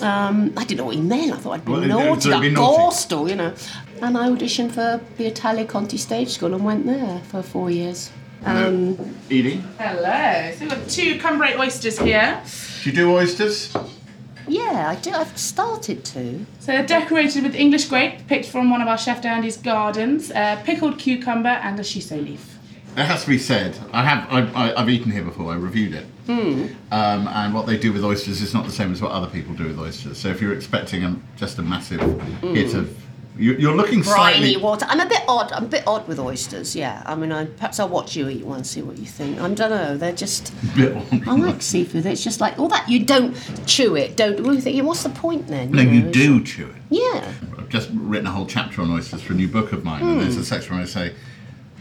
Um, 0.00 0.52
I 0.56 0.64
didn't 0.64 0.78
know 0.78 0.84
what 0.86 0.96
he 0.96 1.00
meant. 1.00 1.32
I 1.32 1.36
thought 1.36 1.52
I'd 1.52 1.64
be 1.64 1.72
Well, 1.72 1.82
it- 1.82 1.88
naughty, 1.88 2.20
so 2.22 2.40
be 2.40 2.48
like 2.48 2.52
naughty. 2.52 2.82
Borstal, 2.82 3.28
you 3.28 3.36
know. 3.36 3.54
And 4.02 4.18
I 4.18 4.28
auditioned 4.28 4.72
for 4.72 5.00
the 5.16 5.26
Italia 5.26 5.64
Conti 5.64 5.96
Stage 5.96 6.30
School 6.30 6.54
and 6.54 6.64
went 6.64 6.86
there 6.86 7.20
for 7.28 7.42
four 7.42 7.70
years. 7.70 8.10
Um, 8.44 8.98
Edie, 9.30 9.62
Hello. 9.78 10.52
So 10.54 10.60
we've 10.62 10.70
got 10.70 10.88
two 10.88 11.18
cumbrae 11.20 11.56
oysters 11.56 11.98
here. 12.00 12.42
do 12.82 12.90
you 12.90 12.96
do 12.96 13.12
oysters? 13.16 13.72
Yeah, 14.48 14.88
I 14.90 15.00
do. 15.00 15.10
I've 15.10 15.36
started 15.38 16.04
to. 16.06 16.46
So 16.60 16.72
they're 16.72 16.86
decorated 16.86 17.42
with 17.44 17.54
English 17.54 17.86
grape, 17.86 18.26
picked 18.26 18.46
from 18.46 18.70
one 18.70 18.80
of 18.80 18.88
our 18.88 18.98
Chef 18.98 19.22
Dandy's 19.22 19.56
gardens, 19.56 20.30
uh, 20.30 20.60
pickled 20.64 20.98
cucumber, 20.98 21.48
and 21.48 21.78
a 21.78 21.82
shiso 21.82 22.22
leaf. 22.24 22.58
It 22.96 23.04
has 23.04 23.22
to 23.24 23.30
be 23.30 23.38
said. 23.38 23.78
I 23.92 24.04
have. 24.04 24.30
I, 24.30 24.70
I, 24.70 24.80
I've 24.82 24.90
eaten 24.90 25.10
here 25.10 25.24
before. 25.24 25.52
I 25.52 25.56
reviewed 25.56 25.94
it. 25.94 26.06
Hmm. 26.26 26.66
Um, 26.90 27.26
and 27.26 27.54
what 27.54 27.66
they 27.66 27.76
do 27.76 27.92
with 27.92 28.04
oysters 28.04 28.42
is 28.42 28.54
not 28.54 28.64
the 28.64 28.72
same 28.72 28.92
as 28.92 29.00
what 29.02 29.12
other 29.12 29.26
people 29.26 29.54
do 29.54 29.66
with 29.66 29.78
oysters. 29.78 30.18
So 30.18 30.28
if 30.28 30.40
you're 30.40 30.54
expecting 30.54 31.02
a, 31.04 31.16
just 31.36 31.58
a 31.58 31.62
massive 31.62 32.00
hit 32.42 32.74
of, 32.74 32.96
you, 33.36 33.54
you're 33.54 33.74
looking 33.74 34.02
Briny 34.02 34.04
slightly. 34.36 34.56
water. 34.58 34.86
I'm 34.88 35.00
a 35.00 35.06
bit 35.06 35.22
odd. 35.26 35.52
I'm 35.52 35.64
a 35.64 35.68
bit 35.68 35.84
odd 35.86 36.06
with 36.06 36.18
oysters. 36.18 36.76
Yeah. 36.76 37.02
I 37.06 37.14
mean, 37.14 37.32
I, 37.32 37.46
perhaps 37.46 37.80
I'll 37.80 37.88
watch 37.88 38.14
you 38.14 38.28
eat 38.28 38.44
one, 38.44 38.58
and 38.58 38.66
see 38.66 38.82
what 38.82 38.98
you 38.98 39.06
think. 39.06 39.38
I 39.40 39.48
don't 39.48 39.70
know. 39.70 39.96
They're 39.96 40.12
just. 40.12 40.52
bit 40.76 40.96
I 41.26 41.34
like 41.36 41.62
seafood. 41.62 42.04
It's 42.06 42.22
just 42.22 42.40
like 42.40 42.58
all 42.58 42.68
that. 42.68 42.88
You 42.88 43.04
don't 43.04 43.34
chew 43.66 43.96
it. 43.96 44.16
Don't. 44.16 44.40
What 44.40 44.62
do? 44.62 44.84
What's 44.84 45.02
the 45.02 45.10
point 45.10 45.46
then? 45.48 45.70
No, 45.70 45.82
know? 45.82 45.90
you 45.90 46.02
do 46.02 46.42
chew 46.44 46.66
it. 46.66 46.76
Yeah. 46.90 47.32
I've 47.58 47.68
just 47.68 47.88
written 47.94 48.26
a 48.26 48.30
whole 48.30 48.46
chapter 48.46 48.82
on 48.82 48.90
oysters 48.90 49.22
for 49.22 49.32
a 49.32 49.36
new 49.36 49.48
book 49.48 49.72
of 49.72 49.82
mine, 49.84 50.02
and 50.02 50.12
Hmm. 50.14 50.18
there's 50.20 50.36
a 50.36 50.44
section 50.44 50.74
where 50.74 50.82
I 50.84 50.86
say, 50.86 51.14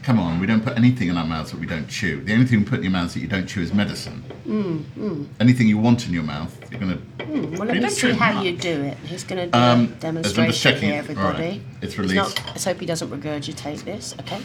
"Come 0.04 0.20
on, 0.20 0.40
we 0.40 0.48
don't 0.48 0.64
put 0.64 0.78
anything 0.78 1.10
in 1.10 1.18
our 1.18 1.26
mouths 1.26 1.52
that 1.52 1.60
we 1.60 1.68
don't 1.68 1.88
chew. 1.88 2.22
The 2.24 2.34
only 2.34 2.46
thing 2.46 2.60
we 2.60 2.66
put 2.66 2.78
in 2.80 2.84
your 2.84 2.92
mouths 2.92 3.14
that 3.14 3.20
you 3.20 3.28
don't 3.28 3.46
chew 3.48 3.62
is 3.62 3.74
medicine. 3.74 4.24
Hmm, 4.46 5.24
Anything 5.40 5.68
you 5.68 5.78
want 5.78 6.08
in 6.08 6.14
your 6.14 6.24
mouth, 6.24 6.56
you're 6.72 6.80
going 6.80 6.98
to. 6.98 7.58
Well, 7.58 7.68
let's 7.76 7.98
see 8.02 8.12
how 8.12 8.42
you 8.42 8.58
do 8.58 8.82
it. 8.84 8.98
He's 9.06 9.24
going 9.24 9.40
to 9.46 9.52
do 9.52 9.58
Um, 9.58 9.84
a 9.84 9.88
demonstration 10.02 10.82
here, 10.82 10.96
everybody. 10.96 11.44
Alright, 11.44 11.62
it's 11.82 11.98
released. 11.98 12.16
not- 12.16 12.44
let's 12.48 12.66
hope 12.66 12.80
he 12.80 12.86
doesn't 12.86 13.10
regurgitate 13.10 13.84
this. 13.84 14.16
Okay. 14.22 14.42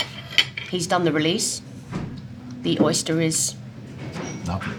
He's 0.70 0.86
done 0.86 1.04
the 1.04 1.12
release. 1.12 1.62
The 2.62 2.78
oyster 2.80 3.20
is. 3.20 3.54
Lovely. 4.46 4.74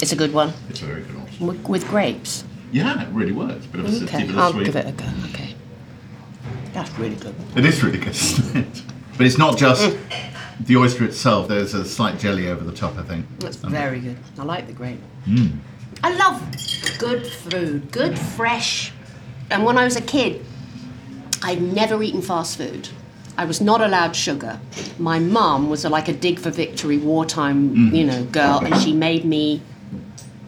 It's 0.00 0.12
a 0.12 0.16
good 0.16 0.32
one 0.32 0.52
It's 0.70 0.80
a 0.82 0.84
very 0.86 1.02
good 1.02 1.16
oyster. 1.16 1.44
with, 1.44 1.68
with 1.68 1.88
grapes. 1.88 2.44
Yeah, 2.70 3.02
it 3.02 3.08
really 3.08 3.32
works. 3.32 3.66
Bit 3.66 3.80
of 3.80 3.86
a 3.86 3.96
Okay, 3.96 4.04
okay. 4.04 4.20
bit 4.26 4.30
of 4.30 4.38
I'll 4.38 4.52
sweet. 4.52 4.66
give 4.66 4.76
it 4.76 4.86
a 4.86 4.92
go. 4.92 5.04
Okay. 5.30 5.54
That's 6.72 6.90
really 6.98 7.16
good. 7.16 7.34
It 7.56 7.64
is 7.64 7.82
really 7.82 7.98
good, 7.98 8.08
isn't 8.14 8.56
it? 8.56 8.82
But 9.18 9.26
it's 9.26 9.36
not 9.36 9.58
just 9.58 9.82
Mm. 9.82 9.98
the 10.64 10.76
oyster 10.76 11.04
itself. 11.04 11.48
There's 11.48 11.74
a 11.74 11.84
slight 11.84 12.18
jelly 12.18 12.48
over 12.48 12.64
the 12.64 12.72
top, 12.72 12.96
I 12.96 13.02
think. 13.02 13.26
That's 13.40 13.56
very 13.56 13.98
good. 14.00 14.16
I 14.38 14.44
like 14.44 14.66
the 14.68 14.72
grape. 14.72 15.00
Hmm. 15.26 15.46
I 16.02 16.14
love 16.14 16.40
good 16.98 17.26
food, 17.26 17.90
good 17.90 18.16
fresh. 18.18 18.92
And 19.50 19.64
when 19.64 19.76
I 19.76 19.84
was 19.84 19.96
a 19.96 20.00
kid, 20.00 20.44
I'd 21.42 21.60
never 21.60 22.02
eaten 22.02 22.22
fast 22.22 22.56
food. 22.56 22.88
I 23.36 23.44
was 23.44 23.60
not 23.60 23.80
allowed 23.80 24.14
sugar. 24.16 24.58
My 24.98 25.18
mum 25.18 25.68
was 25.70 25.84
a, 25.84 25.88
like 25.88 26.08
a 26.08 26.12
dig 26.12 26.38
for 26.38 26.50
victory 26.50 26.98
wartime, 26.98 27.70
Mm. 27.74 27.94
you 27.96 28.04
know, 28.04 28.24
girl, 28.24 28.60
and 28.64 28.76
she 28.80 28.92
made 28.92 29.24
me 29.24 29.60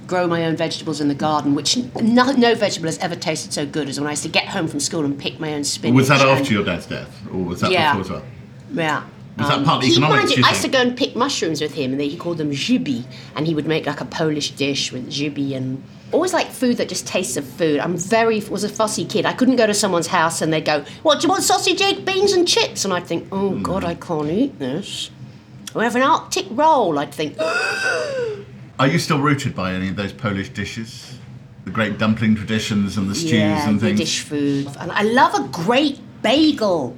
grow 0.06 0.26
my 0.26 0.44
own 0.44 0.56
vegetables 0.56 1.00
in 1.00 1.06
the 1.08 1.14
garden, 1.14 1.54
which 1.54 1.76
no, 2.00 2.32
no 2.32 2.54
vegetable 2.56 2.88
has 2.88 2.98
ever 2.98 3.14
tasted 3.14 3.52
so 3.52 3.64
good 3.64 3.88
as 3.88 3.98
when 4.00 4.08
I 4.08 4.10
used 4.10 4.24
to 4.24 4.28
get 4.28 4.46
home 4.48 4.66
from 4.66 4.80
school 4.80 5.04
and 5.04 5.16
pick 5.16 5.38
my 5.38 5.54
own 5.54 5.62
spinach. 5.64 5.94
Was 5.94 6.08
that 6.08 6.20
after 6.20 6.52
your 6.52 6.64
dad's 6.64 6.86
death, 6.86 7.10
or 7.32 7.38
was 7.44 7.60
that 7.60 7.70
Yeah. 7.70 7.96
before 7.96 8.00
as 8.16 8.22
well? 8.22 8.22
Yeah. 8.72 9.02
Was 9.38 9.48
that 9.48 9.64
partly 9.64 9.86
he 9.88 9.92
economics, 9.94 10.16
minded- 10.20 10.34
do 10.34 10.40
you 10.40 10.46
I 10.46 10.50
used 10.50 10.62
to 10.62 10.68
go 10.68 10.80
and 10.80 10.96
pick 10.96 11.16
mushrooms 11.16 11.60
with 11.62 11.72
him, 11.72 11.92
and 11.92 12.00
he 12.00 12.16
called 12.16 12.36
them 12.38 12.50
jibi, 12.50 13.04
and 13.36 13.46
he 13.46 13.54
would 13.54 13.66
make 13.66 13.86
like 13.86 14.00
a 14.00 14.04
Polish 14.04 14.50
dish 14.50 14.92
with 14.92 15.08
jibi 15.08 15.54
and 15.56 15.82
always 16.12 16.32
like 16.34 16.50
food 16.50 16.76
that 16.76 16.88
just 16.88 17.06
tastes 17.06 17.36
of 17.38 17.44
food. 17.46 17.78
I'm 17.80 17.96
very 17.96 18.40
was 18.50 18.64
a 18.64 18.68
fussy 18.68 19.04
kid. 19.04 19.24
I 19.24 19.32
couldn't 19.32 19.56
go 19.56 19.66
to 19.66 19.72
someone's 19.72 20.08
house 20.08 20.42
and 20.42 20.52
they'd 20.52 20.64
go, 20.64 20.84
"What 21.04 21.20
do 21.20 21.26
you 21.26 21.30
want? 21.30 21.42
Sausage, 21.44 21.80
egg, 21.80 22.04
beans, 22.04 22.32
and 22.32 22.46
chips?" 22.46 22.84
And 22.84 22.92
I'd 22.92 23.06
think, 23.06 23.28
"Oh 23.32 23.50
Hmm. 23.50 23.62
God, 23.62 23.84
I 23.84 23.94
can't 23.94 24.28
eat 24.30 24.58
this." 24.58 25.10
Or 25.74 25.84
have 25.84 25.94
an 25.96 26.02
Arctic 26.02 26.46
roll. 26.50 26.98
I'd 26.98 27.14
think, 27.14 27.36
Are 28.78 28.86
you 28.88 28.98
still 28.98 29.20
rooted 29.20 29.54
by 29.54 29.72
any 29.74 29.88
of 29.88 29.96
those 29.96 30.12
Polish 30.12 30.48
dishes? 30.50 31.14
The 31.64 31.70
great 31.70 31.98
dumpling 31.98 32.34
traditions 32.34 32.96
and 32.96 33.08
the 33.08 33.14
stews 33.14 33.32
yeah, 33.32 33.68
and 33.68 33.78
things? 33.80 33.98
British 33.98 34.20
food. 34.20 34.68
And 34.80 34.90
I 34.90 35.02
love 35.02 35.34
a 35.34 35.46
great 35.48 35.98
bagel. 36.22 36.96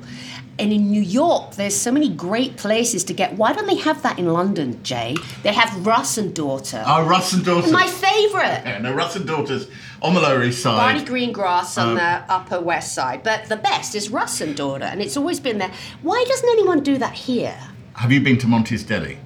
And 0.59 0.73
in 0.73 0.91
New 0.91 1.01
York, 1.01 1.55
there's 1.57 1.75
so 1.75 1.91
many 1.91 2.09
great 2.11 2.57
places 2.57 3.05
to 3.05 3.15
get. 3.15 3.35
Why 3.35 3.53
don't 3.53 3.67
they 3.67 3.77
have 3.77 4.03
that 4.03 4.19
in 4.19 4.27
London, 4.33 4.83
Jay? 4.83 5.17
They 5.43 5.53
have 5.53 5.87
Russ 5.87 6.19
and 6.19 6.35
Daughter. 6.35 6.85
Oh, 6.87 7.05
Russ 7.07 7.33
and 7.33 7.45
Daughters. 7.45 7.73
My 7.73 7.87
favourite. 7.87 8.63
Yeah, 8.65 8.79
no, 8.79 8.93
Russ 8.95 9.17
and 9.17 9.27
Daughters 9.27 9.67
on 10.03 10.15
the 10.15 10.21
Lower 10.21 10.43
East 10.45 10.63
Side. 10.63 10.77
Barney 10.77 10.99
Side. 11.01 11.09
Green 11.09 11.33
Grass 11.33 11.77
Um, 11.79 11.91
on 11.91 11.95
the 11.97 12.03
Upper 12.33 12.61
West 12.61 12.95
Side. 12.95 13.23
But 13.23 13.47
the 13.49 13.57
best 13.57 13.95
is 13.95 14.11
Russ 14.11 14.41
and 14.43 14.55
Daughter, 14.55 14.85
and 14.85 15.01
it's 15.01 15.17
always 15.17 15.41
been 15.41 15.59
there. 15.59 15.73
Why 16.03 16.23
doesn't 16.29 16.49
anyone 16.51 16.81
do 16.83 16.99
that 16.99 17.15
here? 17.15 17.57
Have 17.95 18.13
you 18.13 18.21
been 18.21 18.39
to 18.39 18.47
Monty's 18.47 18.83
Deli? 18.85 19.19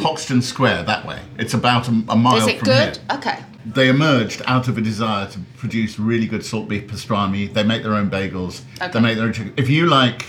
Hoxton 0.00 0.42
Square, 0.42 0.84
that 0.84 1.06
way. 1.06 1.20
It's 1.38 1.54
about 1.54 1.88
a, 1.88 1.90
a 2.08 2.16
mile 2.16 2.36
Is 2.36 2.46
it 2.46 2.60
good? 2.62 2.96
here. 2.96 3.04
Okay. 3.18 3.38
They 3.66 3.88
emerged 3.88 4.42
out 4.46 4.66
of 4.68 4.76
a 4.78 4.80
desire 4.80 5.28
to 5.28 5.38
produce 5.56 5.98
really 5.98 6.26
good 6.26 6.44
salt 6.44 6.68
beef 6.68 6.88
pastrami. 6.88 7.52
They 7.52 7.62
make 7.62 7.82
their 7.84 7.94
own 7.94 8.10
bagels. 8.10 8.62
Okay. 8.80 8.90
They 8.92 9.00
make 9.00 9.16
their 9.16 9.26
own 9.26 9.32
chicken. 9.32 9.54
If 9.56 9.68
you 9.70 9.86
like 9.86 10.24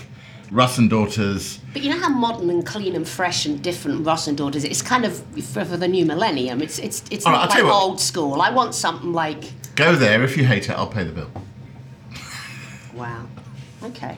Russ 0.54 0.78
and 0.78 0.90
Daughters, 0.90 1.60
But 1.74 1.82
you 1.82 1.90
know 1.90 2.00
how 2.00 2.10
modern 2.10 2.50
and 2.52 2.64
clean 2.66 2.96
and 2.96 3.08
fresh 3.08 3.46
and 3.48 3.62
different 3.62 4.06
Russ 4.06 4.28
and 4.28 4.38
Daughters 4.38 4.64
is? 4.64 4.70
It's 4.70 4.82
kind 4.84 5.04
of 5.04 5.18
for, 5.44 5.66
for 5.66 5.78
the 5.78 5.88
new 5.88 6.06
millennium. 6.06 6.62
It's 6.62 6.78
it's 6.80 7.04
it's 7.10 7.26
All 7.26 7.32
right, 7.32 7.40
not 7.40 7.52
I'll 7.52 7.64
like 7.64 7.74
what. 7.74 7.84
old 7.84 8.00
school. 8.00 8.40
I 8.42 8.52
want 8.52 8.76
something 8.76 9.12
like 9.14 9.52
go 9.76 9.96
there. 9.96 10.22
If 10.24 10.38
you 10.38 10.46
hate 10.46 10.70
it, 10.70 10.74
I'll 10.74 10.88
pay 10.88 11.04
the 11.04 11.12
bill. 11.12 11.30
wow. 12.94 13.26
Okay. 13.84 14.18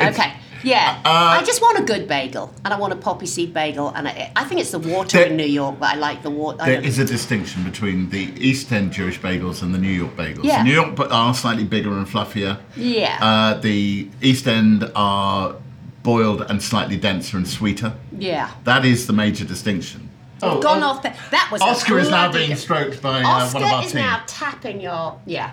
Okay. 0.00 0.34
Yeah, 0.64 0.98
Uh, 1.04 1.38
I 1.40 1.42
just 1.44 1.60
want 1.62 1.78
a 1.78 1.82
good 1.82 2.08
bagel, 2.08 2.52
and 2.64 2.72
I 2.74 2.78
want 2.78 2.92
a 2.92 2.96
poppy 2.96 3.26
seed 3.26 3.52
bagel, 3.54 3.92
and 3.94 4.08
I, 4.08 4.32
I 4.34 4.44
think 4.44 4.60
it's 4.60 4.70
the 4.70 4.78
water 4.78 5.18
There- 5.18 5.26
in 5.28 5.36
New 5.36 5.44
York 5.46 5.78
that 5.80 5.94
I 5.96 5.98
like. 5.98 6.22
The 6.22 6.30
water. 6.30 6.64
There 6.64 6.80
is 6.80 6.98
a 6.98 7.04
distinction 7.04 7.62
between 7.64 8.08
the 8.10 8.32
East 8.38 8.72
End 8.72 8.92
Jewish 8.92 9.20
bagels 9.20 9.62
and 9.62 9.74
the 9.74 9.78
New 9.78 9.92
York 9.92 10.16
bagels. 10.16 10.44
Yeah. 10.44 10.58
The 10.58 10.64
New 10.64 10.72
York 10.74 10.96
ba- 10.96 11.10
are 11.10 11.34
slightly 11.34 11.64
bigger 11.64 11.92
and 11.98 12.06
fluffier. 12.06 12.58
Yeah. 12.76 13.18
Uh, 13.20 13.54
the 13.60 14.08
East 14.22 14.46
End 14.48 14.90
are 14.96 15.56
boiled 16.02 16.42
and 16.42 16.62
slightly 16.62 16.96
denser 16.96 17.36
and 17.36 17.46
sweeter. 17.48 17.92
yeah. 18.18 18.50
That 18.64 18.84
is 18.84 19.06
the 19.06 19.12
major 19.12 19.44
distinction. 19.44 20.08
Oh, 20.42 20.60
Gone 20.60 20.82
O- 20.82 20.86
off. 20.88 21.02
The, 21.02 21.12
that 21.30 21.48
was 21.52 21.62
Oscar 21.62 21.98
is 21.98 22.10
now 22.10 22.30
being 22.32 22.54
stroked 22.56 23.00
by 23.00 23.22
uh, 23.22 23.26
Oscar 23.26 23.60
one 23.60 23.68
of 23.68 23.72
our 23.74 23.84
is 23.84 23.92
team. 23.92 24.00
now 24.02 24.22
tapping 24.26 24.80
your 24.80 25.18
yeah. 25.26 25.52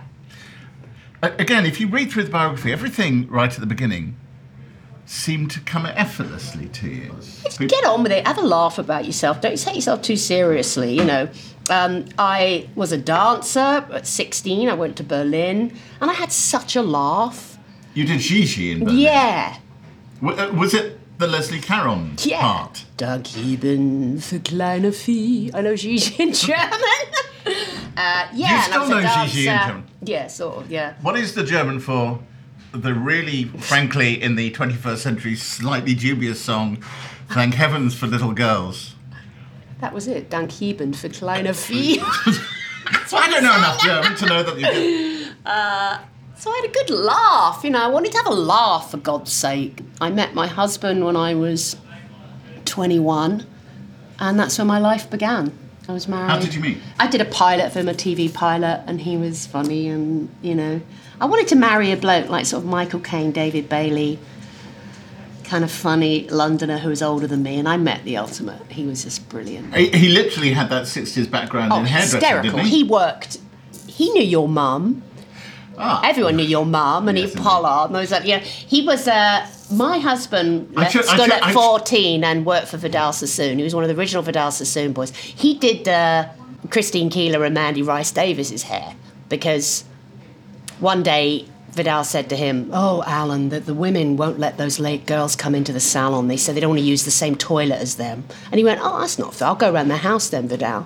Again, 1.24 1.66
if 1.66 1.80
you 1.80 1.88
read 1.88 2.12
through 2.12 2.24
the 2.24 2.32
biography, 2.32 2.72
everything 2.74 3.28
right 3.30 3.54
at 3.54 3.60
the 3.60 3.66
beginning 3.68 4.16
seemed 5.12 5.52
to 5.52 5.60
come 5.62 5.86
effortlessly 5.86 6.68
to 6.70 6.88
you. 6.88 7.12
Get 7.68 7.84
on 7.86 8.02
with 8.04 8.12
it. 8.14 8.26
Have 8.26 8.38
a 8.38 8.42
laugh 8.48 8.78
about 8.80 9.06
yourself. 9.06 9.42
Don't 9.42 9.58
take 9.58 9.76
yourself 9.76 10.02
too 10.02 10.16
seriously. 10.16 10.94
You 10.94 11.04
know, 11.04 11.28
um, 11.70 12.06
I 12.18 12.70
was 12.76 12.92
a 12.94 12.98
dancer 12.98 13.60
at 13.92 14.08
16. 14.08 14.70
I 14.70 14.74
went 14.74 14.96
to 14.98 15.04
Berlin, 15.04 15.74
and 16.00 16.10
I 16.10 16.14
had 16.14 16.32
such 16.32 16.76
a 16.78 16.82
laugh. 16.82 17.58
You 17.94 18.06
did 18.06 18.20
Gigi 18.22 18.72
in 18.72 18.80
Berlin. 18.86 18.98
Yeah, 19.00 19.58
W- 20.22 20.40
uh, 20.42 20.52
was 20.54 20.74
it 20.74 20.98
the 21.20 21.28
Leslie 21.28 21.60
Caron 21.60 22.12
part? 22.16 22.26
yeah. 22.26 22.40
part? 22.42 22.86
Danke 22.98 23.30
für 24.22 24.40
kleine 24.40 24.92
Vieh. 24.94 25.52
I 25.54 25.62
know 25.62 25.76
Gigi 25.76 26.24
in 26.24 26.32
German. 26.46 26.80
uh, 27.98 28.28
yeah, 28.34 28.56
You 28.56 28.62
still 28.62 28.88
know 28.88 29.02
Gigi 29.26 29.48
in. 29.48 29.58
German? 29.60 29.84
Yeah, 30.04 30.28
sort 30.28 30.58
of. 30.58 30.72
Yeah. 30.72 30.94
What 31.02 31.18
is 31.18 31.34
the 31.34 31.44
German 31.44 31.80
for 31.82 32.20
the 32.72 32.94
really, 32.94 33.46
frankly, 33.46 34.22
in 34.22 34.36
the 34.36 34.52
21st 34.52 34.98
century, 34.98 35.36
slightly 35.36 35.94
dubious 35.94 36.40
song, 36.42 36.84
Thank 37.30 37.56
Heavens 37.56 37.96
for 37.96 38.08
Little 38.08 38.34
Girls? 38.34 38.96
That 39.80 39.94
was 39.94 40.08
it. 40.08 40.30
Dank 40.30 40.52
Heben 40.52 40.94
für 40.94 41.10
kleine 41.10 41.54
Vieh. 41.54 42.02
I 43.14 43.30
don't 43.30 43.44
know 43.44 43.58
enough 43.58 43.82
German 43.82 44.16
to 44.16 44.26
know 44.26 44.44
that 44.44 44.60
you 44.60 44.66
can. 44.66 45.36
Uh, 45.46 46.00
so 46.36 46.52
I 46.52 46.56
had 46.62 46.70
a 46.70 46.74
good 46.74 46.90
laugh, 46.90 47.64
you 47.64 47.70
know. 47.70 47.84
I 47.84 47.88
wanted 47.88 48.12
to 48.12 48.18
have 48.18 48.28
a 48.28 48.34
laugh 48.34 48.92
for 48.92 48.98
God's 48.98 49.32
sake. 49.32 49.82
I 50.00 50.10
met 50.10 50.34
my 50.34 50.48
husband 50.48 51.06
when 51.06 51.16
I 51.16 51.36
was 51.36 51.78
21, 52.66 53.46
and 54.20 54.40
that's 54.40 54.58
when 54.58 54.68
my 54.68 54.80
life 54.80 55.10
began. 55.10 55.58
I 55.88 55.94
was 55.94 56.08
married. 56.08 56.30
How 56.30 56.40
did 56.40 56.54
you 56.54 56.62
meet? 56.62 56.78
I 57.00 57.08
did 57.08 57.22
a 57.22 57.26
pilot 57.26 57.72
for 57.74 57.80
him, 57.80 57.90
a 57.90 57.94
TV 57.94 58.32
pilot, 58.34 58.84
and 58.88 59.02
he 59.02 59.18
was 59.18 59.46
funny, 59.48 59.88
and 59.88 60.30
you 60.42 60.56
know, 60.56 60.82
I 61.22 61.26
wanted 61.26 61.48
to 61.50 61.56
marry 61.56 61.92
a 61.92 61.98
bloke 61.98 62.30
like 62.30 62.46
sort 62.46 62.64
of 62.64 62.70
Michael 62.70 63.00
Caine, 63.00 63.32
David 63.32 63.70
Bailey, 63.70 64.18
kind 65.44 65.64
of 65.64 65.72
funny 65.72 66.28
Londoner 66.30 66.80
who 66.80 66.90
was 66.90 67.02
older 67.02 67.28
than 67.28 67.44
me, 67.44 67.58
and 67.60 67.70
I 67.70 67.78
met 67.78 68.04
the 68.04 68.18
ultimate. 68.18 68.62
He 68.72 68.86
was 68.86 69.04
just 69.04 69.30
brilliant. 69.30 69.76
He, 69.76 69.90
he 69.90 70.10
literally 70.10 70.52
had 70.52 70.70
that 70.70 70.84
60s 70.84 71.30
background 71.30 71.72
Oh, 71.74 71.80
in 71.80 71.86
hairdressing, 71.86 72.20
hysterical. 72.22 72.60
He 72.60 72.70
he? 72.78 72.84
worked. 72.84 73.38
He 73.88 74.10
knew 74.12 74.24
your 74.24 74.50
mum. 74.50 75.04
Ah. 75.78 76.02
Everyone 76.04 76.36
knew 76.36 76.44
your 76.46 76.66
mum, 76.66 77.08
and 77.08 77.18
Yes, 77.18 77.34
he. 77.34 77.40
Pollard 77.40 77.88
and 77.88 77.96
those 77.96 78.10
that. 78.10 78.26
Yeah, 78.26 78.40
he 78.40 78.86
was. 78.86 79.08
Uh, 79.08 79.48
my 79.72 80.00
husband 80.00 80.76
left 80.76 80.92
should- 80.94 81.06
school 81.06 81.26
should- 81.26 81.34
at 81.34 81.54
fourteen 81.54 82.24
and 82.24 82.46
worked 82.46 82.68
for 82.68 82.78
Vidal 82.78 83.14
Sassoon. 83.14 83.58
He 83.58 83.64
was 83.64 83.74
one 83.76 83.84
of 83.84 83.90
the 83.90 83.96
original 83.96 84.22
Vidal 84.24 84.52
Sassoon 84.52 84.92
boys. 84.92 85.12
He 85.16 85.54
did 85.54 85.88
uh, 85.88 86.28
Christine 86.72 87.10
Keeler 87.10 87.44
and 87.46 87.54
Mandy 87.54 87.82
Rice 87.84 88.12
Davies's 88.12 88.64
hair 88.64 88.96
because 89.30 89.86
one 90.82 91.04
day 91.04 91.46
Vidal 91.72 92.04
said 92.04 92.30
to 92.30 92.36
him, 92.36 92.70
"Oh, 92.74 93.02
Alan, 93.08 93.50
that 93.50 93.66
the 93.66 93.74
women 93.74 94.18
won't 94.18 94.40
let 94.40 94.58
those 94.58 94.78
late 94.80 95.06
girls 95.06 95.38
come 95.38 95.56
into 95.56 95.72
the 95.72 95.80
salon. 95.80 96.28
They 96.28 96.36
said 96.36 96.54
they 96.54 96.60
don't 96.60 96.72
want 96.72 96.82
to 96.82 96.86
use 96.86 97.06
the 97.06 97.12
same 97.12 97.36
toilet 97.36 97.80
as 97.80 97.96
them." 97.96 98.26
And 98.52 98.60
he 98.60 98.66
went, 98.66 98.82
"Oh, 98.84 99.00
that's 99.00 99.18
not 99.18 99.34
fair. 99.34 99.48
I'll 99.48 99.56
go 99.56 99.72
around 99.72 99.88
their 99.88 99.98
house 99.98 100.28
then, 100.28 100.50
Vidal." 100.50 100.86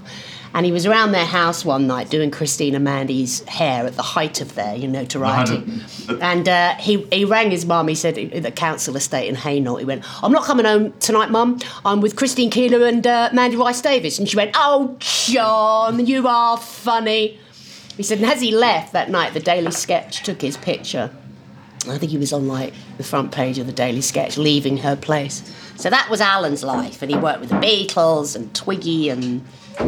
And 0.53 0.65
he 0.65 0.71
was 0.71 0.86
around 0.86 1.12
their 1.12 1.25
house 1.25 1.65
one 1.65 1.86
night 1.86 2.10
doing 2.10 2.31
Christina 2.31 2.79
Mandy's 2.79 3.43
hair 3.43 3.86
at 3.86 3.97
the 3.97 4.01
height 4.01 4.39
of 4.39 4.55
their, 4.55 4.73
you 4.75 4.88
notoriety. 4.88 5.63
And 6.21 6.47
uh, 6.47 6.75
he, 6.75 7.05
he 7.12 7.25
rang 7.25 7.51
his 7.51 7.65
mum. 7.65 7.88
He 7.88 7.95
said 7.95 8.15
the 8.15 8.51
council 8.51 8.95
estate 8.95 9.27
in 9.27 9.36
Hainault. 9.36 9.79
He 9.79 9.86
went, 9.86 10.03
"I'm 10.23 10.31
not 10.31 10.43
coming 10.43 10.65
home 10.65 10.93
tonight, 10.99 11.31
mum. 11.31 11.60
I'm 11.84 11.99
with 11.99 12.15
Christine 12.15 12.51
Keeler 12.51 12.86
and 12.86 13.05
uh, 13.08 13.29
Mandy 13.34 13.58
Rice 13.58 13.81
Davies." 13.81 14.19
And 14.19 14.29
she 14.29 14.38
went, 14.38 14.51
"Oh, 14.53 14.95
John, 14.99 16.05
you 16.05 16.27
are 16.27 16.58
funny." 16.58 17.39
He 17.97 18.03
said, 18.03 18.19
and 18.19 18.27
as 18.27 18.41
he 18.41 18.51
left 18.51 18.93
that 18.93 19.10
night, 19.10 19.34
the 19.34 19.39
Daily 19.39 19.71
Sketch 19.71 20.23
took 20.23 20.41
his 20.41 20.58
picture. 20.58 21.12
I 21.88 21.97
think 21.97 22.12
he 22.12 22.17
was 22.17 22.34
on 22.34 22.47
like 22.47 22.73
the 22.97 23.03
front 23.03 23.31
page 23.31 23.60
of 23.60 23.67
the 23.67 23.73
Daily 23.73 24.01
Sketch, 24.01 24.38
leaving 24.38 24.77
her 24.77 24.95
place. 24.95 25.53
So 25.77 25.89
that 25.89 26.10
was 26.10 26.19
Alan's 26.19 26.63
life, 26.63 27.01
and 27.01 27.12
he 27.12 27.17
worked 27.17 27.41
with 27.41 27.49
the 27.49 27.55
Beatles 27.55 28.36
and 28.36 28.53
Twiggy, 28.55 29.10
and 29.10 29.45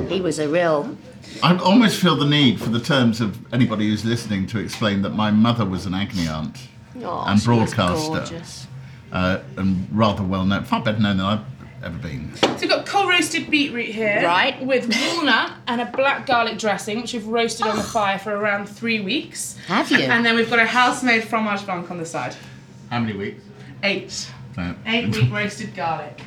he 0.08 0.22
was 0.22 0.38
a 0.40 0.48
real. 0.48 0.96
I 1.42 1.58
almost 1.58 2.00
feel 2.00 2.16
the 2.16 2.26
need 2.26 2.62
for 2.62 2.70
the 2.70 2.80
terms 2.80 3.20
of 3.20 3.38
anybody 3.54 3.90
who's 3.90 4.06
listening 4.06 4.48
to 4.48 4.60
explain 4.60 5.02
that 5.02 5.12
my 5.12 5.32
mother 5.32 5.66
was 5.66 5.86
an 5.86 5.94
Agni 5.94 6.28
aunt 6.28 6.58
Oh, 7.04 7.26
and 7.28 7.40
she 7.40 7.50
was 7.50 7.74
broadcaster 7.74 8.64
uh, 9.12 9.40
and 9.56 9.88
rather 9.92 10.24
well 10.24 10.46
known, 10.46 10.64
far 10.64 10.82
better 10.82 11.00
known 11.00 11.18
than 11.18 11.26
I've 11.26 11.57
ever 11.84 11.98
been. 11.98 12.36
So 12.36 12.56
we've 12.62 12.70
got 12.70 12.86
cold 12.86 13.10
roasted 13.10 13.50
beetroot 13.50 13.88
here. 13.88 14.22
Right. 14.24 14.64
With 14.66 14.90
walnut 14.90 15.54
and 15.68 15.82
a 15.82 15.86
black 15.86 16.26
garlic 16.26 16.58
dressing, 16.58 17.02
which 17.02 17.14
we've 17.14 17.26
roasted 17.28 17.68
on 17.68 17.76
the 17.76 17.82
oh. 17.82 17.86
fire 17.86 18.20
for 18.20 18.36
around 18.36 18.68
three 18.68 19.00
weeks. 19.00 19.58
Have 19.68 19.92
you? 19.92 20.00
And 20.00 20.26
then 20.26 20.36
we've 20.36 20.50
got 20.50 20.60
a 20.60 20.66
house 20.66 21.04
made 21.04 21.24
fromage 21.24 21.66
blanc 21.66 21.90
on 21.92 21.98
the 21.98 22.06
side. 22.06 22.36
How 22.90 23.00
many 23.00 23.18
weeks? 23.18 23.44
Eight. 23.84 24.32
No. 24.56 24.76
Eight 24.86 25.16
week 25.16 25.32
roasted 25.32 25.76
garlic. 25.76 26.22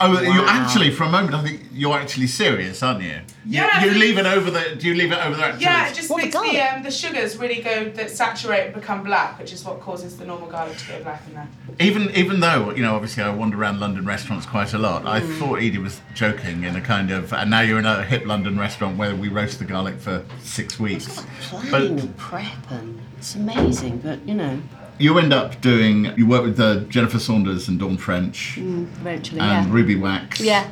Oh, 0.00 0.20
you 0.20 0.44
actually, 0.46 0.90
for 0.90 1.04
a 1.04 1.08
moment, 1.08 1.34
I 1.34 1.42
think 1.42 1.62
you're 1.72 1.96
actually 1.96 2.26
serious, 2.26 2.82
aren't 2.82 3.02
you? 3.02 3.08
You- 3.08 3.20
Yeah, 3.46 3.84
You, 3.84 3.90
I 3.90 3.94
leave 3.94 4.18
it 4.18 4.26
over 4.26 4.50
the. 4.50 4.76
Do 4.76 4.86
you 4.88 4.94
leave 4.94 5.12
it 5.12 5.18
over 5.24 5.36
the? 5.36 5.56
Yeah, 5.58 5.88
it 5.88 5.94
just 5.94 6.10
What, 6.10 6.18
the 6.18 6.24
makes 6.26 6.36
the, 6.36 6.42
garlic? 6.42 6.72
um, 6.76 6.82
the 6.82 6.90
sugars 6.90 7.36
really 7.38 7.62
go 7.62 7.88
that 7.90 8.10
saturate 8.10 8.66
and 8.66 8.74
become 8.74 9.02
black, 9.04 9.38
which 9.38 9.52
is 9.52 9.64
what 9.64 9.80
causes 9.80 10.16
the 10.18 10.24
normal 10.26 10.48
garlic 10.48 10.76
to 10.78 10.88
go 10.88 11.02
black 11.02 11.22
in 11.28 11.34
there. 11.34 11.48
Even 11.78 12.10
even 12.14 12.40
though 12.40 12.72
you 12.72 12.82
know, 12.82 12.94
obviously, 12.94 13.22
I 13.22 13.30
wander 13.30 13.56
around 13.58 13.80
London 13.80 14.04
restaurants 14.04 14.46
quite 14.46 14.72
a 14.74 14.78
lot. 14.78 15.06
I 15.06 15.20
Mm. 15.20 15.38
thought 15.38 15.56
Edie 15.56 15.78
was 15.78 16.00
joking 16.14 16.64
in 16.64 16.76
a 16.76 16.80
kind 16.80 17.10
of. 17.10 17.32
And 17.32 17.50
now 17.50 17.60
you're 17.60 17.78
in 17.78 17.86
a 17.86 18.02
hip 18.04 18.26
London 18.26 18.58
restaurant 18.58 18.98
where 18.98 19.14
we 19.14 19.28
roast 19.28 19.58
the 19.58 19.64
garlic 19.64 19.98
for 20.00 20.24
six 20.42 20.78
weeks. 20.80 21.24
Planning 21.50 21.70
But 21.70 21.82
and 21.82 22.16
prep, 22.16 22.70
and 22.70 23.00
it's 23.18 23.34
amazing, 23.34 23.98
but 23.98 24.26
you 24.28 24.34
know, 24.34 24.60
you 24.98 25.18
end 25.18 25.32
up 25.32 25.60
doing. 25.60 26.12
You 26.16 26.26
work 26.26 26.42
with 26.42 26.60
uh, 26.60 26.80
Jennifer 26.84 27.18
Saunders 27.18 27.68
and 27.68 27.78
Dawn 27.78 27.96
French 27.96 28.58
eventually, 28.58 29.40
and 29.40 29.66
yeah. 29.66 29.72
Ruby 29.72 29.96
Wax. 29.96 30.40
Yeah. 30.40 30.70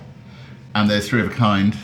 And 0.74 0.90
there's 0.90 1.08
three 1.08 1.20
of 1.20 1.30
a 1.30 1.34
kind. 1.34 1.76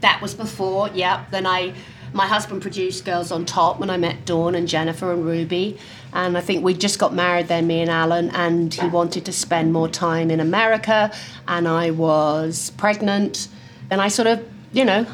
That 0.00 0.20
was 0.20 0.34
before, 0.34 0.90
yeah. 0.90 1.24
Then 1.30 1.46
I, 1.46 1.72
my 2.12 2.26
husband 2.26 2.60
produced 2.60 3.04
Girls 3.04 3.32
on 3.32 3.46
Top 3.46 3.80
when 3.80 3.88
I 3.88 3.96
met 3.96 4.26
Dawn 4.26 4.54
and 4.54 4.68
Jennifer 4.68 5.10
and 5.12 5.24
Ruby. 5.24 5.78
And 6.12 6.36
I 6.36 6.42
think 6.42 6.62
we 6.62 6.74
just 6.74 6.98
got 6.98 7.14
married 7.14 7.48
then, 7.48 7.66
me 7.66 7.80
and 7.80 7.90
Alan, 7.90 8.30
and 8.30 8.74
he 8.74 8.86
wanted 8.88 9.24
to 9.24 9.32
spend 9.32 9.72
more 9.72 9.88
time 9.88 10.30
in 10.30 10.40
America. 10.40 11.10
And 11.48 11.66
I 11.66 11.90
was 11.90 12.70
pregnant. 12.76 13.48
And 13.90 14.02
I 14.02 14.08
sort 14.08 14.28
of, 14.28 14.46
you 14.72 14.84
know, 14.84 15.06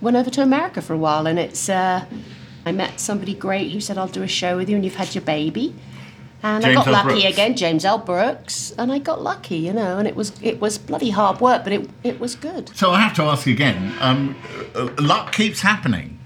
went 0.00 0.16
over 0.16 0.30
to 0.30 0.42
America 0.42 0.80
for 0.80 0.94
a 0.94 0.98
while. 0.98 1.26
And 1.26 1.38
it's, 1.38 1.68
uh, 1.68 2.06
I 2.64 2.72
met 2.72 2.98
somebody 2.98 3.34
great 3.34 3.72
who 3.72 3.80
said, 3.80 3.98
I'll 3.98 4.08
do 4.08 4.22
a 4.22 4.28
show 4.28 4.56
with 4.56 4.70
you, 4.70 4.76
and 4.76 4.84
you've 4.84 4.96
had 4.96 5.14
your 5.14 5.22
baby. 5.22 5.74
And 6.42 6.64
I 6.64 6.72
got 6.74 6.86
L. 6.86 6.92
lucky 6.92 7.20
Brooks. 7.20 7.32
again, 7.34 7.56
James 7.56 7.84
L. 7.84 7.98
Brooks, 7.98 8.72
and 8.78 8.90
I 8.90 8.98
got 8.98 9.22
lucky, 9.22 9.56
you 9.56 9.72
know, 9.72 9.98
and 9.98 10.08
it 10.08 10.16
was 10.16 10.32
it 10.42 10.60
was 10.60 10.78
bloody 10.78 11.10
hard 11.10 11.40
work, 11.40 11.64
but 11.64 11.72
it 11.72 11.90
it 12.02 12.18
was 12.18 12.34
good. 12.34 12.74
So 12.74 12.92
I 12.92 13.00
have 13.00 13.14
to 13.14 13.22
ask 13.24 13.46
again. 13.46 13.94
Um, 14.00 14.36
uh, 14.74 14.88
luck 14.98 15.32
keeps 15.32 15.60
happening. 15.60 16.18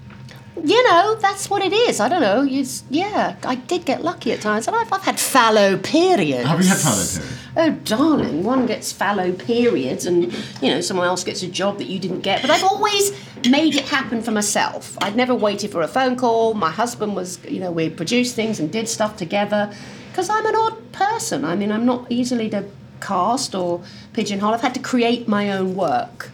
You 0.63 0.81
know, 0.89 1.15
that's 1.15 1.49
what 1.49 1.61
it 1.61 1.73
is. 1.73 1.99
I 1.99 2.07
don't 2.07 2.21
know. 2.21 2.41
You, 2.41 2.65
yeah, 2.89 3.35
I 3.43 3.55
did 3.55 3.85
get 3.85 4.03
lucky 4.03 4.31
at 4.31 4.39
times, 4.41 4.67
and 4.67 4.75
I've, 4.75 4.91
I've 4.91 5.03
had 5.03 5.19
fallow 5.19 5.77
periods. 5.77 6.47
Have 6.47 6.61
you 6.61 6.67
had 6.69 6.77
fallow 6.77 7.05
periods? 7.05 7.41
Oh, 7.57 7.69
darling, 7.83 8.43
one 8.43 8.65
gets 8.65 8.91
fallow 8.91 9.31
periods, 9.33 10.05
and 10.05 10.33
you 10.61 10.69
know, 10.69 10.81
someone 10.81 11.07
else 11.07 11.23
gets 11.23 11.43
a 11.43 11.47
job 11.47 11.77
that 11.77 11.87
you 11.87 11.99
didn't 11.99 12.21
get. 12.21 12.41
But 12.41 12.51
I've 12.51 12.63
always 12.63 13.11
made 13.49 13.75
it 13.75 13.85
happen 13.85 14.21
for 14.21 14.31
myself. 14.31 14.97
I'd 15.01 15.15
never 15.15 15.35
waited 15.35 15.71
for 15.71 15.81
a 15.81 15.87
phone 15.87 16.15
call. 16.15 16.53
My 16.53 16.71
husband 16.71 17.15
was, 17.15 17.43
you 17.45 17.59
know, 17.59 17.71
we 17.71 17.89
produced 17.89 18.35
things 18.35 18.59
and 18.59 18.71
did 18.71 18.87
stuff 18.87 19.17
together. 19.17 19.73
Because 20.15 20.29
I'm 20.29 20.45
an 20.45 20.55
odd 20.55 20.93
person. 20.93 21.43
I 21.43 21.57
mean, 21.57 21.73
I'm 21.73 21.85
not 21.85 22.09
easily 22.09 22.49
to 22.51 22.63
cast 23.01 23.53
or 23.53 23.83
pigeonhole. 24.13 24.53
I've 24.53 24.61
had 24.61 24.73
to 24.75 24.79
create 24.79 25.27
my 25.27 25.51
own 25.51 25.75
work, 25.75 26.31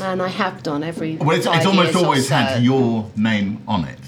and 0.00 0.20
I 0.20 0.26
have 0.26 0.64
done 0.64 0.82
every. 0.82 1.16
Well, 1.16 1.36
it's, 1.36 1.46
it's 1.46 1.66
almost 1.66 1.94
always 1.94 2.26
so. 2.26 2.34
had 2.34 2.64
your 2.64 3.08
name 3.14 3.62
on 3.68 3.84
it. 3.84 4.00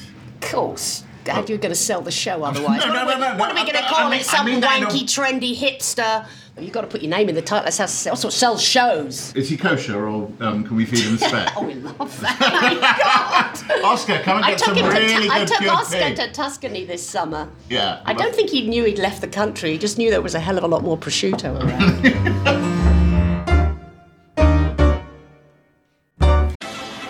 Of 0.42 0.50
course. 0.50 1.04
How 1.26 1.44
you're 1.44 1.58
going 1.58 1.72
to 1.72 1.74
sell 1.74 2.00
the 2.00 2.10
show 2.10 2.42
otherwise? 2.42 2.80
No, 2.80 2.92
no, 2.92 3.04
what, 3.04 3.18
no, 3.18 3.32
no, 3.32 3.38
what 3.38 3.50
are 3.50 3.54
we 3.54 3.60
going 3.70 3.82
to 3.82 3.88
call 3.88 4.12
I 4.12 4.16
it? 4.16 4.24
Some 4.24 4.46
I 4.46 4.50
mean 4.50 4.60
that 4.60 4.78
in 4.82 4.88
wanky, 4.88 5.02
trendy 5.04 5.56
hipster. 5.56 6.26
You've 6.58 6.72
got 6.72 6.82
to 6.82 6.86
put 6.86 7.00
your 7.00 7.10
name 7.10 7.30
in 7.30 7.34
the 7.34 7.40
title. 7.40 7.64
That's 7.64 7.78
how 7.78 8.10
what 8.10 8.32
sells 8.32 8.62
shows. 8.62 9.34
Is 9.34 9.48
he 9.48 9.56
kosher 9.56 10.06
or 10.06 10.30
um, 10.40 10.64
can 10.64 10.76
we 10.76 10.84
feed 10.84 11.00
him 11.00 11.14
a 11.14 11.18
spare? 11.26 11.48
Oh, 11.56 11.64
we 11.64 11.74
love 11.74 12.20
that. 12.20 12.38
oh, 12.42 13.70
my 13.70 13.76
God. 13.80 13.84
Oscar, 13.84 14.18
come 14.22 14.36
and 14.36 14.44
I 14.44 14.50
get 14.50 14.58
took 14.58 14.66
some 14.66 14.76
him 14.76 14.86
really 14.88 15.28
to, 15.28 15.32
I 15.32 15.38
good 15.38 15.48
took 15.48 15.58
cured 15.58 15.72
Oscar 15.72 15.98
pig. 15.98 16.16
to 16.16 16.32
Tuscany 16.32 16.84
this 16.84 17.06
summer. 17.08 17.48
Yeah. 17.70 18.02
I 18.04 18.12
don't 18.12 18.34
think 18.34 18.50
he 18.50 18.68
knew 18.68 18.84
he'd 18.84 18.98
left 18.98 19.22
the 19.22 19.28
country. 19.28 19.72
He 19.72 19.78
just 19.78 19.96
knew 19.96 20.10
there 20.10 20.20
was 20.20 20.34
a 20.34 20.40
hell 20.40 20.58
of 20.58 20.64
a 20.64 20.68
lot 20.68 20.82
more 20.82 20.98
prosciutto 20.98 21.58
around. 21.64 22.72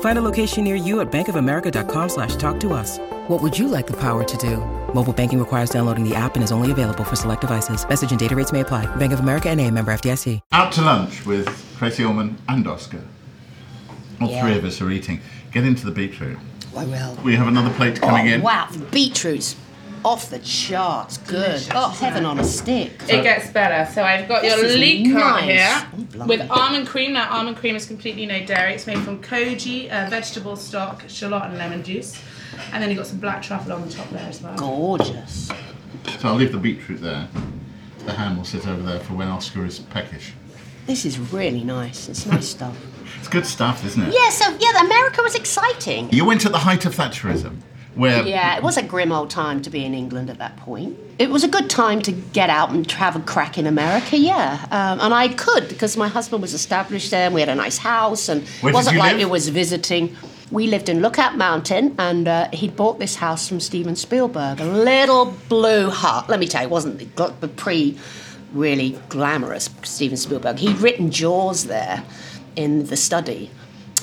Find 0.00 0.18
a 0.18 0.22
location 0.22 0.64
near 0.64 0.74
you 0.76 1.00
at 1.00 1.12
bankofamerica.com 1.12 2.08
slash 2.08 2.36
talk 2.36 2.58
to 2.60 2.72
us. 2.72 2.98
What 3.28 3.42
would 3.42 3.58
you 3.58 3.68
like 3.68 3.86
the 3.86 3.96
power 3.96 4.24
to 4.24 4.36
do? 4.38 4.56
Mobile 4.94 5.12
banking 5.12 5.38
requires 5.38 5.68
downloading 5.68 6.08
the 6.08 6.14
app 6.14 6.36
and 6.36 6.42
is 6.42 6.52
only 6.52 6.70
available 6.70 7.04
for 7.04 7.16
select 7.16 7.42
devices. 7.42 7.86
Message 7.86 8.10
and 8.10 8.18
data 8.18 8.34
rates 8.34 8.52
may 8.52 8.60
apply. 8.60 8.86
Bank 8.96 9.12
of 9.12 9.20
America 9.20 9.50
and 9.50 9.60
a 9.60 9.70
member 9.70 9.92
FDIC. 9.92 10.40
Out 10.52 10.72
to 10.72 10.82
lunch 10.82 11.26
with 11.26 11.46
Tracey 11.78 12.04
Ullman 12.04 12.38
and 12.48 12.66
Oscar. 12.66 13.02
All 14.20 14.30
Yeah. 14.30 14.42
three 14.42 14.56
of 14.56 14.64
us 14.64 14.80
are 14.80 14.90
eating. 14.90 15.20
Get 15.52 15.64
into 15.64 15.84
the 15.84 15.92
beetroot. 15.92 16.38
I 16.76 16.84
will. 16.84 17.16
We 17.24 17.34
have 17.36 17.48
another 17.48 17.70
plate 17.74 18.00
coming 18.00 18.28
oh, 18.28 18.34
in. 18.34 18.42
Wow, 18.42 18.68
the 18.70 18.78
beetroot's 18.78 19.56
off 20.06 20.30
the 20.30 20.38
charts. 20.38 21.18
Good. 21.18 21.66
oh, 21.74 21.88
heaven 21.90 22.24
on 22.24 22.38
a 22.38 22.44
stick. 22.44 22.92
It 23.08 23.22
gets 23.24 23.50
better. 23.50 23.90
So 23.92 24.04
I've 24.04 24.28
got 24.28 24.42
This 24.42 24.56
your 24.56 24.64
is 24.66 24.76
leek 24.76 25.06
nice. 25.08 25.44
here 25.44 25.68
Oh, 25.92 26.02
blimey. 26.12 26.28
with 26.38 26.50
almond 26.50 26.86
cream. 26.86 27.12
Now 27.14 27.28
almond 27.36 27.56
cream 27.56 27.74
is 27.74 27.86
completely 27.86 28.24
no 28.24 28.44
dairy. 28.46 28.74
It's 28.74 28.86
made 28.86 28.98
from 29.00 29.20
koji, 29.20 29.90
uh, 29.90 30.08
vegetable 30.08 30.54
stock, 30.56 31.02
shallot, 31.08 31.42
and 31.44 31.58
lemon 31.58 31.82
juice. 31.82 32.20
And 32.72 32.80
then 32.82 32.88
you've 32.90 32.98
got 32.98 33.06
some 33.08 33.18
black 33.18 33.42
truffle 33.42 33.72
on 33.72 33.86
the 33.86 33.92
top 33.92 34.08
there 34.10 34.26
as 34.28 34.40
well. 34.40 34.56
Gorgeous. 34.56 35.48
So 36.20 36.28
I'll 36.28 36.36
leave 36.36 36.52
the 36.52 36.58
beetroot 36.58 37.00
there. 37.02 37.28
The 38.06 38.12
ham 38.12 38.36
will 38.36 38.44
sit 38.44 38.66
over 38.68 38.80
there 38.82 39.00
for 39.00 39.14
when 39.14 39.26
Oscar 39.28 39.66
is 39.66 39.80
peckish. 39.80 40.32
This 40.86 41.04
is 41.04 41.18
really 41.18 41.64
nice. 41.64 42.08
It's 42.08 42.24
nice 42.26 42.48
stuff. 42.48 42.76
It's 43.18 43.26
good 43.28 43.44
stuff, 43.44 43.84
isn't 43.84 44.00
it? 44.00 44.14
Yeah, 44.14 44.30
so 44.30 44.56
yeah, 44.60 44.84
America 44.86 45.20
was 45.22 45.34
exciting. 45.34 46.08
You 46.12 46.24
went 46.24 46.46
at 46.46 46.52
the 46.52 46.58
height 46.58 46.86
of 46.86 46.94
Thatcherism, 46.94 47.56
where 47.96 48.26
Yeah, 48.26 48.56
it 48.56 48.62
was 48.62 48.76
a 48.76 48.82
grim 48.82 49.10
old 49.10 49.30
time 49.30 49.62
to 49.62 49.70
be 49.70 49.84
in 49.84 49.94
England 49.94 50.30
at 50.30 50.38
that 50.38 50.56
point. 50.58 50.96
It 51.18 51.30
was 51.30 51.44
a 51.44 51.48
good 51.48 51.70
time 51.70 52.02
to 52.02 52.12
get 52.12 52.50
out 52.50 52.70
and 52.70 52.90
have 52.92 53.16
a 53.16 53.20
crack 53.20 53.58
in 53.58 53.66
America, 53.66 54.16
yeah. 54.16 54.66
Um, 54.70 55.00
and 55.00 55.14
I 55.14 55.28
could 55.28 55.68
because 55.68 55.96
my 55.96 56.08
husband 56.08 56.42
was 56.42 56.54
established 56.54 57.10
there 57.10 57.26
and 57.26 57.34
we 57.34 57.40
had 57.40 57.48
a 57.48 57.54
nice 57.54 57.78
house 57.78 58.28
and 58.28 58.42
it 58.62 58.74
wasn't 58.74 58.98
like 58.98 59.12
live? 59.12 59.20
it 59.20 59.30
was 59.30 59.48
visiting. 59.48 60.14
We 60.50 60.68
lived 60.68 60.88
in 60.88 61.02
Lookout 61.02 61.36
Mountain 61.36 61.96
and 61.98 62.28
uh, 62.28 62.48
he'd 62.52 62.76
bought 62.76 62.98
this 62.98 63.16
house 63.16 63.48
from 63.48 63.58
Steven 63.58 63.96
Spielberg, 63.96 64.60
a 64.60 64.64
little 64.64 65.34
blue 65.48 65.90
hut. 65.90 66.28
Let 66.28 66.38
me 66.38 66.46
tell 66.46 66.62
you, 66.62 66.68
it 66.68 66.70
wasn't 66.70 67.16
the 67.16 67.48
pre 67.48 67.98
really 68.52 68.98
glamorous 69.08 69.68
Steven 69.82 70.16
Spielberg. 70.16 70.58
He'd 70.58 70.78
written 70.78 71.10
Jaws 71.10 71.64
there 71.64 72.04
in 72.54 72.86
the 72.86 72.96
study. 72.96 73.50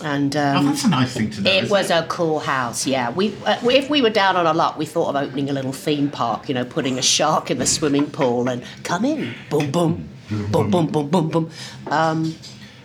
And 0.01 0.35
um, 0.35 0.57
oh, 0.57 0.69
that's 0.69 0.83
a 0.85 0.89
nice 0.89 1.13
thing 1.13 1.29
to 1.31 1.41
know. 1.41 1.51
it 1.51 1.69
was 1.69 1.89
a 1.91 2.05
cool 2.09 2.39
house, 2.39 2.87
yeah. 2.87 3.11
We, 3.11 3.35
uh, 3.45 3.57
if 3.63 3.89
we 3.89 4.01
were 4.01 4.09
down 4.09 4.35
on 4.35 4.47
our 4.47 4.53
luck, 4.53 4.77
we 4.77 4.85
thought 4.85 5.09
of 5.09 5.15
opening 5.15 5.49
a 5.49 5.53
little 5.53 5.71
theme 5.71 6.09
park, 6.09 6.49
you 6.49 6.55
know, 6.55 6.65
putting 6.65 6.97
a 6.97 7.01
shark 7.01 7.51
in 7.51 7.59
the 7.59 7.65
swimming 7.65 8.09
pool 8.09 8.49
and 8.49 8.63
come 8.83 9.05
in, 9.05 9.33
boom, 9.49 9.71
boom, 9.71 10.09
boom, 10.29 10.71
boom, 10.71 10.87
boom, 10.87 11.09
boom, 11.09 11.29
boom. 11.29 11.49
Um, 11.87 12.35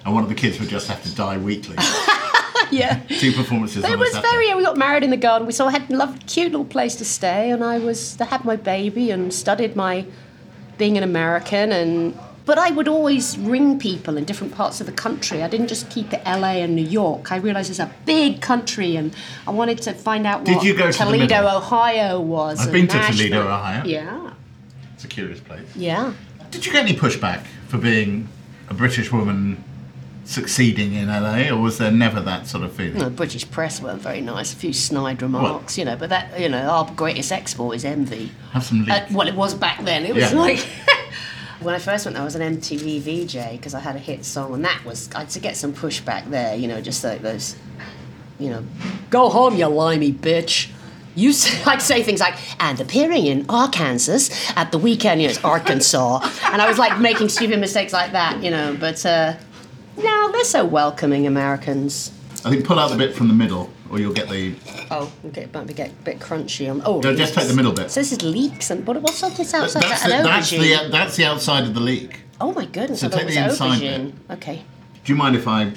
And 0.04 0.14
one 0.14 0.22
of 0.22 0.28
the 0.28 0.34
kids 0.34 0.60
would 0.60 0.68
just 0.68 0.86
have 0.88 1.02
to 1.02 1.14
die 1.14 1.38
weekly. 1.38 1.76
yeah. 2.70 3.00
Two 3.08 3.32
performances. 3.32 3.84
It 3.84 3.98
was 3.98 4.16
very. 4.18 4.54
We 4.54 4.62
got 4.62 4.76
married 4.76 5.02
in 5.02 5.10
the 5.10 5.16
garden. 5.16 5.46
We 5.46 5.52
saw 5.52 5.68
had 5.68 5.90
a 5.90 5.96
lovely, 5.96 6.18
cute 6.26 6.52
little 6.52 6.64
place 6.66 6.94
to 6.96 7.04
stay, 7.04 7.50
and 7.50 7.64
I 7.64 7.78
was 7.78 8.20
I 8.20 8.24
had 8.26 8.44
my 8.44 8.56
baby 8.56 9.10
and 9.10 9.32
studied 9.32 9.74
my 9.76 10.04
being 10.76 10.96
an 10.98 11.02
American 11.02 11.72
and. 11.72 12.18
But 12.48 12.56
I 12.56 12.70
would 12.70 12.88
always 12.88 13.36
ring 13.36 13.78
people 13.78 14.16
in 14.16 14.24
different 14.24 14.54
parts 14.54 14.80
of 14.80 14.86
the 14.86 14.92
country. 14.92 15.42
I 15.42 15.48
didn't 15.48 15.66
just 15.68 15.90
keep 15.90 16.14
it 16.14 16.22
LA 16.24 16.62
and 16.64 16.74
New 16.74 16.80
York. 17.00 17.30
I 17.30 17.36
realised 17.36 17.68
it's 17.68 17.78
a 17.78 17.90
big 18.06 18.40
country, 18.40 18.96
and 18.96 19.14
I 19.46 19.50
wanted 19.50 19.82
to 19.82 19.92
find 19.92 20.26
out 20.26 20.44
Did 20.44 20.56
what 20.56 20.64
you 20.64 20.74
go 20.74 20.90
to 20.90 20.96
Toledo, 20.96 21.42
middle? 21.42 21.56
Ohio 21.58 22.18
was. 22.22 22.58
I've 22.66 22.72
been 22.72 22.88
to 22.88 22.96
Nashville. 22.96 23.28
Toledo, 23.28 23.46
Ohio. 23.48 23.84
Yeah, 23.84 24.30
It's 24.94 25.04
a 25.04 25.08
curious 25.08 25.40
place. 25.40 25.68
yeah. 25.76 26.14
Did 26.50 26.64
you 26.64 26.72
get 26.72 26.84
any 26.88 26.96
pushback 26.96 27.44
for 27.68 27.76
being 27.76 28.28
a 28.70 28.72
British 28.74 29.12
woman 29.12 29.62
succeeding 30.24 30.94
in 30.94 31.08
LA, 31.08 31.50
or 31.50 31.58
was 31.60 31.76
there 31.76 31.90
never 31.90 32.18
that 32.22 32.46
sort 32.46 32.64
of 32.64 32.72
feeling? 32.72 32.94
No, 32.98 33.04
the 33.04 33.10
British 33.10 33.50
press 33.50 33.82
weren't 33.82 34.00
very 34.00 34.22
nice. 34.22 34.54
A 34.54 34.56
few 34.56 34.72
snide 34.72 35.20
remarks, 35.20 35.76
you 35.76 35.84
know. 35.84 35.96
But 35.96 36.08
that, 36.08 36.40
you 36.40 36.48
know, 36.48 36.62
our 36.66 36.90
greatest 36.96 37.30
export 37.30 37.76
is 37.76 37.84
envy. 37.84 38.32
Have 38.52 38.64
some. 38.64 38.86
Uh, 38.90 39.00
well, 39.12 39.28
it 39.28 39.34
was 39.34 39.52
back 39.54 39.84
then. 39.84 40.06
It 40.06 40.14
was 40.14 40.32
Yeah. 40.32 40.38
like 40.38 40.66
when 41.60 41.74
I 41.74 41.78
first 41.78 42.04
went 42.04 42.14
there, 42.14 42.22
I 42.22 42.24
was 42.24 42.34
an 42.34 42.56
MTV 42.56 43.00
VJ 43.00 43.52
because 43.52 43.74
I 43.74 43.80
had 43.80 43.96
a 43.96 43.98
hit 43.98 44.24
song, 44.24 44.54
and 44.54 44.64
that 44.64 44.84
was 44.84 45.10
I 45.14 45.20
had 45.20 45.30
to 45.30 45.40
get 45.40 45.56
some 45.56 45.72
pushback 45.72 46.30
there. 46.30 46.54
You 46.54 46.68
know, 46.68 46.80
just 46.80 47.02
like 47.02 47.22
those, 47.22 47.56
you 48.38 48.50
know, 48.50 48.64
go 49.10 49.28
home, 49.28 49.56
you 49.56 49.66
limey 49.66 50.12
bitch. 50.12 50.70
You 51.14 51.32
say, 51.32 51.78
say 51.78 52.02
things 52.02 52.20
like, 52.20 52.36
and 52.62 52.78
appearing 52.80 53.26
in 53.26 53.46
Arkansas 53.48 54.32
at 54.54 54.70
the 54.70 54.78
weekend, 54.78 55.20
you 55.20 55.28
know, 55.28 55.34
Arkansas. 55.42 56.20
and 56.44 56.62
I 56.62 56.68
was 56.68 56.78
like 56.78 57.00
making 57.00 57.28
stupid 57.28 57.58
mistakes 57.58 57.92
like 57.92 58.12
that, 58.12 58.40
you 58.42 58.52
know, 58.52 58.76
but 58.78 59.04
uh, 59.04 59.34
no, 59.96 60.32
they're 60.32 60.44
so 60.44 60.64
welcoming, 60.64 61.26
Americans. 61.26 62.12
I 62.44 62.50
think 62.50 62.64
pull 62.64 62.78
out 62.78 62.92
the 62.92 62.96
bit 62.96 63.16
from 63.16 63.26
the 63.26 63.34
middle, 63.34 63.68
or 63.90 63.98
you'll 63.98 64.12
get 64.12 64.28
the. 64.28 64.54
Oh, 64.90 65.10
okay, 65.26 65.42
it 65.42 65.54
might 65.54 65.66
be 65.66 65.74
get 65.74 65.90
a 65.90 66.02
bit 66.04 66.18
crunchy 66.20 66.70
on. 66.70 66.82
Oh, 66.84 67.00
No, 67.00 67.14
just 67.14 67.34
take 67.34 67.48
the 67.48 67.54
middle 67.54 67.72
bit. 67.72 67.90
So 67.90 68.00
this 68.00 68.12
is 68.12 68.22
leeks, 68.22 68.70
and 68.70 68.86
what, 68.86 69.00
what's 69.02 69.22
on 69.22 69.34
this 69.34 69.54
outside? 69.54 69.82
That's 69.82 70.02
That- 70.02 70.08
the, 70.08 70.16
an 70.18 70.24
that's 70.24 70.52
aubergine. 70.52 70.84
the 70.84 70.88
that's 70.90 71.16
the 71.16 71.24
outside 71.24 71.64
of 71.64 71.74
the 71.74 71.80
leek. 71.80 72.20
Oh 72.40 72.52
my 72.52 72.66
goodness! 72.66 73.00
So 73.00 73.06
I 73.06 73.10
thought 73.10 73.20
take 73.22 73.34
the 73.34 73.44
inside 73.44 73.80
aubergine. 73.80 74.12
Okay. 74.30 74.62
Do 75.04 75.12
you 75.12 75.16
mind 75.16 75.36
if 75.36 75.48
I 75.48 75.72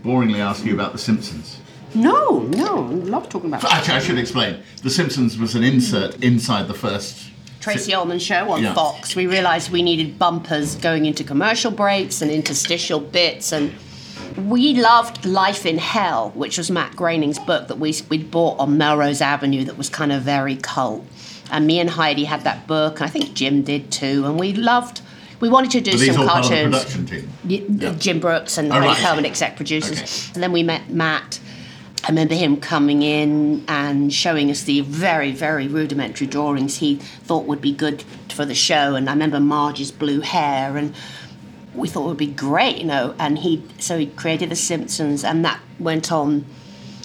boringly 0.00 0.38
ask 0.40 0.64
you 0.64 0.74
about 0.74 0.92
The 0.92 0.98
Simpsons? 0.98 1.58
No, 1.94 2.40
no, 2.40 2.78
I 2.86 2.88
love 2.90 3.28
talking 3.28 3.48
about 3.52 3.64
Actually, 3.64 3.94
I 3.94 4.00
should 4.00 4.18
explain. 4.18 4.62
The 4.82 4.90
Simpsons 4.90 5.38
was 5.38 5.54
an 5.54 5.62
insert 5.62 6.22
inside 6.24 6.66
the 6.66 6.74
first. 6.74 7.28
Tracey 7.60 7.94
Ullman 7.94 8.18
show 8.18 8.50
on 8.50 8.62
Yeah. 8.62 8.74
Fox. 8.74 9.14
We 9.14 9.26
realised 9.28 9.70
we 9.70 9.82
needed 9.82 10.18
bumpers 10.18 10.74
going 10.76 11.06
into 11.06 11.22
commercial 11.22 11.70
breaks 11.70 12.20
and 12.20 12.28
interstitial 12.30 12.98
bits, 12.98 13.52
and 13.52 13.72
we 14.36 14.74
loved 14.74 15.24
Life 15.24 15.66
in 15.66 15.78
Hell, 15.78 16.30
which 16.34 16.58
was 16.58 16.70
Matt 16.70 16.96
Groening's 16.96 17.38
book 17.38 17.68
that 17.68 17.78
we 17.78 17.94
we 18.08 18.18
bought 18.18 18.58
on 18.58 18.76
Melrose 18.78 19.20
Avenue. 19.20 19.64
That 19.64 19.78
was 19.78 19.88
kind 19.88 20.12
of 20.12 20.22
very 20.22 20.56
cult. 20.56 21.04
And 21.50 21.66
me 21.66 21.80
and 21.80 21.90
Heidi 21.90 22.24
had 22.24 22.42
that 22.44 22.66
book, 22.66 23.00
and 23.00 23.08
I 23.08 23.10
think 23.10 23.34
Jim 23.34 23.62
did 23.62 23.90
too. 23.90 24.24
And 24.26 24.38
we 24.38 24.52
loved. 24.54 25.00
We 25.40 25.48
wanted 25.48 25.72
to 25.72 25.80
do 25.80 25.92
Were 25.92 25.98
some 26.12 26.20
all 26.22 26.28
part 26.28 26.44
of 26.44 26.50
the 26.50 26.56
cartoons. 26.56 26.84
production 26.84 27.06
team? 27.06 27.30
Y- 27.44 27.86
Yeah. 27.86 27.94
Jim 27.98 28.20
Brooks 28.20 28.58
and 28.58 28.72
Oh, 28.72 28.78
Ray 28.78 28.86
right. 28.86 28.96
Coleman, 28.98 29.26
exec 29.26 29.56
producers. 29.56 29.98
Okay. 30.00 30.30
And 30.34 30.42
then 30.42 30.52
we 30.52 30.62
met 30.62 30.88
Matt. 30.90 31.40
I 32.04 32.08
remember 32.08 32.34
him 32.34 32.56
coming 32.56 33.02
in 33.02 33.64
and 33.68 34.12
showing 34.12 34.50
us 34.50 34.62
the 34.62 34.80
very, 34.80 35.30
very 35.32 35.66
rudimentary 35.68 36.26
drawings 36.26 36.78
he 36.78 36.96
thought 36.96 37.46
would 37.46 37.60
be 37.60 37.72
good 37.72 38.02
for 38.28 38.44
the 38.44 38.54
show. 38.54 38.94
And 38.94 39.08
I 39.08 39.12
remember 39.12 39.38
Marge's 39.40 39.90
blue 39.92 40.20
hair, 40.20 40.76
and 40.76 40.94
we 41.74 41.88
thought 41.88 42.04
it 42.04 42.08
would 42.08 42.16
be 42.16 42.26
great, 42.26 42.78
you 42.78 42.84
know. 42.84 43.14
And 43.18 43.38
he 43.38 43.62
so 43.78 43.98
he 43.98 44.06
created 44.06 44.50
The 44.50 44.56
Simpsons, 44.56 45.24
and 45.24 45.44
that 45.44 45.60
went 45.78 46.12
on 46.12 46.44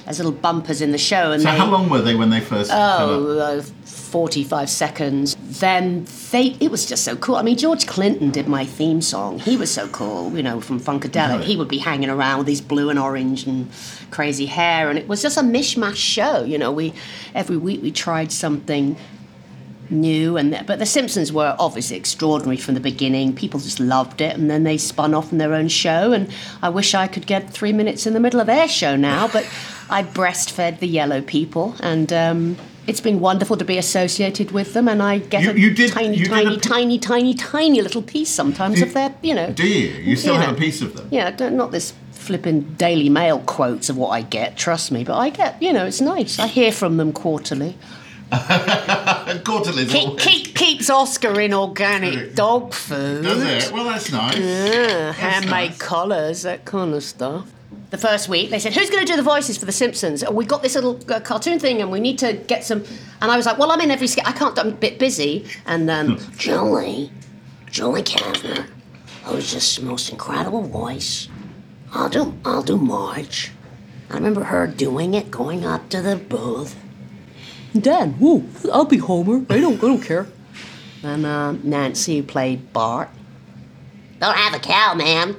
as 0.05 0.19
little 0.19 0.31
bumpers 0.31 0.81
in 0.81 0.91
the 0.91 0.97
show. 0.97 1.31
And 1.33 1.41
So 1.41 1.51
they, 1.51 1.57
how 1.57 1.69
long 1.69 1.89
were 1.89 2.01
they 2.01 2.15
when 2.15 2.29
they 2.29 2.39
first? 2.39 2.71
Oh, 2.73 3.37
uh, 3.39 3.61
45 3.61 4.69
seconds. 4.69 5.35
Then 5.37 6.05
they, 6.31 6.55
it 6.61 6.71
was 6.71 6.85
just 6.85 7.03
so 7.03 7.17
cool. 7.17 7.35
I 7.35 7.41
mean, 7.41 7.57
George 7.57 7.85
Clinton 7.85 8.31
did 8.31 8.47
my 8.47 8.63
theme 8.65 9.01
song. 9.01 9.39
He 9.39 9.57
was 9.57 9.69
so 9.69 9.89
cool, 9.89 10.35
you 10.35 10.41
know, 10.41 10.61
from 10.61 10.79
Funkadelic. 10.79 11.43
He 11.43 11.57
would 11.57 11.67
be 11.67 11.79
hanging 11.79 12.09
around 12.09 12.39
with 12.39 12.47
his 12.47 12.61
blue 12.61 12.89
and 12.89 12.97
orange 12.97 13.45
and 13.45 13.69
crazy 14.09 14.45
hair, 14.45 14.89
and 14.89 14.97
it 14.97 15.09
was 15.09 15.21
just 15.21 15.37
a 15.37 15.41
mishmash 15.41 15.95
show. 15.97 16.43
You 16.43 16.57
know, 16.57 16.71
we 16.71 16.93
every 17.35 17.57
week 17.57 17.81
we 17.81 17.91
tried 17.91 18.31
something 18.31 18.95
new 19.91 20.37
and 20.37 20.63
but 20.67 20.79
the 20.79 20.85
simpsons 20.85 21.31
were 21.31 21.55
obviously 21.59 21.95
extraordinary 21.97 22.57
from 22.57 22.73
the 22.73 22.79
beginning 22.79 23.33
people 23.33 23.59
just 23.59 23.79
loved 23.79 24.21
it 24.21 24.35
and 24.35 24.49
then 24.49 24.63
they 24.63 24.77
spun 24.77 25.13
off 25.13 25.31
in 25.31 25.37
their 25.37 25.53
own 25.53 25.67
show 25.67 26.11
and 26.11 26.29
i 26.61 26.69
wish 26.69 26.93
i 26.93 27.07
could 27.07 27.25
get 27.25 27.49
three 27.49 27.71
minutes 27.73 28.05
in 28.05 28.13
the 28.13 28.19
middle 28.19 28.39
of 28.39 28.47
their 28.47 28.67
show 28.67 28.95
now 28.95 29.27
but 29.27 29.45
i 29.89 30.03
breastfed 30.03 30.79
the 30.79 30.87
yellow 30.87 31.21
people 31.21 31.75
and 31.81 32.11
um, 32.11 32.57
it's 32.87 33.01
been 33.01 33.19
wonderful 33.19 33.55
to 33.57 33.65
be 33.65 33.77
associated 33.77 34.51
with 34.51 34.73
them 34.73 34.87
and 34.87 35.01
i 35.01 35.17
get 35.19 35.43
You- 35.57 35.71
a 35.71 35.73
did- 35.73 35.91
tiny 35.91 36.17
you 36.17 36.25
did 36.25 36.31
tiny 36.31 36.55
a- 36.55 36.59
tiny 36.59 36.99
tiny 36.99 37.33
tiny 37.33 37.81
little 37.81 38.01
piece 38.01 38.29
sometimes 38.29 38.81
of 38.81 38.93
their 38.93 39.15
you 39.21 39.33
know 39.33 39.51
Do 39.51 39.67
you? 39.67 39.89
You 40.03 40.15
still 40.15 40.35
you 40.35 40.39
have 40.41 40.51
know. 40.51 40.57
a 40.57 40.59
piece 40.59 40.81
of 40.81 40.95
them? 40.95 41.07
yeah 41.11 41.29
not 41.49 41.71
this 41.71 41.93
flipping 42.11 42.61
daily 42.73 43.07
mail 43.09 43.39
quotes 43.39 43.89
of 43.89 43.95
what 43.95 44.09
i 44.09 44.21
get 44.21 44.57
trust 44.57 44.91
me 44.91 45.03
but 45.05 45.15
i 45.17 45.29
get 45.29 45.61
you 45.61 45.71
know 45.71 45.85
it's 45.85 46.01
nice 46.01 46.39
i 46.39 46.47
hear 46.47 46.71
from 46.73 46.97
them 46.97 47.13
quarterly 47.13 47.77
Quarterly. 49.45 49.85
Keep, 49.85 50.19
keep, 50.19 50.55
keeps 50.55 50.89
Oscar 50.89 51.39
in 51.39 51.53
organic 51.53 52.35
dog 52.35 52.73
food. 52.73 53.23
Does 53.23 53.41
it? 53.67 53.71
Well, 53.71 53.85
that's 53.85 54.11
nice. 54.11 54.37
Yeah, 54.37 54.87
That's 54.87 55.17
handmade 55.17 55.69
nice. 55.71 55.77
collars, 55.77 56.41
that 56.41 56.65
kind 56.65 56.93
of 56.93 57.03
stuff. 57.03 57.49
The 57.89 57.97
first 57.97 58.27
week, 58.27 58.49
they 58.49 58.59
said, 58.59 58.73
"Who's 58.73 58.89
going 58.89 59.05
to 59.05 59.11
do 59.11 59.15
the 59.15 59.23
voices 59.23 59.57
for 59.57 59.65
The 59.65 59.71
Simpsons?" 59.71 60.21
And 60.23 60.35
we 60.35 60.43
got 60.45 60.61
this 60.61 60.75
little 60.75 60.99
uh, 61.09 61.21
cartoon 61.21 61.57
thing, 61.57 61.81
and 61.81 61.89
we 61.89 62.01
need 62.01 62.19
to 62.19 62.33
get 62.33 62.65
some. 62.65 62.83
And 63.21 63.31
I 63.31 63.37
was 63.37 63.45
like, 63.45 63.57
"Well, 63.57 63.71
I'm 63.71 63.79
in 63.79 63.91
every 63.91 64.07
sketch. 64.07 64.25
I 64.27 64.33
can't. 64.33 64.59
I'm 64.59 64.69
a 64.69 64.71
bit 64.71 64.99
busy." 64.99 65.45
And 65.65 65.89
um, 65.89 66.19
Julie, 66.37 67.11
Julie 67.71 68.03
Kavner, 68.03 68.65
who's 69.23 69.53
just 69.53 69.79
the 69.79 69.85
most 69.85 70.09
incredible 70.11 70.63
voice. 70.63 71.29
I'll 71.93 72.09
do. 72.09 72.33
I'll 72.43 72.63
do 72.63 72.77
Marge. 72.77 73.51
I 74.09 74.15
remember 74.15 74.43
her 74.43 74.67
doing 74.67 75.13
it, 75.13 75.31
going 75.31 75.65
up 75.65 75.87
to 75.89 76.01
the 76.01 76.17
booth. 76.17 76.75
Dad, 77.81 78.19
whoa, 78.19 78.43
I'll 78.71 78.85
be 78.85 78.97
Homer. 78.97 79.45
I 79.49 79.59
don't, 79.59 79.75
I 79.75 79.87
don't 79.87 80.01
care. 80.01 80.27
And 81.03 81.25
uh, 81.25 81.51
Nancy, 81.63 82.21
played 82.21 82.73
Bart. 82.73 83.09
Don't 84.19 84.35
have 84.35 84.53
a 84.53 84.59
cow, 84.59 84.93
man. 84.95 85.35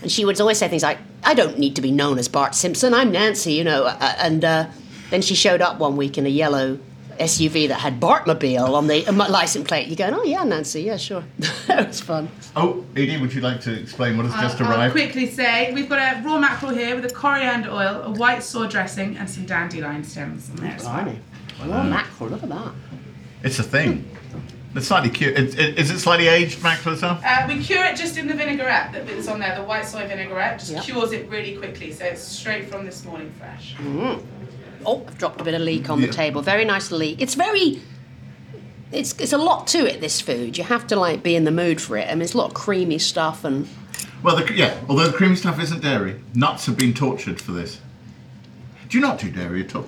And 0.00 0.10
she 0.10 0.24
would 0.24 0.40
always 0.40 0.58
say 0.58 0.68
things 0.68 0.82
like, 0.82 0.98
I 1.22 1.34
don't 1.34 1.58
need 1.58 1.76
to 1.76 1.82
be 1.82 1.92
known 1.92 2.18
as 2.18 2.28
Bart 2.28 2.54
Simpson. 2.54 2.94
I'm 2.94 3.12
Nancy, 3.12 3.52
you 3.52 3.64
know. 3.64 3.84
Uh, 3.84 4.14
and 4.18 4.44
uh, 4.44 4.68
then 5.10 5.22
she 5.22 5.34
showed 5.34 5.60
up 5.60 5.78
one 5.78 5.96
week 5.96 6.18
in 6.18 6.26
a 6.26 6.30
yellow 6.30 6.78
SUV 7.18 7.68
that 7.68 7.80
had 7.80 8.00
Bartmobile 8.00 8.74
on 8.74 8.86
the 8.86 9.06
uh, 9.06 9.12
license 9.12 9.68
plate. 9.68 9.86
You're 9.88 9.96
going, 9.96 10.14
oh, 10.14 10.24
yeah, 10.24 10.42
Nancy, 10.44 10.82
yeah, 10.82 10.96
sure. 10.96 11.24
that 11.66 11.88
was 11.88 12.00
fun. 12.00 12.28
Oh, 12.56 12.84
Edie, 12.96 13.20
would 13.20 13.32
you 13.32 13.40
like 13.40 13.60
to 13.62 13.80
explain 13.80 14.16
what 14.16 14.26
has 14.26 14.50
just 14.50 14.60
I'll, 14.60 14.80
I'll 14.80 14.90
quickly 14.90 15.26
say 15.26 15.72
we've 15.72 15.88
got 15.88 15.98
a 15.98 16.22
raw 16.26 16.38
mackerel 16.38 16.72
here 16.72 16.96
with 16.96 17.04
a 17.04 17.14
coriander 17.14 17.70
oil, 17.70 18.02
a 18.02 18.10
white 18.10 18.42
sauce 18.42 18.72
dressing, 18.72 19.16
and 19.16 19.28
some 19.28 19.46
dandelion 19.46 20.02
stems 20.04 20.50
on 20.50 20.56
there 20.56 20.72
as 20.72 20.84
well. 20.84 21.14
Blimey. 21.64 21.86
Oh, 21.88 21.90
mackerel, 21.90 22.30
look 22.30 22.42
at 22.42 22.48
that. 22.48 22.72
It's 23.42 23.58
a 23.58 23.62
thing. 23.62 24.08
It's 24.74 24.86
slightly 24.86 25.10
cute. 25.10 25.36
Is, 25.36 25.54
is 25.56 25.90
it 25.90 25.98
slightly 25.98 26.28
aged 26.28 26.62
mackerel 26.62 26.94
as 26.94 27.02
well? 27.02 27.20
Uh, 27.24 27.44
we 27.46 27.62
cure 27.62 27.84
it 27.84 27.94
just 27.96 28.16
in 28.16 28.26
the 28.26 28.34
vinaigrette 28.34 28.92
that 28.92 29.08
is 29.10 29.28
on 29.28 29.38
there, 29.40 29.54
the 29.54 29.62
white 29.62 29.84
soy 29.86 30.06
vinaigrette. 30.06 30.60
Just 30.60 30.72
Yep. 30.72 30.84
cures 30.84 31.12
it 31.12 31.28
really 31.28 31.56
quickly, 31.58 31.92
so 31.92 32.04
it's 32.06 32.22
straight 32.22 32.70
from 32.70 32.86
this 32.86 33.04
morning 33.04 33.30
fresh. 33.38 33.74
Oh, 34.86 35.04
I've 35.06 35.18
dropped 35.18 35.40
a 35.40 35.44
bit 35.44 35.54
of 35.54 35.60
leek 35.60 35.90
on 35.90 36.00
Yeah. 36.00 36.06
the 36.06 36.12
table. 36.12 36.40
Very 36.42 36.64
nice 36.64 36.90
leek. 36.90 37.20
It's 37.20 37.34
very. 37.34 37.82
It's, 38.92 39.18
it's 39.18 39.32
a 39.32 39.38
lot 39.38 39.66
to 39.68 39.78
it, 39.86 40.00
this 40.00 40.20
food. 40.20 40.56
You 40.58 40.64
have 40.64 40.86
to 40.88 40.96
like 40.96 41.22
be 41.22 41.34
in 41.36 41.44
the 41.44 41.50
mood 41.50 41.80
for 41.80 41.96
it. 41.96 42.08
I 42.08 42.14
mean, 42.14 42.22
it's 42.22 42.34
a 42.34 42.38
lot 42.38 42.48
of 42.48 42.54
creamy 42.54 42.98
stuff 42.98 43.44
and 43.44 43.66
Well, 44.22 44.36
the, 44.36 44.52
yeah. 44.54 44.74
Although 44.88 45.06
the 45.08 45.16
creamy 45.16 45.36
stuff 45.36 45.60
isn't 45.60 45.82
dairy, 45.82 46.20
nuts 46.34 46.66
have 46.66 46.76
been 46.76 46.92
tortured 46.94 47.40
for 47.40 47.52
this. 47.52 47.80
Do 48.88 48.98
you 48.98 49.02
not 49.02 49.18
do 49.18 49.30
dairy 49.30 49.64
at 49.64 49.74
all? 49.74 49.86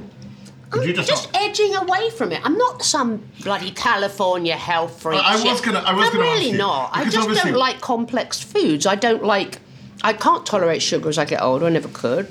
I'm 0.82 0.94
just, 0.94 1.08
just 1.08 1.28
edging 1.34 1.74
away 1.74 2.10
from 2.10 2.32
it. 2.32 2.40
I'm 2.44 2.56
not 2.56 2.82
some 2.82 3.22
bloody 3.42 3.70
California 3.70 4.56
health 4.56 5.00
freak. 5.02 5.20
I- 5.22 5.34
I 5.38 5.44
was 5.52 5.60
gonna- 5.60 5.78
I 5.80 5.92
was 5.92 6.06
I'm 6.08 6.12
gonna 6.14 6.24
ask 6.26 6.38
really 6.40 6.52
not. 6.52 6.90
I 6.92 7.04
just 7.08 7.28
don't 7.42 7.56
like 7.56 7.80
complex 7.80 8.40
foods. 8.40 8.86
I 8.86 8.94
don't 8.94 9.24
like. 9.24 9.58
I 10.02 10.12
can't 10.12 10.44
tolerate 10.44 10.82
sugar 10.82 11.08
as 11.08 11.18
I 11.18 11.24
get 11.24 11.40
older. 11.42 11.66
I 11.66 11.70
never 11.70 11.88
could. 11.88 12.28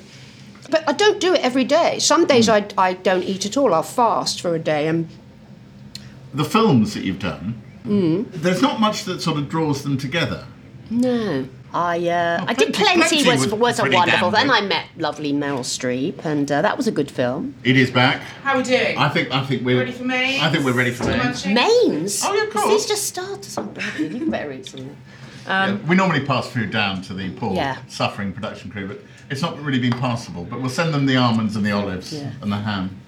But 0.70 0.84
I 0.88 0.92
don't 0.92 1.20
do 1.20 1.34
it 1.34 1.40
every 1.40 1.64
day. 1.64 1.98
Some 1.98 2.24
days 2.26 2.46
Hmm. 2.46 2.52
I, 2.52 2.66
I 2.78 2.92
don't 2.94 3.22
eat 3.24 3.44
at 3.46 3.56
all. 3.56 3.74
I'll 3.74 3.82
fast 3.82 4.40
for 4.40 4.54
a 4.54 4.58
day. 4.58 4.86
And 4.88 5.08
The 6.32 6.44
films 6.44 6.94
that 6.94 7.04
you've 7.04 7.18
done, 7.18 7.60
Mm. 7.86 8.26
there's 8.32 8.62
not 8.62 8.80
much 8.80 9.04
that 9.04 9.20
sort 9.20 9.36
of 9.36 9.48
draws 9.48 9.82
them 9.82 9.98
together. 9.98 10.46
no, 10.90 11.46
I 11.74 12.08
uh, 12.08 12.44
I 12.46 12.54
did 12.54 12.72
Plenty- 12.72 13.00
plenty. 13.00 13.24
Plenty 13.24 13.28
was 13.42 13.50
was 13.52 13.60
was 13.60 13.78
a 13.80 13.90
wonderful. 13.90 14.30
Then. 14.30 14.48
I 14.48 14.60
met 14.60 14.86
lovely 14.96 15.32
Meryl 15.32 15.60
Streep, 15.64 16.24
and 16.24 16.50
uh, 16.50 16.62
that 16.62 16.76
was 16.76 16.86
a 16.86 16.92
good 16.92 17.10
film. 17.10 17.56
It 17.64 17.76
is 17.76 17.90
back. 17.90 18.20
How 18.44 18.52
are 18.54 18.58
we 18.58 18.62
doing? 18.62 18.96
I 18.96 19.08
think. 19.08 19.32
I 19.32 19.44
think 19.44 19.64
we're 19.64 19.78
Ready 19.80 19.90
for 19.90 20.04
mains? 20.04 20.40
I 20.42 20.50
think 20.50 20.64
we're 20.64 20.72
ready 20.72 20.92
for 20.92 21.02
Still 21.02 21.16
mains. 21.18 21.44
Mains. 21.46 22.22
Oh, 22.24 22.32
yeah, 22.32 22.44
of 22.44 22.50
'Cause 22.50 22.62
course. 22.62 22.74
These 22.82 22.86
just 22.86 23.04
starters. 23.06 23.58
I'm 23.58 23.68
bloody- 23.70 24.06
You 24.18 24.30
better 24.30 24.52
eat 24.52 24.66
something. 24.66 24.96
Yeah, 25.46 25.76
we 25.88 25.96
normally 25.96 26.24
pass 26.24 26.46
food 26.48 26.70
down 26.70 27.02
to 27.02 27.12
the 27.12 27.30
poor, 27.30 27.50
Um, 27.50 27.56
Yeah. 27.56 27.76
suffering 27.88 28.32
production 28.32 28.70
crew, 28.70 28.86
but 28.86 29.02
it's 29.28 29.42
not 29.42 29.60
really 29.60 29.80
been 29.80 29.92
passable. 29.98 30.44
But 30.44 30.60
we'll 30.60 30.70
send 30.70 30.94
them 30.94 31.06
the 31.06 31.16
almonds 31.16 31.56
and 31.56 31.66
the 31.66 31.72
olives 31.72 32.12
Yeah. 32.14 32.30
and 32.40 32.50
the 32.52 32.56
ham. 32.58 32.98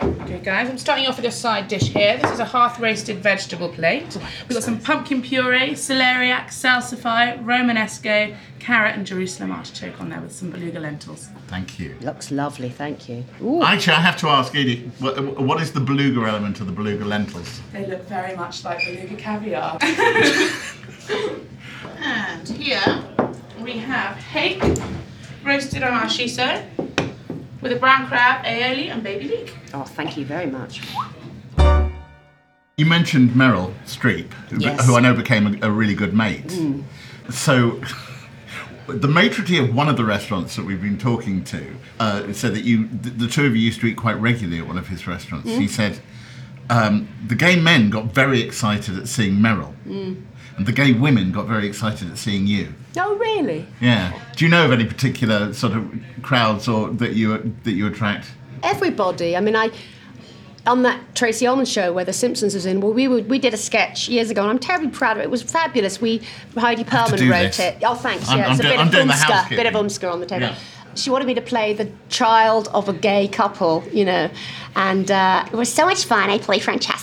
Okay, 0.00 0.38
guys, 0.38 0.70
I'm 0.70 0.78
starting 0.78 1.06
off 1.06 1.16
with 1.16 1.24
a 1.24 1.30
side 1.32 1.66
dish 1.66 1.88
here. 1.88 2.16
This 2.18 2.30
is 2.30 2.38
a 2.38 2.44
hearth 2.44 2.78
roasted 2.78 3.18
vegetable 3.18 3.68
plate. 3.68 4.16
We've 4.42 4.54
got 4.54 4.62
some 4.62 4.78
pumpkin 4.78 5.22
puree, 5.22 5.72
celeriac, 5.72 6.48
salsify, 6.48 7.42
romanesco, 7.42 8.36
carrot, 8.60 8.94
and 8.94 9.04
Jerusalem 9.04 9.50
artichoke 9.50 10.00
on 10.00 10.10
there 10.10 10.20
with 10.20 10.32
some 10.32 10.50
beluga 10.50 10.78
lentils. 10.78 11.28
Thank 11.48 11.80
you. 11.80 11.96
Looks 12.00 12.30
lovely. 12.30 12.68
Thank 12.68 13.08
you. 13.08 13.24
Ooh. 13.42 13.64
Actually, 13.64 13.96
I 13.96 14.00
have 14.00 14.16
to 14.18 14.28
ask 14.28 14.54
Edie, 14.54 14.88
what, 15.00 15.40
what 15.40 15.60
is 15.60 15.72
the 15.72 15.80
beluga 15.80 16.20
element 16.28 16.60
of 16.60 16.66
the 16.66 16.72
beluga 16.72 17.04
lentils? 17.04 17.60
They 17.72 17.86
look 17.86 18.02
very 18.02 18.36
much 18.36 18.64
like 18.64 18.78
beluga 18.84 19.16
caviar. 19.16 19.78
and 21.98 22.48
here 22.48 23.04
we 23.60 23.78
have 23.78 24.16
hake 24.16 24.62
roasted 25.44 25.82
on 25.82 25.92
our 25.92 26.06
shiso 26.06 26.64
with 27.60 27.72
a 27.72 27.76
brown 27.76 28.06
crab, 28.06 28.44
aioli, 28.44 28.90
and 28.92 29.02
baby 29.02 29.28
leek. 29.28 29.54
Oh, 29.74 29.82
thank 29.84 30.16
you 30.16 30.24
very 30.24 30.46
much. 30.46 30.80
You 32.76 32.86
mentioned 32.86 33.30
Meryl 33.30 33.74
Streep, 33.84 34.32
who, 34.50 34.58
Yes. 34.60 34.86
who 34.86 34.96
I 34.96 35.00
know 35.00 35.12
became 35.14 35.60
a, 35.62 35.66
a 35.66 35.70
really 35.70 35.94
good 35.94 36.14
mate. 36.14 36.56
So, 37.30 37.80
the 38.86 39.08
maitre 39.08 39.44
d' 39.44 39.58
of 39.58 39.74
one 39.74 39.88
of 39.88 39.96
the 39.96 40.04
restaurants 40.04 40.54
that 40.56 40.64
we've 40.64 40.80
been 40.80 40.96
talking 40.98 41.42
to 41.44 41.74
uh, 41.98 42.32
said 42.32 42.54
that 42.54 42.62
you, 42.64 42.86
the, 42.88 43.10
the 43.10 43.26
two 43.28 43.44
of 43.46 43.56
you 43.56 43.62
used 43.62 43.80
to 43.80 43.86
eat 43.86 43.96
quite 43.96 44.18
regularly 44.20 44.60
at 44.60 44.66
one 44.68 44.78
of 44.78 44.86
his 44.88 45.06
restaurants. 45.08 45.48
He 45.48 45.66
said 45.66 45.98
um, 46.70 47.08
the 47.26 47.34
gay 47.34 47.56
men 47.58 47.90
got 47.90 48.14
very 48.14 48.40
excited 48.42 48.96
at 48.96 49.08
seeing 49.08 49.34
Meryl, 49.34 49.74
and 50.58 50.66
the 50.66 50.72
gay 50.72 50.92
women 50.92 51.32
got 51.32 51.46
very 51.46 51.66
excited 51.66 52.10
at 52.10 52.18
seeing 52.18 52.46
you. 52.46 52.74
Oh, 52.98 53.14
really? 53.16 53.66
Yeah. 53.80 54.12
Do 54.36 54.44
you 54.44 54.50
know 54.50 54.64
of 54.66 54.72
any 54.72 54.84
particular 54.84 55.52
sort 55.54 55.72
of 55.74 55.88
crowds 56.22 56.68
or 56.68 56.90
that 56.90 57.14
you 57.14 57.54
that 57.64 57.72
you 57.72 57.86
attract? 57.86 58.26
Everybody. 58.62 59.36
I 59.36 59.40
mean, 59.40 59.56
I 59.56 59.70
on 60.66 60.82
that 60.82 61.00
Tracey 61.14 61.46
Ullman 61.46 61.64
show 61.64 61.92
where 61.92 62.04
The 62.04 62.12
Simpsons 62.12 62.54
was 62.54 62.66
in. 62.66 62.80
Well, 62.80 62.92
we 62.92 63.08
would, 63.08 63.30
we 63.30 63.38
did 63.38 63.54
a 63.54 63.56
sketch 63.56 64.08
years 64.08 64.28
ago, 64.30 64.42
and 64.42 64.50
I'm 64.50 64.58
terribly 64.58 64.90
proud 64.90 65.16
of 65.16 65.20
it. 65.22 65.24
It 65.24 65.30
was 65.30 65.42
fabulous. 65.42 66.00
We 66.00 66.20
Heide 66.56 66.78
Perlman 66.86 67.30
wrote 67.30 67.42
this. 67.56 67.58
it. 67.60 67.78
Oh, 67.84 67.94
thanks. 67.94 68.28
I'm- 68.28 68.38
yeah, 68.38 68.50
it's 68.50 68.60
a 68.60 68.62
do- 68.64 68.68
bit 68.68 68.78
I'm 68.80 68.88
of 68.88 68.92
umska, 68.94 69.48
bit 69.50 69.66
of 69.66 69.74
umska 69.74 70.12
on 70.12 70.20
the 70.20 70.26
table. 70.26 70.46
Yeah. 70.46 70.54
She 70.94 71.10
wanted 71.10 71.26
me 71.26 71.34
to 71.34 71.40
play 71.40 71.74
the 71.74 71.90
child 72.08 72.68
of 72.74 72.88
a 72.88 72.92
gay 72.92 73.28
couple, 73.28 73.84
you 73.92 74.04
know, 74.04 74.28
and 74.74 75.08
uh, 75.10 75.44
it 75.46 75.54
was 75.54 75.72
so 75.72 75.86
much 75.86 76.04
fun. 76.04 76.28
I 76.28 76.38
played 76.38 76.60
Francesca, 76.62 76.97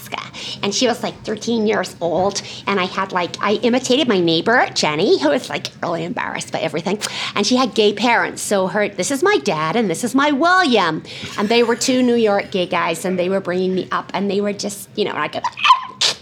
and 0.65 0.73
she 0.73 0.87
was 0.87 1.03
like 1.03 1.13
13 1.21 1.67
years 1.67 1.95
old, 2.01 2.41
and 2.65 2.79
I 2.79 2.85
had 2.85 3.11
like 3.11 3.37
I 3.39 3.53
imitated 3.61 4.07
my 4.07 4.19
neighbor 4.19 4.65
Jenny, 4.73 5.21
who 5.21 5.29
was 5.29 5.47
like 5.47 5.67
really 5.83 6.03
embarrassed 6.03 6.51
by 6.51 6.59
everything, 6.59 6.99
and 7.35 7.45
she 7.45 7.55
had 7.55 7.75
gay 7.75 7.93
parents. 7.93 8.41
So 8.41 8.65
her, 8.65 8.89
this 8.89 9.11
is 9.11 9.21
my 9.21 9.37
dad, 9.43 9.75
and 9.75 9.91
this 9.91 10.03
is 10.03 10.15
my 10.15 10.31
William, 10.31 11.03
and 11.37 11.49
they 11.49 11.61
were 11.61 11.75
two 11.75 12.01
New 12.01 12.15
York 12.15 12.49
gay 12.49 12.65
guys, 12.65 13.05
and 13.05 13.19
they 13.19 13.29
were 13.29 13.39
bringing 13.39 13.75
me 13.75 13.87
up, 13.91 14.09
and 14.15 14.29
they 14.29 14.41
were 14.41 14.53
just, 14.53 14.89
you 14.95 15.05
know, 15.05 15.11
and 15.11 15.19
I 15.19 15.27
go. 15.27 15.39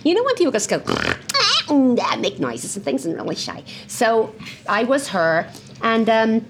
You 0.03 0.13
know 0.13 0.23
when 0.23 0.35
people 0.35 0.51
just 0.51 0.69
go 0.69 0.83
"Ah," 0.85 2.17
make 2.19 2.37
noises 2.37 2.75
and 2.75 2.83
things 2.83 3.05
and 3.05 3.15
really 3.15 3.35
shy. 3.35 3.63
So 3.87 4.35
I 4.67 4.83
was 4.83 5.07
her, 5.07 5.49
and 5.81 6.09
um, 6.09 6.45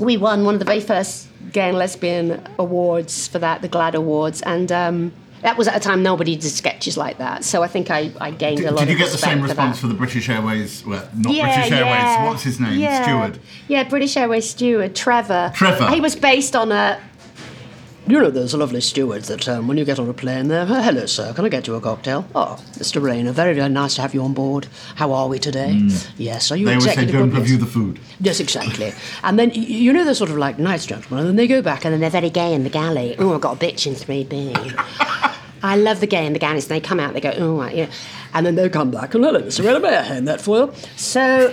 we 0.00 0.16
won 0.16 0.44
one 0.44 0.56
of 0.56 0.58
the 0.58 0.64
very 0.64 0.80
first 0.80 1.28
gay 1.52 1.68
and 1.68 1.78
lesbian 1.78 2.44
awards 2.58 3.28
for 3.28 3.38
that, 3.38 3.62
the 3.62 3.68
GLAD 3.68 3.94
Awards, 3.94 4.42
and 4.42 4.72
um, 4.72 5.12
that 5.46 5.56
was 5.56 5.68
at 5.68 5.76
a 5.76 5.80
time 5.80 6.02
nobody 6.02 6.34
did 6.34 6.50
sketches 6.50 6.96
like 6.96 7.18
that. 7.18 7.44
So 7.44 7.62
I 7.62 7.68
think 7.68 7.88
I, 7.88 8.10
I 8.20 8.32
gained 8.32 8.56
Did, 8.56 8.66
a 8.66 8.72
lot 8.72 8.80
did 8.80 8.90
you 8.90 8.98
get 8.98 9.12
the 9.12 9.16
same 9.16 9.40
response 9.40 9.76
for 9.76 9.82
for 9.82 9.86
the 9.86 9.94
British 9.94 10.28
Airways? 10.28 10.84
Well, 10.84 11.08
not 11.16 11.32
British 11.32 11.70
Airways. 11.70 12.28
What's 12.28 12.42
his 12.42 12.58
name? 12.58 12.80
Yeah. 12.80 13.04
Steward. 13.04 13.38
Yeah, 13.68 13.84
British 13.84 14.16
Airways 14.16 14.50
steward, 14.50 14.96
Trevor. 14.96 15.52
Trevor. 15.54 15.88
He 15.90 16.00
was 16.00 16.16
based 16.16 16.56
on 16.56 16.72
a 16.72 17.00
You 18.08 18.20
know 18.20 18.30
those 18.30 18.54
lovely 18.54 18.80
stewards 18.80 19.26
that, 19.26 19.48
um, 19.48 19.66
when 19.66 19.76
you 19.78 19.84
get 19.84 19.98
on 19.98 20.08
a 20.08 20.12
plane, 20.12 20.46
they're, 20.46 20.62
"Uh, 20.62 20.80
hello, 20.80 21.06
sir, 21.06 21.32
can 21.32 21.44
I 21.44 21.48
get 21.48 21.66
you 21.66 21.74
a 21.74 21.80
cocktail? 21.80 22.24
Oh, 22.36 22.56
Mr. 22.78 23.02
Rayner, 23.02 23.32
very, 23.32 23.52
very 23.52 23.68
nice 23.68 23.96
to 23.96 24.02
have 24.02 24.14
you 24.14 24.22
on 24.22 24.32
board. 24.32 24.68
How 24.94 25.12
are 25.12 25.26
we 25.26 25.40
today? 25.40 25.82
Yes, 26.16 26.52
are 26.52 26.56
you 26.56 26.66
They 26.66 26.74
always 26.74 26.94
say, 26.94 27.04
don't 27.06 27.30
review 27.32 27.56
Yes. 27.56 27.64
the 27.64 27.70
food. 27.70 27.98
Yes, 28.20 28.38
exactly. 28.38 28.92
and 29.24 29.36
then, 29.40 29.50
you 29.54 29.92
know, 29.92 30.04
they're 30.04 30.14
sort 30.14 30.30
of 30.30 30.36
like 30.38 30.56
nice 30.56 30.86
gentlemen, 30.86 31.18
and 31.20 31.28
then 31.30 31.36
they 31.36 31.48
go 31.48 31.60
back 31.62 31.84
and 31.84 31.92
then 31.92 32.00
they're 32.00 32.08
very 32.20 32.30
gay 32.30 32.54
in 32.54 32.62
the 32.62 32.70
galley. 32.70 33.16
Oh, 33.18 33.34
I've 33.34 33.40
got 33.40 33.60
a 33.60 33.66
bitch 33.66 33.88
in 33.88 33.94
3B. 33.94 34.54
I 35.64 35.74
love 35.76 35.98
the 35.98 36.06
gay 36.06 36.24
in 36.26 36.32
the 36.32 36.38
galleys. 36.38 36.70
And 36.70 36.76
they 36.76 36.86
come 36.86 37.00
out, 37.00 37.12
they 37.12 37.20
go, 37.20 37.34
oh, 37.36 37.58
right, 37.58 37.74
yeah. 37.74 37.86
And 38.34 38.46
then 38.46 38.54
they 38.54 38.68
come 38.68 38.92
back 38.92 39.14
and, 39.16 39.24
hello, 39.24 39.42
Mr. 39.42 39.64
Rayner, 39.64 39.80
may 39.80 39.96
I 39.96 40.02
hand 40.02 40.28
that 40.28 40.46
you? 40.46 40.72
So 40.96 41.52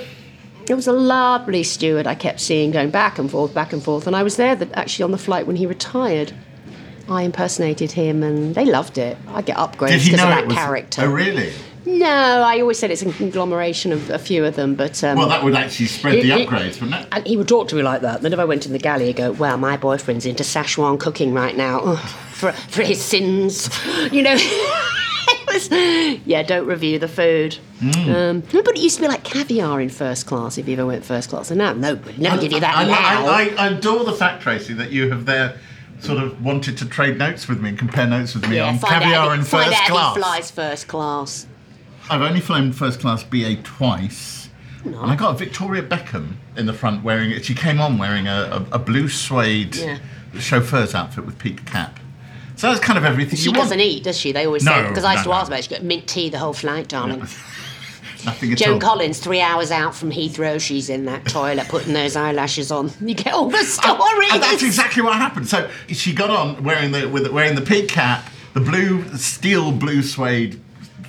it 0.70 0.76
was 0.76 0.88
a 0.88 0.94
lovely 0.94 1.64
steward 1.64 2.08
I 2.08 2.16
kept 2.16 2.40
seeing 2.40 2.72
going 2.72 2.90
back 2.90 3.20
and 3.20 3.30
forth, 3.30 3.54
back 3.54 3.74
and 3.74 3.84
forth. 3.84 4.08
And 4.08 4.16
I 4.16 4.24
was 4.24 4.38
there 4.38 4.56
that 4.56 4.72
actually 4.74 5.04
on 5.04 5.12
the 5.12 5.18
flight 5.18 5.46
when 5.48 5.56
he 5.56 5.66
retired. 5.66 6.34
I 7.10 7.24
impersonated 7.24 7.92
him 7.92 8.24
and 8.24 8.56
they 8.56 8.64
loved 8.66 8.98
it. 8.98 9.18
I 9.28 9.42
get 9.42 9.58
upgrades 9.58 10.06
because 10.06 10.22
of 10.22 10.30
that 10.30 10.44
it 10.44 10.48
was? 10.48 10.56
character. 10.56 11.02
Oh, 11.02 11.12
really? 11.12 11.52
No, 11.86 12.08
I 12.08 12.62
always 12.62 12.80
said 12.80 12.92
it's 12.92 13.02
a 13.02 13.12
conglomeration 13.12 13.92
of 13.92 14.10
a 14.10 14.18
few 14.18 14.46
of 14.46 14.56
them, 14.56 14.76
but 14.76 15.04
um, 15.04 15.18
Well, 15.18 15.28
that 15.28 15.44
would 15.44 15.54
actually 15.54 15.88
spread 15.88 16.14
the 16.24 16.32
It- 16.32 16.40
it- 16.42 16.48
upgrades, 16.48 16.80
wouldn't 16.80 17.02
it? 17.02 17.08
and 17.12 17.28
he 17.28 17.36
would 17.36 17.50
talk 17.50 17.68
to 17.68 17.76
me 17.76 17.82
like 17.84 18.00
that. 18.04 18.22
Then 18.22 18.32
if 18.32 18.40
I 18.40 18.46
went 18.46 18.66
in 18.66 18.72
the 18.72 18.80
galley, 18.80 19.08
he'd 19.08 19.18
go, 19.18 19.34
"Well, 19.34 19.58
my 19.58 19.76
boyfriend's 19.76 20.26
into 20.26 20.44
Szechuan 20.44 20.98
cooking 20.98 21.34
right 21.34 21.58
now 21.58 21.82
Ugh, 21.82 21.98
for 22.32 22.54
for 22.54 22.84
his 22.84 23.02
sins," 23.02 23.70
you 24.14 24.22
know. 24.22 24.38
was, 25.54 25.70
yeah, 26.26 26.44
don't 26.44 26.66
review 26.66 27.00
the 27.00 27.08
food. 27.08 27.58
Hmm. 27.80 28.10
Um, 28.10 28.40
but 28.52 28.68
it 28.70 28.78
used 28.78 28.96
to 28.98 29.02
be 29.02 29.08
like 29.08 29.24
caviar 29.24 29.80
in 29.82 29.90
first 29.90 30.26
class 30.26 30.58
if 30.58 30.68
you 30.68 30.74
ever 30.74 30.86
went 30.86 31.06
first 31.06 31.30
class. 31.30 31.52
And 31.52 31.58
now, 31.58 31.74
no, 31.74 32.00
never 32.18 32.42
give 32.42 32.52
you 32.52 32.60
that 32.60 32.78
I, 32.78 32.84
now. 32.86 33.26
I, 33.28 33.42
I, 33.58 33.66
I 33.66 33.68
adore 33.70 34.04
the 34.04 34.14
fact, 34.14 34.42
Tracey, 34.44 34.74
that 34.74 34.92
you 34.92 35.10
have 35.12 35.26
there 35.26 35.58
sort 36.00 36.22
of 36.22 36.44
wanted 36.44 36.78
to 36.78 36.86
trade 36.86 37.18
notes 37.18 37.48
with 37.48 37.62
me 37.62 37.70
and 37.70 37.80
compare 37.80 38.06
notes 38.06 38.34
with 38.36 38.48
me 38.50 38.58
yeah, 38.58 38.68
on 38.68 38.80
caviar 38.80 39.30
out, 39.30 39.40
in 39.40 39.46
first 39.46 39.72
out 39.74 39.88
class. 39.88 40.16
he 40.16 40.22
flies 40.22 40.52
first 40.52 40.88
class. 40.88 41.48
I've 42.10 42.22
only 42.22 42.42
flown 42.42 42.74
first 42.74 43.00
class 43.00 43.24
BA 43.24 43.58
twice. 43.64 44.50
And 44.86 44.98
I 44.98 45.16
got 45.16 45.40
Victoria 45.40 45.82
Beckham 45.82 46.34
in 46.58 46.66
the 46.66 46.74
front 46.74 47.06
wearing 47.06 47.32
it. 47.32 47.46
She 47.46 47.56
came 47.56 47.80
on 47.80 47.98
wearing 47.98 48.28
a, 48.28 48.66
a, 48.72 48.76
a 48.76 48.80
blue 48.80 49.08
suede 49.08 49.78
Yeah. 49.78 49.98
chauffeur's 50.38 50.94
outfit 50.94 51.26
with 51.26 51.40
peaked 51.40 51.66
cap. 51.66 52.02
So 52.64 52.70
that's 52.70 52.80
kind 52.80 52.98
of 52.98 53.04
everything 53.04 53.36
She 53.38 53.44
you 53.48 53.52
want. 53.52 53.64
doesn't 53.64 53.82
eat, 53.82 54.06
does 54.06 54.18
she? 54.18 54.32
They 54.32 54.46
always 54.46 54.64
No, 54.64 54.72
say 54.72 54.88
because 54.88 55.04
I 55.04 55.16
used 55.16 55.26
no, 55.26 55.32
to 55.34 55.36
no. 55.36 55.42
ask 55.42 55.48
about. 55.48 55.60
it, 55.60 55.64
She 55.66 55.70
got 55.72 55.84
mint 55.84 56.08
tea 56.08 56.30
the 56.30 56.40
whole 56.40 56.54
flight, 56.54 56.88
darling. 56.88 57.20
Nothing 58.26 58.54
at 58.54 58.58
Joan 58.58 58.76
all. 58.76 58.80
Collins, 58.80 59.20
three 59.20 59.42
hours 59.42 59.70
out 59.70 59.94
from 59.94 60.10
Heathrow, 60.12 60.62
she's 60.62 60.90
in 60.90 61.04
that 61.08 61.26
toilet 61.26 61.68
putting 61.68 61.92
those 61.92 62.16
eyelashes 62.16 62.72
on. 62.72 62.90
You 63.02 63.16
get 63.16 63.34
all 63.34 63.50
the 63.50 63.58
stories. 63.66 64.30
and 64.32 64.42
that's 64.42 64.64
exactly 64.64 65.02
what 65.04 65.18
happened. 65.18 65.50
So 65.50 65.70
she 65.90 66.14
got 66.14 66.30
on 66.30 66.64
wearing 66.64 66.92
the 66.94 67.10
with 67.10 67.28
wearing 67.34 67.56
the 67.56 67.62
pig 67.62 67.90
cap, 67.90 68.30
the 68.54 68.62
blue 68.62 69.04
steel 69.18 69.74
blue 69.74 70.02
suede 70.02 70.62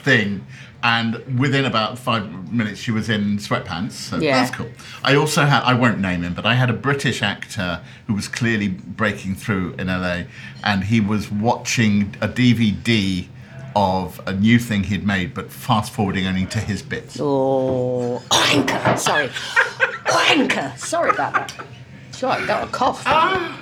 thing, 0.02 0.44
and 0.84 1.38
within 1.40 1.64
about 1.64 1.98
five 1.98 2.52
minutes 2.52 2.78
she 2.78 2.90
was 2.92 3.08
in 3.08 3.38
sweatpants. 3.38 3.92
So 3.92 4.18
Yeah. 4.18 4.34
that's 4.42 4.54
cool. 4.54 4.68
I 5.02 5.16
also 5.16 5.46
had 5.46 5.62
I 5.62 5.74
won't 5.74 5.98
name 5.98 6.22
him, 6.22 6.34
but 6.34 6.44
I 6.46 6.54
had 6.54 6.70
a 6.70 6.74
British 6.74 7.22
actor 7.22 7.80
who 8.06 8.14
was 8.14 8.28
clearly 8.28 8.68
breaking 8.68 9.34
through 9.34 9.74
in 9.78 9.88
LA, 9.88 10.24
and 10.62 10.84
he 10.84 11.00
was 11.00 11.30
watching 11.30 12.14
a 12.20 12.28
DVD 12.28 13.26
of 13.74 14.20
a 14.26 14.32
new 14.32 14.58
thing 14.58 14.84
he'd 14.84 15.04
made, 15.04 15.34
but 15.34 15.50
fast 15.50 15.92
forwarding 15.92 16.26
only 16.26 16.46
to 16.46 16.60
his 16.60 16.80
bits. 16.82 17.18
Oh, 17.18 18.22
wanker. 18.30 18.96
Sorry. 18.98 19.28
wanker. 20.06 20.76
Sorry 20.78 21.10
about 21.10 21.32
that. 21.32 21.66
Sure, 22.14 22.28
I 22.28 22.46
got 22.46 22.68
a 22.68 22.70
cough. 22.70 23.02
Ah. 23.06 23.60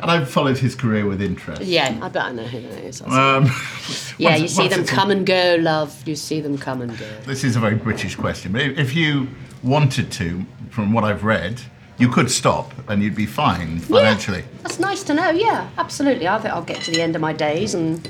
And 0.00 0.10
I've 0.10 0.28
followed 0.28 0.58
his 0.58 0.74
career 0.74 1.06
with 1.06 1.22
interest. 1.22 1.62
Yeah, 1.62 1.98
I 2.02 2.08
bet 2.08 2.24
I 2.24 2.32
know 2.32 2.44
who 2.44 2.60
that 2.60 2.84
is. 2.84 3.00
Um, 3.02 3.50
yeah, 4.18 4.36
you 4.42 4.48
see 4.48 4.68
them 4.68 4.84
come 4.84 5.10
and 5.10 5.24
go, 5.26 5.56
love. 5.58 6.06
You 6.06 6.16
see 6.16 6.40
them 6.40 6.58
come 6.58 6.82
and 6.82 6.96
go. 6.98 7.08
This 7.24 7.44
is 7.44 7.56
a 7.56 7.60
very 7.60 7.76
British 7.76 8.14
question, 8.16 8.52
but 8.52 8.60
if 8.62 8.94
you 8.94 9.28
wanted 9.62 10.12
to, 10.12 10.44
from 10.70 10.92
what 10.92 11.04
I've 11.04 11.24
read, 11.24 11.60
you 11.98 12.08
could 12.10 12.30
stop 12.30 12.72
and 12.88 13.02
you'd 13.02 13.14
be 13.14 13.24
fine 13.26 13.78
financially. 13.78 14.44
That's 14.62 14.78
nice 14.78 15.02
to 15.04 15.14
know. 15.14 15.30
Yeah, 15.30 15.68
absolutely. 15.78 16.28
I 16.28 16.38
think 16.38 16.52
I'll 16.52 16.62
get 16.62 16.82
to 16.82 16.90
the 16.90 17.00
end 17.00 17.14
of 17.14 17.22
my 17.22 17.32
days 17.32 17.74
and 17.74 18.06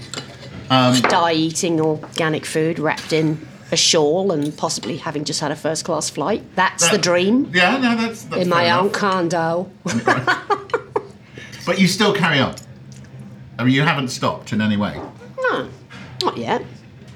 Um, 0.68 1.00
die 1.02 1.34
eating 1.34 1.80
organic 1.80 2.44
food 2.44 2.80
wrapped 2.80 3.12
in 3.12 3.46
a 3.70 3.76
shawl 3.76 4.32
and 4.32 4.56
possibly 4.56 4.96
having 4.96 5.24
just 5.24 5.40
had 5.40 5.52
a 5.52 5.56
first 5.56 5.84
class 5.84 6.10
flight. 6.10 6.42
That's 6.56 6.88
the 6.90 6.98
dream. 6.98 7.50
Yeah, 7.54 7.78
no, 7.78 7.94
that's, 7.96 8.24
that's 8.24 8.42
in 8.42 8.48
my 8.48 8.70
own 8.70 8.90
condo. 8.90 9.70
But 11.66 11.80
you 11.80 11.88
still 11.88 12.14
carry 12.14 12.38
on. 12.38 12.54
I 13.58 13.64
mean, 13.64 13.74
you 13.74 13.82
haven't 13.82 14.08
stopped 14.08 14.52
in 14.52 14.60
any 14.62 14.76
way. 14.76 14.98
No, 15.38 15.68
not 16.22 16.36
yet. 16.38 16.62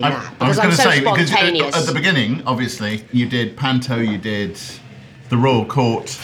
I, 0.02 0.10
Nah, 0.10 0.30
I 0.40 0.48
was 0.48 0.56
going 0.56 0.70
to 0.70 0.76
so 0.76 0.90
say 0.90 1.00
because 1.00 1.30
at, 1.32 1.54
at 1.74 1.86
the 1.86 1.92
beginning, 1.94 2.42
obviously, 2.46 3.04
you 3.12 3.26
did 3.26 3.56
Panto, 3.56 3.98
you 3.98 4.18
did 4.18 4.58
the 5.28 5.36
Royal 5.36 5.64
Court, 5.66 6.18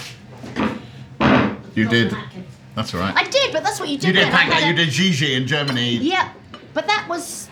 you 1.74 1.86
did. 1.88 2.16
That's 2.74 2.94
all 2.94 3.00
right. 3.00 3.14
I 3.14 3.24
did, 3.28 3.52
but 3.52 3.62
that's 3.62 3.78
what 3.78 3.88
you 3.90 3.98
did. 3.98 4.08
You 4.08 4.12
did 4.14 4.32
Panto, 4.32 4.56
a- 4.56 4.68
you 4.68 4.74
did 4.74 4.88
Gigi 4.88 5.34
in 5.34 5.46
Germany. 5.46 5.96
Yeah, 5.98 6.32
but 6.74 6.86
that 6.86 7.06
was. 7.08 7.48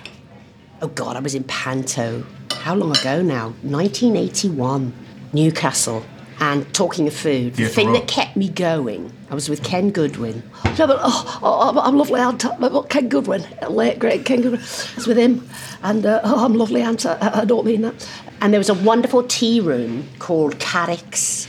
Oh 0.82 0.88
God, 0.88 1.16
I 1.16 1.20
was 1.20 1.34
in 1.34 1.44
Panto. 1.44 2.24
How 2.52 2.74
long 2.74 2.96
ago 2.96 3.20
now? 3.22 3.50
1981, 3.62 4.92
Newcastle. 5.34 6.04
And 6.40 6.72
talking 6.74 7.06
of 7.06 7.14
food, 7.14 7.54
the 7.54 7.68
thing 7.68 7.92
that 7.92 8.08
kept 8.08 8.36
me 8.36 8.48
going, 8.48 9.12
I 9.30 9.34
was 9.34 9.48
with 9.48 9.62
Ken 9.62 9.90
Goodwin. 9.90 10.42
No, 10.78 10.86
but 10.86 10.98
oh, 11.00 11.38
oh, 11.42 11.60
I'm- 11.66 11.78
I'm 11.78 11.96
lovely 11.96 12.20
aunt, 12.20 12.44
Ken 12.88 13.08
Goodwin, 13.08 13.46
late 13.70 13.98
great 13.98 14.24
Ken 14.24 14.42
Goodwin. 14.42 14.60
I 14.60 14.94
was 14.96 15.06
with 15.06 15.16
him, 15.16 15.48
and 15.82 16.04
uh, 16.04 16.20
oh, 16.24 16.44
I'm 16.44 16.54
lovely 16.54 16.82
aunt. 16.82 17.06
I, 17.06 17.42
I 17.42 17.44
don't 17.44 17.64
mean 17.64 17.82
that. 17.82 18.08
And 18.40 18.52
there 18.52 18.58
was 18.60 18.68
a 18.68 18.74
wonderful 18.74 19.22
tea 19.22 19.60
room 19.60 20.08
called 20.18 20.58
Carrick's 20.58 21.46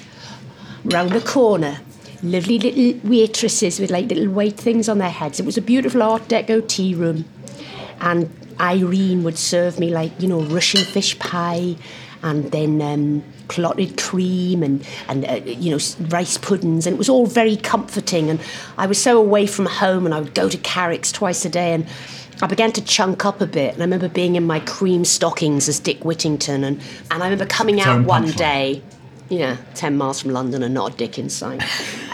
round 0.85 1.11
the 1.11 1.21
corner. 1.21 1.79
Lovely 2.23 2.57
little 2.59 3.09
waitresses 3.09 3.79
with 3.79 3.91
like 3.91 4.07
little 4.07 4.29
white 4.29 4.55
things 4.57 4.87
on 4.87 4.99
their 4.99 5.09
heads. 5.09 5.39
It 5.39 5.45
was 5.45 5.57
a 5.57 5.61
beautiful 5.61 6.01
Art 6.01 6.27
Deco 6.27 6.65
tea 6.67 6.95
room. 6.95 7.25
And 8.01 8.29
Irene 8.59 9.23
would 9.23 9.37
serve 9.37 9.79
me 9.79 9.89
like, 9.91 10.11
you 10.21 10.27
know, 10.27 10.41
Russian 10.41 10.81
fish 10.85 11.17
pie 11.19 11.75
and 12.25 12.51
then 12.51 12.81
um, 12.81 13.23
clotted 13.49 13.97
cream 13.97 14.63
and, 14.63 14.85
and 15.07 15.25
uh, 15.25 15.35
you 15.45 15.69
know, 15.69 15.79
rice 16.09 16.37
puddings. 16.39 16.87
And 16.87 16.95
it 16.95 16.97
was 16.97 17.07
all 17.07 17.27
very 17.27 17.55
comforting. 17.55 18.31
And 18.31 18.41
I 18.79 18.87
was 18.87 19.01
so 19.01 19.17
away 19.17 19.45
from 19.45 19.67
home 19.67 20.05
and 20.05 20.13
I 20.13 20.19
would 20.19 20.33
go 20.33 20.49
to 20.49 20.57
Carrick's 20.57 21.11
twice 21.11 21.45
a 21.45 21.49
day. 21.49 21.73
And 21.73 21.87
I 22.41 22.47
began 22.47 22.71
to 22.73 22.83
chunk 22.83 23.25
up 23.25 23.41
a 23.41 23.45
bit. 23.45 23.75
And 23.75 23.83
I 23.83 23.85
remember 23.85 24.09
being 24.09 24.35
in 24.35 24.43
my 24.43 24.59
cream 24.61 25.05
stockings 25.05 25.69
as 25.69 25.79
Dick 25.79 26.03
Whittington. 26.03 26.63
And, 26.63 26.81
and 27.11 27.21
I 27.21 27.27
remember 27.27 27.45
coming 27.45 27.79
out 27.79 28.03
one 28.05 28.31
day 28.31 28.81
yeah, 29.29 29.57
10 29.73 29.97
miles 29.97 30.21
from 30.21 30.31
London 30.31 30.61
and 30.63 30.73
not 30.73 30.93
a 30.93 30.97
dick 30.97 31.17
in 31.17 31.29
sight. 31.29 31.63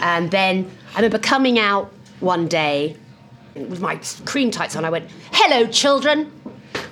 and 0.00 0.30
then 0.30 0.70
I 0.92 0.96
remember 0.96 1.18
coming 1.18 1.58
out 1.58 1.92
one 2.20 2.48
day 2.48 2.96
with 3.54 3.80
my 3.80 3.96
cream 4.24 4.50
tights 4.50 4.76
on. 4.76 4.84
I 4.84 4.90
went, 4.90 5.10
Hello, 5.32 5.66
children. 5.66 6.30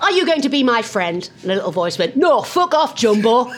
Are 0.01 0.11
you 0.11 0.27
going 0.27 0.43
to 0.43 0.49
be 0.49 0.63
my 0.63 0.83
friend? 0.83 1.29
And 1.43 1.53
a 1.53 1.55
little 1.57 1.73
voice 1.73 1.99
went, 1.99 2.17
No, 2.17 2.43
fuck 2.43 2.75
off, 2.75 2.97
Jumbo. 2.97 3.47
you 3.49 3.55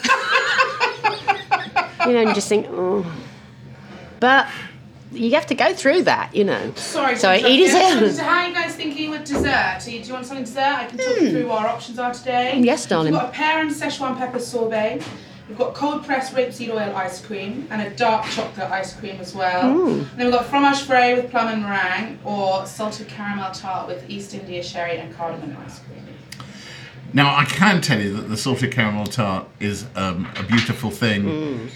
know, 2.13 2.19
and 2.19 2.29
you 2.29 2.35
just 2.35 2.49
think, 2.49 2.67
oh. 2.69 3.05
But 4.19 4.47
you 5.11 5.31
have 5.31 5.47
to 5.47 5.55
go 5.55 5.73
through 5.73 6.03
that, 6.03 6.35
you 6.35 6.43
know. 6.43 6.73
Sorry, 6.75 7.13
to 7.15 7.19
So 7.19 7.31
interrupt 7.33 7.49
eat 7.49 7.59
you. 7.59 7.65
his 7.65 8.17
So. 8.17 8.23
How 8.23 8.39
are 8.39 8.47
you 8.47 8.53
guys 8.53 8.75
thinking 8.75 9.09
with 9.11 9.25
dessert? 9.25 9.79
Do 9.83 9.91
you, 9.91 10.13
want 10.13 10.25
something 10.25 10.45
dessert? 10.45 10.61
I 10.61 10.85
can 10.85 10.97
talk 10.97 11.21
you 11.21 11.31
through 11.31 11.47
what 11.47 11.63
our 11.63 11.67
options 11.69 11.99
are 11.99 12.13
today. 12.13 12.59
Yes, 12.61 12.85
darling. 12.85 13.13
We've 13.13 13.21
got 13.21 13.29
a 13.29 13.33
pear 13.33 13.59
and 13.61 13.71
Szechuan 13.71 14.17
pepper 14.17 14.39
sorbet. 14.39 15.01
We've 15.47 15.57
got 15.57 15.75
cold 15.75 16.05
pressed 16.05 16.33
rapeseed 16.33 16.69
oil 16.69 16.95
ice 16.95 17.23
cream 17.23 17.67
and 17.69 17.81
a 17.81 17.89
dark 17.95 18.25
chocolate 18.27 18.71
ice 18.71 18.95
cream 18.95 19.17
as 19.19 19.35
well. 19.35 19.73
Hmm. 19.73 19.89
And 19.99 20.07
then 20.17 20.27
we've 20.27 20.31
got 20.31 20.45
fromage 20.45 20.81
frais 20.83 21.21
with 21.21 21.31
plum 21.31 21.49
and 21.49 21.63
meringue 21.63 22.17
or 22.23 22.65
salted 22.65 23.09
caramel 23.09 23.51
tart 23.51 23.87
with 23.87 24.09
East 24.09 24.33
India 24.33 24.63
sherry 24.63 24.97
and 24.97 25.13
cardamom 25.13 25.55
ice 25.65 25.79
cream. 25.79 26.02
Now, 27.13 27.35
I 27.35 27.45
can 27.45 27.79
tell 27.79 28.01
you 28.01 28.13
that 28.17 28.23
the 28.23 28.37
salted 28.37 28.71
caramel 28.71 29.05
tart 29.05 29.47
is 29.59 29.85
um, 29.95 30.27
a 30.35 30.43
beautiful 30.43 30.89
thing, 30.89 31.69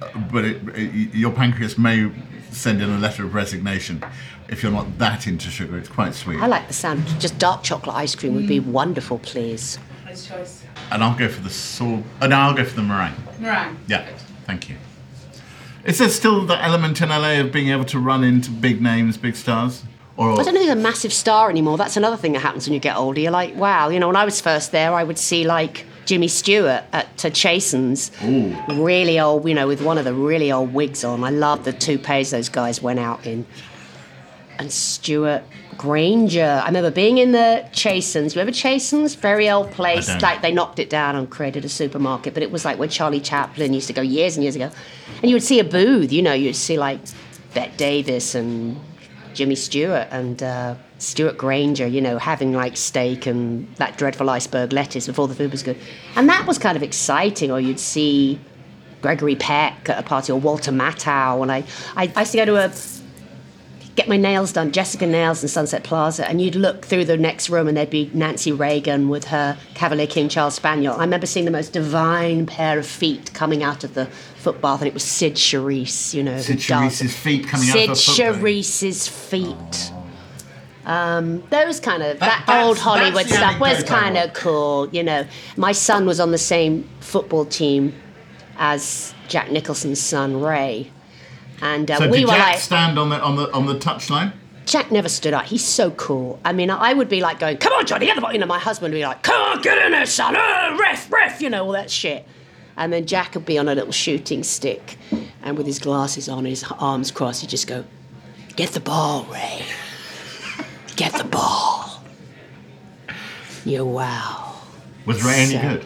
uh, 0.00 0.08
but 0.30 0.44
it, 0.44 0.62
it, 0.76 1.14
your 1.14 1.32
pancreas 1.32 1.76
may 1.76 2.10
send 2.50 2.80
in 2.80 2.88
a 2.88 2.98
letter 2.98 3.24
of 3.24 3.34
resignation 3.34 4.04
if 4.48 4.62
you're 4.62 4.70
not 4.70 4.98
that 4.98 5.26
into 5.26 5.50
sugar. 5.50 5.76
It's 5.76 5.88
quite 5.88 6.14
sweet. 6.14 6.40
I 6.40 6.46
like 6.46 6.68
the 6.68 6.74
sound. 6.74 7.04
Just 7.18 7.38
dark 7.38 7.64
chocolate 7.64 7.96
ice 7.96 8.14
cream 8.14 8.34
would 8.36 8.46
be 8.46 8.60
wonderful, 8.60 9.18
please. 9.18 9.78
Nice 10.04 10.28
choice. 10.28 10.64
And 10.92 11.02
I'll 11.02 11.18
go 11.18 11.28
for 11.28 11.42
the 11.42 11.50
sor. 11.50 12.02
Oh, 12.22 12.26
no, 12.28 12.36
I'll 12.36 12.54
go 12.54 12.64
for 12.64 12.76
the 12.76 12.82
meringue. 12.82 13.16
Meringue. 13.40 13.76
Yeah, 13.88 14.08
thank 14.46 14.68
you. 14.68 14.76
Is 15.84 15.98
there 15.98 16.08
still 16.08 16.46
the 16.46 16.62
element 16.62 17.00
in 17.02 17.08
LA 17.08 17.40
of 17.40 17.52
being 17.52 17.68
able 17.68 17.84
to 17.86 17.98
run 17.98 18.22
into 18.22 18.50
big 18.50 18.80
names, 18.80 19.16
big 19.16 19.34
stars? 19.34 19.82
Or 20.16 20.38
I 20.40 20.44
don't 20.44 20.54
know 20.54 20.60
who's 20.60 20.70
a 20.70 20.76
massive 20.76 21.12
star 21.12 21.50
anymore. 21.50 21.76
That's 21.76 21.96
another 21.96 22.16
thing 22.16 22.32
that 22.32 22.40
happens 22.40 22.66
when 22.66 22.74
you 22.74 22.80
get 22.80 22.96
older. 22.96 23.20
You're 23.20 23.32
like, 23.32 23.56
wow, 23.56 23.88
you 23.88 23.98
know, 23.98 24.06
when 24.06 24.16
I 24.16 24.24
was 24.24 24.40
first 24.40 24.70
there, 24.70 24.94
I 24.94 25.02
would 25.02 25.18
see 25.18 25.44
like 25.44 25.86
Jimmy 26.04 26.28
Stewart 26.28 26.84
at 26.92 27.16
to 27.18 27.30
Chasen's, 27.30 28.12
really 28.22 29.18
old, 29.18 29.48
you 29.48 29.54
know, 29.54 29.66
with 29.66 29.82
one 29.82 29.98
of 29.98 30.04
the 30.04 30.14
really 30.14 30.52
old 30.52 30.72
wigs 30.72 31.02
on. 31.02 31.24
I 31.24 31.30
love 31.30 31.64
the 31.64 31.72
toupees 31.72 32.30
those 32.30 32.48
guys 32.48 32.80
went 32.80 33.00
out 33.00 33.26
in. 33.26 33.44
And 34.56 34.70
Stewart 34.70 35.42
Granger. 35.76 36.60
I 36.62 36.66
remember 36.66 36.92
being 36.92 37.18
in 37.18 37.32
the 37.32 37.68
Chasen's. 37.72 38.36
You 38.36 38.40
remember 38.40 38.56
Chasen's? 38.56 39.16
Very 39.16 39.50
old 39.50 39.72
place. 39.72 40.08
Like 40.22 40.42
they 40.42 40.52
knocked 40.52 40.78
it 40.78 40.88
down 40.88 41.16
and 41.16 41.28
created 41.28 41.64
a 41.64 41.68
supermarket, 41.68 42.34
but 42.34 42.44
it 42.44 42.52
was 42.52 42.64
like 42.64 42.78
where 42.78 42.88
Charlie 42.88 43.20
Chaplin 43.20 43.72
used 43.72 43.88
to 43.88 43.92
go 43.92 44.00
years 44.00 44.36
and 44.36 44.44
years 44.44 44.54
ago. 44.54 44.70
And 45.22 45.30
you 45.30 45.34
would 45.34 45.42
see 45.42 45.58
a 45.58 45.64
booth, 45.64 46.12
you 46.12 46.22
know, 46.22 46.34
you'd 46.34 46.54
see 46.54 46.78
like 46.78 47.00
Bette 47.52 47.76
Davis 47.76 48.36
and 48.36 48.78
Jimmy 49.34 49.54
Stewart 49.54 50.08
and 50.10 50.42
uh, 50.42 50.74
Stewart 50.98 51.36
Granger, 51.36 51.86
you 51.86 52.00
know, 52.00 52.18
having 52.18 52.52
like 52.52 52.76
steak 52.76 53.26
and 53.26 53.72
that 53.76 53.98
dreadful 53.98 54.30
iceberg 54.30 54.72
lettuce 54.72 55.06
before 55.06 55.28
the 55.28 55.34
food 55.34 55.50
was 55.50 55.62
good. 55.62 55.78
And 56.16 56.28
that 56.28 56.46
was 56.46 56.58
kind 56.58 56.76
of 56.76 56.82
exciting. 56.82 57.50
Or 57.50 57.60
you'd 57.60 57.80
see 57.80 58.38
Gregory 59.02 59.36
Peck 59.36 59.88
at 59.88 59.98
a 59.98 60.02
party 60.02 60.32
or 60.32 60.40
Walter 60.40 60.72
Matthau. 60.72 61.42
And 61.42 61.52
I, 61.52 61.64
I, 61.96 62.12
I 62.16 62.20
used 62.20 62.32
to 62.32 62.38
go 62.38 62.44
to 62.46 62.56
a 62.56 62.72
get 63.96 64.08
my 64.08 64.16
nails 64.16 64.52
done, 64.52 64.72
Jessica 64.72 65.06
Nails 65.06 65.42
in 65.42 65.48
Sunset 65.48 65.84
Plaza, 65.84 66.28
and 66.28 66.40
you'd 66.40 66.56
look 66.56 66.84
through 66.84 67.04
the 67.04 67.16
next 67.16 67.48
room 67.48 67.68
and 67.68 67.76
there'd 67.76 67.90
be 67.90 68.10
Nancy 68.12 68.50
Reagan 68.52 69.08
with 69.08 69.24
her 69.26 69.56
Cavalier 69.74 70.06
King 70.06 70.28
Charles 70.28 70.54
Spaniel. 70.54 70.94
I 70.94 71.00
remember 71.00 71.26
seeing 71.26 71.44
the 71.44 71.50
most 71.52 71.72
divine 71.72 72.46
pair 72.46 72.78
of 72.78 72.86
feet 72.86 73.32
coming 73.34 73.62
out 73.62 73.84
of 73.84 73.94
the 73.94 74.06
footbath, 74.36 74.80
and 74.80 74.88
it 74.88 74.94
was 74.94 75.04
Cyd 75.04 75.34
Charisse, 75.34 76.12
you 76.12 76.22
know. 76.22 76.38
Cyd 76.40 76.58
Charisse's 76.58 77.16
feet 77.16 77.46
coming 77.46 77.68
out 77.68 77.72
Cyd 77.72 77.90
of 77.90 77.96
a 77.96 78.00
footbath. 78.00 78.40
Charisse's 78.42 79.08
feet. 79.08 79.92
Um, 80.86 81.42
those 81.48 81.80
kind 81.80 82.02
of 82.02 82.18
That- 82.20 82.44
that, 82.46 82.64
old 82.64 82.78
Hollywood 82.78 83.24
the 83.26 83.34
stuff 83.34 83.58
was 83.58 83.82
kind 83.84 84.18
of 84.18 84.34
cool, 84.34 84.88
you 84.92 85.02
know. 85.02 85.24
My 85.56 85.72
son 85.72 86.04
was 86.04 86.20
on 86.20 86.30
the 86.30 86.36
same 86.38 86.86
football 87.00 87.46
team 87.46 87.94
as 88.58 89.14
Jack 89.28 89.50
Nicholson's 89.50 90.00
son 90.00 90.40
Ray, 90.40 90.90
and 91.62 91.90
uh, 91.90 91.96
So 91.98 92.08
we 92.08 92.18
did 92.18 92.24
were 92.26 92.32
Jack 92.32 92.46
like, 92.54 92.58
stand 92.58 92.98
on 92.98 93.08
the 93.10 93.20
on 93.20 93.36
the 93.36 93.52
on 93.52 93.66
the 93.66 93.74
touchline? 93.76 94.32
Jack 94.66 94.90
never 94.90 95.08
stood 95.10 95.34
up. 95.34 95.44
He's 95.44 95.64
so 95.64 95.90
cool. 95.90 96.40
I 96.44 96.52
mean, 96.54 96.70
I 96.70 96.94
would 96.94 97.08
be 97.08 97.20
like 97.20 97.38
going, 97.38 97.58
"Come 97.58 97.72
on, 97.74 97.84
Johnny, 97.86 98.06
get 98.06 98.14
the 98.16 98.22
ball." 98.22 98.32
You 98.32 98.38
know, 98.38 98.46
my 98.46 98.58
husband 98.58 98.92
would 98.92 98.98
be 98.98 99.04
like, 99.04 99.22
"Come 99.22 99.40
on, 99.40 99.62
get 99.62 99.76
in 99.84 99.92
there, 99.92 100.06
son, 100.06 100.34
uh, 100.36 100.76
ref, 100.80 101.12
ref," 101.12 101.40
you 101.42 101.50
know, 101.50 101.64
all 101.66 101.72
that 101.72 101.90
shit. 101.90 102.26
And 102.76 102.92
then 102.92 103.06
Jack 103.06 103.34
would 103.34 103.44
be 103.46 103.56
on 103.58 103.68
a 103.68 103.74
little 103.74 103.92
shooting 103.92 104.42
stick, 104.42 104.96
and 105.42 105.56
with 105.58 105.66
his 105.66 105.78
glasses 105.78 106.28
on, 106.28 106.44
his 106.46 106.64
arms 106.78 107.10
crossed, 107.10 107.42
he'd 107.42 107.50
just 107.50 107.66
go, 107.66 107.84
"Get 108.56 108.70
the 108.70 108.80
ball, 108.80 109.26
Ray. 109.30 109.64
Get 110.96 111.12
the 111.12 111.24
ball." 111.24 112.02
You 113.66 113.84
wow. 113.84 114.54
Was 115.06 115.22
Ray 115.24 115.34
any 115.42 115.52
So- 115.54 115.60
good? 115.60 115.84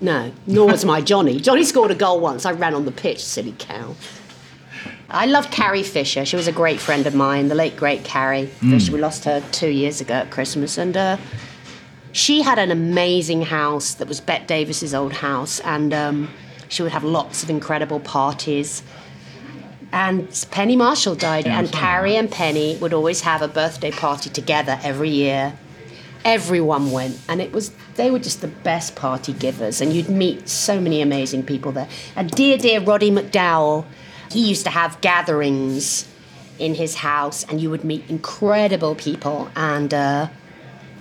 No, 0.00 0.30
nor 0.46 0.68
was 0.68 0.84
my 0.84 1.00
Johnny. 1.00 1.40
Johnny 1.40 1.64
scored 1.64 1.90
a 1.90 1.94
goal 1.96 2.20
once. 2.20 2.46
I 2.46 2.52
ran 2.52 2.72
on 2.74 2.84
the 2.84 2.92
pitch, 2.92 3.24
silly 3.24 3.54
cow. 3.58 3.96
I 5.10 5.24
loved 5.26 5.50
Carrie 5.50 5.82
Fisher. 5.82 6.24
She 6.26 6.36
was 6.36 6.48
a 6.48 6.52
great 6.52 6.80
friend 6.80 7.06
of 7.06 7.14
mine, 7.14 7.48
the 7.48 7.54
late 7.54 7.76
great 7.76 8.04
Carrie 8.04 8.46
Fisher. 8.46 8.92
We 8.92 8.98
lost 9.00 9.24
her 9.24 9.42
two 9.52 9.70
years 9.70 10.00
ago 10.00 10.14
at 10.14 10.30
Christmas, 10.30 10.76
and 10.76 10.96
uh, 10.96 11.16
she 12.12 12.42
had 12.42 12.58
an 12.58 12.70
amazing 12.70 13.42
house 13.42 13.94
that 13.94 14.06
was 14.08 14.20
Bette 14.20 14.44
Davis's 14.46 14.92
old 14.94 15.14
house, 15.14 15.60
and 15.60 15.94
um, 15.94 16.28
she 16.68 16.82
would 16.82 16.92
have 16.92 17.04
lots 17.04 17.42
of 17.42 17.48
incredible 17.48 18.00
parties. 18.00 18.82
And 19.92 20.28
Penny 20.50 20.76
Marshall 20.76 21.14
died, 21.14 21.46
Yeah, 21.46 21.58
and 21.58 21.72
Carrie 21.72 22.12
that. 22.12 22.18
and 22.18 22.30
Penny 22.30 22.76
would 22.76 22.92
always 22.92 23.22
have 23.22 23.40
a 23.40 23.48
birthday 23.48 23.90
party 23.90 24.28
together 24.28 24.78
every 24.82 25.08
year. 25.08 25.54
Everyone 26.26 26.90
went, 26.90 27.18
and 27.30 27.40
it 27.40 27.52
was 27.52 27.70
they 27.94 28.10
were 28.10 28.18
just 28.18 28.42
the 28.42 28.48
best 28.48 28.94
party 28.94 29.32
givers, 29.32 29.80
and 29.80 29.94
you'd 29.94 30.10
meet 30.10 30.50
so 30.50 30.78
many 30.78 31.00
amazing 31.00 31.44
people 31.44 31.72
there. 31.72 31.88
And 32.14 32.30
dear, 32.30 32.58
dear 32.58 32.80
Roddy 32.82 33.10
McDowall, 33.10 33.86
he 34.30 34.48
used 34.48 34.64
to 34.64 34.70
have 34.70 35.00
gatherings 35.00 36.08
in 36.58 36.74
his 36.74 36.96
house, 36.96 37.44
and 37.44 37.60
you 37.60 37.70
would 37.70 37.84
meet 37.84 38.08
incredible 38.08 38.94
people, 38.94 39.50
and. 39.56 39.92
Uh, 39.92 40.28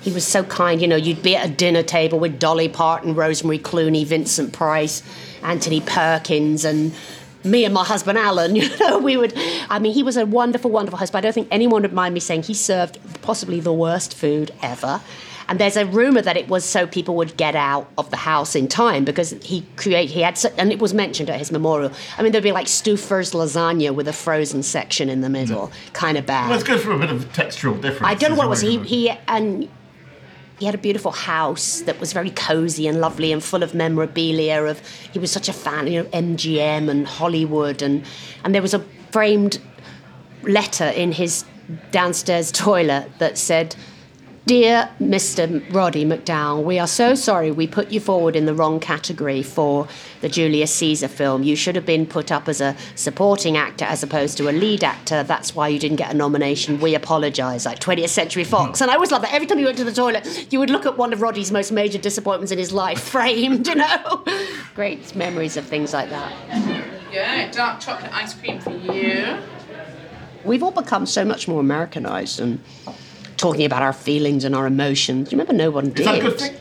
he 0.01 0.11
was 0.13 0.25
so 0.25 0.43
kind, 0.43 0.79
you 0.79 0.87
know. 0.87 0.95
You'd 0.95 1.23
be 1.23 1.35
at 1.35 1.45
a 1.47 1.51
dinner 1.51 1.83
table 1.83 2.19
with 2.19 2.39
Dolly 2.39 2.69
Parton, 2.69 3.15
Rosemary 3.15 3.59
Clooney, 3.59 4.05
Vincent 4.05 4.53
Price, 4.53 5.03
Anthony 5.43 5.81
Perkins, 5.81 6.63
and 6.63 6.93
me 7.43 7.65
and 7.65 7.73
my 7.73 7.83
husband 7.83 8.17
Alan. 8.17 8.55
You 8.55 8.69
know, 8.77 8.99
we 8.99 9.17
would. 9.17 9.33
I 9.69 9.79
mean, 9.79 9.93
he 9.93 10.03
was 10.03 10.15
a 10.15 10.25
wonderful, 10.25 10.71
wonderful 10.71 10.97
husband. 10.97 11.19
I 11.19 11.21
don't 11.27 11.33
think 11.33 11.47
anyone 11.51 11.81
would 11.81 11.93
mind 11.93 12.13
me 12.13 12.19
saying 12.19 12.43
he 12.43 12.53
served 12.53 12.99
possibly 13.21 13.59
the 13.59 13.73
worst 13.73 14.13
food 14.13 14.51
ever. 14.61 15.01
And 15.49 15.59
there's 15.59 15.77
a 15.77 15.85
rumor 15.85 16.21
that 16.21 16.35
it 16.35 16.49
was 16.49 16.65
so 16.65 16.85
people 16.85 17.15
would 17.15 17.37
get 17.37 17.55
out 17.55 17.89
of 17.97 18.09
the 18.09 18.17
house 18.17 18.55
in 18.55 18.67
time 18.67 19.05
because 19.05 19.31
he 19.43 19.65
create 19.77 20.09
he 20.09 20.21
had, 20.21 20.37
and 20.57 20.71
it 20.71 20.79
was 20.79 20.93
mentioned 20.93 21.29
at 21.29 21.39
his 21.39 21.51
memorial. 21.51 21.91
I 22.17 22.23
mean, 22.23 22.31
there'd 22.31 22.43
be 22.43 22.51
like 22.51 22.67
Stouffer's 22.67 23.31
lasagna 23.31 23.95
with 23.95 24.07
a 24.07 24.13
frozen 24.13 24.61
section 24.61 25.09
in 25.09 25.21
the 25.21 25.29
middle, 25.29 25.71
kind 25.93 26.17
of 26.17 26.25
bad. 26.25 26.49
Well, 26.49 26.59
it's 26.59 26.67
good 26.67 26.81
for 26.81 26.91
a 26.91 26.99
bit 26.99 27.11
of 27.11 27.31
textural 27.31 27.81
difference. 27.81 28.03
I 28.03 28.15
don't 28.15 28.31
know 28.31 28.37
what 28.37 28.47
it 28.47 28.49
was. 28.49 28.61
He, 28.61 28.77
he 28.79 29.09
and 29.27 29.69
he 30.59 30.65
had 30.65 30.75
a 30.75 30.79
beautiful 30.79 31.11
house 31.11 31.81
that 31.81 31.99
was 31.99 32.13
very 32.13 32.31
cozy 32.31 32.87
and 32.87 32.99
lovely 32.99 33.31
and 33.31 33.43
full 33.43 33.63
of 33.63 33.73
memorabilia. 33.73 34.63
Of 34.63 34.81
he 35.13 35.19
was 35.19 35.31
such 35.31 35.47
a 35.47 35.53
fan, 35.53 35.87
you 35.87 36.03
know, 36.03 36.09
MGM 36.09 36.89
and 36.89 37.07
Hollywood, 37.07 37.81
and 37.81 38.03
and 38.43 38.53
there 38.53 38.61
was 38.61 38.73
a 38.73 38.79
framed 39.11 39.59
letter 40.43 40.85
in 40.85 41.11
his 41.11 41.45
downstairs 41.91 42.51
toilet 42.51 43.09
that 43.19 43.37
said. 43.37 43.75
Dear 44.47 44.89
Mr. 45.01 45.61
Roddy 45.73 46.05
McDowall, 46.05 46.63
we 46.63 46.79
are 46.79 46.87
so 46.87 47.15
sorry 47.15 47.51
we 47.51 47.67
put 47.67 47.91
you 47.91 47.99
forward 47.99 48.33
in 48.33 48.45
the 48.45 48.53
wrong 48.53 48.79
category 48.79 49.43
for 49.43 49.89
the 50.21 50.29
Julius 50.29 50.73
Caesar 50.75 51.09
film. 51.09 51.43
You 51.43 51.57
should 51.57 51.75
have 51.75 51.85
been 51.85 52.05
put 52.05 52.31
up 52.31 52.47
as 52.47 52.61
a 52.61 52.73
supporting 52.95 53.57
actor 53.57 53.83
as 53.83 54.03
opposed 54.03 54.37
to 54.37 54.47
a 54.47 54.53
lead 54.53 54.85
actor. 54.85 55.21
That's 55.21 55.53
why 55.53 55.67
you 55.67 55.77
didn't 55.77 55.97
get 55.97 56.13
a 56.13 56.13
nomination. 56.13 56.79
We 56.79 56.95
apologise. 56.95 57.65
Like 57.65 57.79
20th 57.79 58.07
Century 58.07 58.45
Fox. 58.45 58.79
And 58.79 58.89
I 58.89 58.93
always 58.93 59.11
loved 59.11 59.25
that. 59.25 59.33
Every 59.33 59.47
time 59.47 59.59
you 59.59 59.65
went 59.65 59.79
to 59.79 59.83
the 59.83 59.91
toilet, 59.91 60.47
you 60.49 60.59
would 60.59 60.69
look 60.69 60.85
at 60.85 60.97
one 60.97 61.11
of 61.11 61.21
Roddy's 61.21 61.51
most 61.51 61.73
major 61.73 61.97
disappointments 61.97 62.53
in 62.53 62.57
his 62.57 62.71
life, 62.71 63.01
framed, 63.11 63.67
you 63.67 63.75
know? 63.75 64.23
Great 64.75 65.13
memories 65.13 65.57
of 65.57 65.65
things 65.65 65.91
like 65.91 66.09
that. 66.09 66.31
Yeah, 67.11 67.51
dark 67.51 67.81
chocolate 67.81 68.13
ice 68.13 68.33
cream 68.33 68.61
for 68.61 68.71
you. 68.71 69.39
We've 70.45 70.63
all 70.63 70.71
become 70.71 71.05
so 71.05 71.25
much 71.25 71.49
more 71.49 71.59
Americanised 71.59 72.39
and 72.39 72.61
talking 73.37 73.65
about 73.65 73.81
our 73.81 73.93
feelings 73.93 74.43
and 74.43 74.55
our 74.55 74.67
emotions. 74.67 75.31
You 75.31 75.37
remember, 75.37 75.53
no 75.53 75.71
one 75.71 75.89
did. 75.89 75.99
Is 75.99 76.05
that 76.05 76.15
a 76.19 76.21
good 76.21 76.39
thing? 76.39 76.55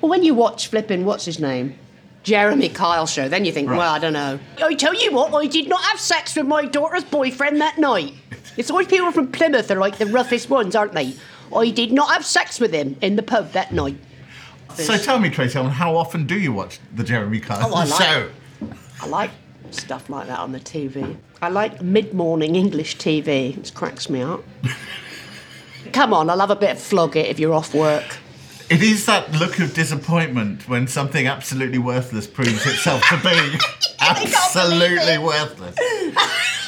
Well, 0.00 0.10
when 0.10 0.22
you 0.24 0.34
watch 0.34 0.66
flipping, 0.68 1.04
what's 1.04 1.24
his 1.24 1.38
name? 1.40 1.78
Jeremy 2.22 2.68
Kyle 2.68 3.06
show, 3.06 3.28
then 3.28 3.44
you 3.44 3.52
think, 3.52 3.70
Right. 3.70 3.78
well, 3.78 3.94
I 3.94 3.98
don't 4.00 4.12
know. 4.12 4.40
I 4.62 4.74
tell 4.74 4.94
you 4.94 5.12
what, 5.12 5.32
I 5.32 5.46
did 5.46 5.68
not 5.68 5.80
have 5.84 6.00
sex 6.00 6.34
with 6.34 6.46
my 6.46 6.64
daughter's 6.64 7.04
boyfriend 7.04 7.60
that 7.60 7.78
night. 7.78 8.14
It's 8.56 8.68
always 8.70 8.88
people 8.88 9.12
from 9.12 9.30
Plymouth 9.30 9.70
are 9.70 9.76
like 9.76 9.98
the 9.98 10.06
roughest 10.06 10.50
ones, 10.50 10.74
aren't 10.74 10.92
they? 10.92 11.14
I 11.54 11.70
did 11.70 11.92
not 11.92 12.10
have 12.12 12.26
sex 12.26 12.58
with 12.58 12.72
him 12.72 12.96
in 13.00 13.14
the 13.14 13.22
pub 13.22 13.52
that 13.52 13.72
night. 13.72 13.96
So 14.74 14.96
tell 14.98 15.20
me, 15.20 15.30
Tracey, 15.30 15.62
how 15.62 15.96
often 15.96 16.26
do 16.26 16.36
you 16.38 16.52
watch 16.52 16.80
the 16.94 17.04
Jeremy 17.04 17.38
Kyle 17.38 17.70
Oh, 17.70 17.74
I 17.74 17.84
like 17.84 18.02
show? 18.02 18.30
I 19.02 19.06
like 19.06 19.30
stuff 19.70 20.10
like 20.10 20.26
that 20.26 20.40
on 20.40 20.50
the 20.50 20.60
TV. 20.60 21.16
I 21.40 21.48
like 21.48 21.80
mid-morning 21.80 22.56
English 22.56 22.96
TV. 22.96 23.56
It 23.56 23.72
cracks 23.74 24.10
me 24.10 24.22
up. 24.22 24.42
Come 25.92 26.12
on, 26.14 26.28
I 26.30 26.34
love 26.34 26.50
a 26.50 26.56
bit 26.56 26.70
of 26.72 26.78
flog 26.80 27.16
it 27.16 27.26
if 27.26 27.38
you're 27.38 27.54
off 27.54 27.74
work. 27.74 28.04
It 28.68 28.82
is 28.82 29.06
that 29.06 29.30
look 29.32 29.60
of 29.60 29.74
disappointment 29.74 30.68
when 30.68 30.88
something 30.88 31.26
absolutely 31.28 31.78
worthless 31.78 32.26
proves 32.26 32.66
itself 32.66 33.00
to 33.10 33.16
be 33.18 33.58
absolutely 34.00 35.18
worthless. 35.18 35.76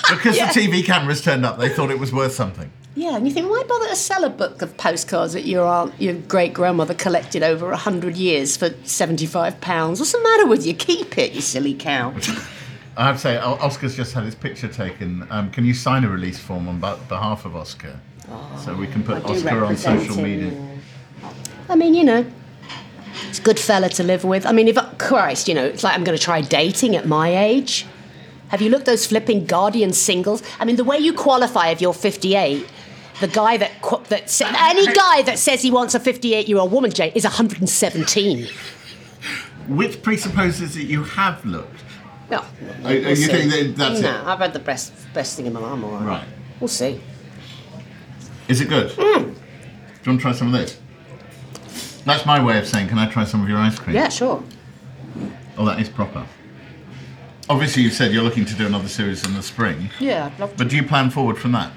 Because 0.09 0.37
Yeah. 0.37 0.53
the 0.53 0.61
TV 0.61 0.85
cameras 0.85 1.21
turned 1.21 1.45
up, 1.45 1.59
they 1.59 1.69
thought 1.69 1.91
it 1.91 1.99
was 1.99 2.13
worth 2.13 2.33
something. 2.35 2.71
Yeah, 2.95 3.17
and 3.17 3.27
you 3.29 3.33
think, 3.35 3.49
why 3.49 3.63
bother 3.69 3.89
to 3.89 3.97
sell 3.97 4.25
a 4.25 4.31
book 4.31 4.61
of 4.63 4.77
postcards 4.77 5.33
that 5.35 5.45
your 5.45 5.65
aunt, 5.67 5.95
your 6.01 6.15
great 6.15 6.53
grandmother 6.53 6.95
collected 6.95 7.43
over 7.45 7.71
a 7.71 7.77
hundred 7.77 8.17
years 8.17 8.57
for 8.57 8.71
seventy-five 8.85 9.61
pounds? 9.61 10.01
What's 10.01 10.13
the 10.13 10.21
matter 10.21 10.47
with 10.47 10.67
you? 10.67 10.75
Keep 10.75 11.17
it, 11.19 11.33
you 11.33 11.41
silly 11.41 11.75
cow. 11.75 12.13
I 12.99 13.05
have 13.07 13.15
to 13.15 13.21
say, 13.23 13.39
Oscar's 13.39 13.95
just 13.95 14.13
had 14.13 14.25
his 14.25 14.35
picture 14.35 14.67
taken. 14.67 15.25
Um, 15.31 15.53
can 15.53 15.65
you 15.65 15.73
sign 15.73 16.03
a 16.03 16.09
release 16.09 16.41
form 16.41 16.67
on 16.67 16.81
behalf 16.81 17.45
of 17.45 17.55
Oscar? 17.55 18.01
so 18.63 18.75
we 18.75 18.89
can 18.89 19.03
put 19.05 19.25
Oscar 19.25 19.65
on 19.65 19.77
social 19.77 20.17
him, 20.17 20.23
media. 20.25 20.53
yeah. 20.53 21.33
I 21.69 21.77
mean, 21.77 21.95
you 21.95 22.05
know, 22.05 22.27
it's 23.29 23.39
a 23.39 23.43
good 23.43 23.59
fella 23.59 23.89
to 23.91 24.03
live 24.03 24.25
with. 24.25 24.45
I 24.45 24.53
mean, 24.53 24.67
if 24.67 24.77
Christ, 24.99 25.47
you 25.47 25.55
know, 25.55 25.65
it's 25.65 25.85
like 25.85 25.95
I'm 25.95 26.03
going 26.03 26.19
to 26.19 26.23
try 26.23 26.41
dating 26.41 26.97
at 26.97 27.07
my 27.07 27.37
age. 27.37 27.87
Have 28.49 28.61
you 28.61 28.69
looked 28.69 28.87
those 28.87 29.07
flipping 29.07 29.47
Guardian 29.47 29.93
singles? 29.93 30.43
I 30.59 30.65
mean, 30.65 30.77
the 30.77 30.85
way 30.85 30.99
you 30.99 31.13
qualify 31.13 31.69
if 31.69 31.81
you're 31.81 31.95
58, 31.95 32.67
the 33.21 33.29
guy 33.29 33.59
that 33.59 33.71
that 34.09 34.29
sa- 34.29 34.53
any 34.59 34.87
guy 34.87 35.23
that 35.23 35.39
says 35.39 35.63
he 35.63 35.71
wants 35.71 35.95
a 35.95 36.01
58 36.01 36.49
year 36.49 36.59
old 36.59 36.73
woman, 36.73 36.91
Jay, 36.91 37.13
is 37.15 37.25
117. 37.25 38.49
Which 39.69 40.03
presupposes 40.03 40.75
that 40.75 40.85
you 40.85 41.05
have 41.05 41.45
looked. 41.45 41.85
No, 42.31 42.39
Are- 42.39 42.89
are 42.89 42.93
you 42.93 43.27
think 43.27 43.51
that 43.51 43.75
that's 43.77 44.01
no, 44.01 44.09
it? 44.11 44.27
I've 44.27 44.39
had 44.39 44.53
the 44.53 44.59
best 44.59 44.93
best 45.15 45.37
thing 45.37 45.47
in 45.47 45.53
my 45.53 45.61
right. 45.61 46.05
Right. 46.05 46.25
We'll 46.61 46.69
see. 46.69 47.01
Is 48.49 48.61
it 48.61 48.69
good? 48.69 48.91
Mm. 48.93 48.99
Do 48.99 49.21
you 49.21 49.25
want 49.25 49.35
to 50.05 50.19
try 50.19 50.33
some 50.33 50.53
of 50.53 50.53
this? 50.53 50.79
That's 52.05 52.25
my 52.25 52.43
way 52.43 52.59
of 52.59 52.67
saying, 52.67 52.89
can 52.89 52.99
I 52.99 53.11
try 53.11 53.25
some 53.25 53.43
of 53.43 53.49
your 53.49 53.59
ice 53.59 53.79
cream? 53.79 53.95
Yeah, 53.95 54.09
sure. 54.09 54.43
Oh, 55.59 55.65
that 55.67 55.79
is 55.81 55.89
proper. 55.89 56.27
Obviously, 57.51 57.83
you 57.83 57.91
said 57.91 58.13
you're 58.13 58.23
looking 58.23 58.45
to 58.47 58.55
do 58.55 58.67
another 58.67 58.89
series 58.89 59.27
in 59.27 59.35
the 59.35 59.43
spring, 59.43 59.91
Yeah, 59.99 60.27
I'd 60.27 60.39
love 60.39 60.51
to. 60.53 60.57
but 60.57 60.69
do 60.69 60.77
you 60.77 60.83
plan 60.83 61.11
forward 61.11 61.39
from 61.39 61.53
that? 61.53 61.73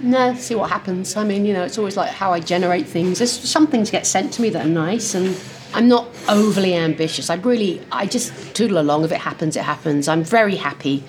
No, 0.00 0.34
see 0.34 0.54
what 0.54 0.68
happens. 0.70 1.16
I 1.16 1.24
mean, 1.24 1.44
you 1.44 1.52
know, 1.52 1.62
it's 1.62 1.78
always 1.78 1.96
like 1.96 2.10
how 2.10 2.32
I 2.32 2.40
generate 2.40 2.86
things. 2.86 3.18
There's 3.18 3.30
some 3.32 3.66
things 3.66 3.90
get 3.90 4.06
sent 4.06 4.32
to 4.34 4.42
me 4.42 4.50
that 4.50 4.66
are 4.66 4.68
nice, 4.68 5.14
and 5.14 5.36
I'm 5.74 5.88
not 5.88 6.06
overly 6.28 6.74
ambitious. 6.74 7.30
I 7.30 7.36
really, 7.36 7.80
I 7.90 8.06
just 8.06 8.54
toodle 8.54 8.78
along. 8.78 9.04
If 9.04 9.12
it 9.12 9.20
happens, 9.20 9.56
it 9.56 9.62
happens. 9.64 10.08
I'm 10.08 10.22
very 10.22 10.56
happy 10.56 11.02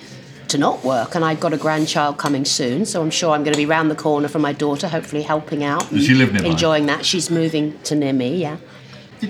to 0.48 0.58
not 0.58 0.84
work, 0.84 1.14
and 1.14 1.24
I've 1.24 1.40
got 1.40 1.52
a 1.52 1.56
grandchild 1.56 2.18
coming 2.18 2.44
soon, 2.44 2.84
so 2.86 3.02
I'm 3.02 3.10
sure 3.10 3.32
I'm 3.32 3.42
going 3.44 3.54
to 3.54 3.58
be 3.58 3.66
round 3.66 3.90
the 3.90 3.94
corner 3.94 4.28
from 4.28 4.42
my 4.42 4.52
daughter, 4.52 4.88
hopefully 4.88 5.22
helping 5.22 5.64
out. 5.64 5.88
Does 5.90 6.06
she 6.06 6.14
live 6.14 6.32
nearby? 6.32 6.48
Enjoying 6.48 6.86
that. 6.86 7.04
She's 7.04 7.30
moving 7.30 7.78
to 7.82 7.94
near 7.94 8.12
me, 8.12 8.36
yeah. 8.36 8.58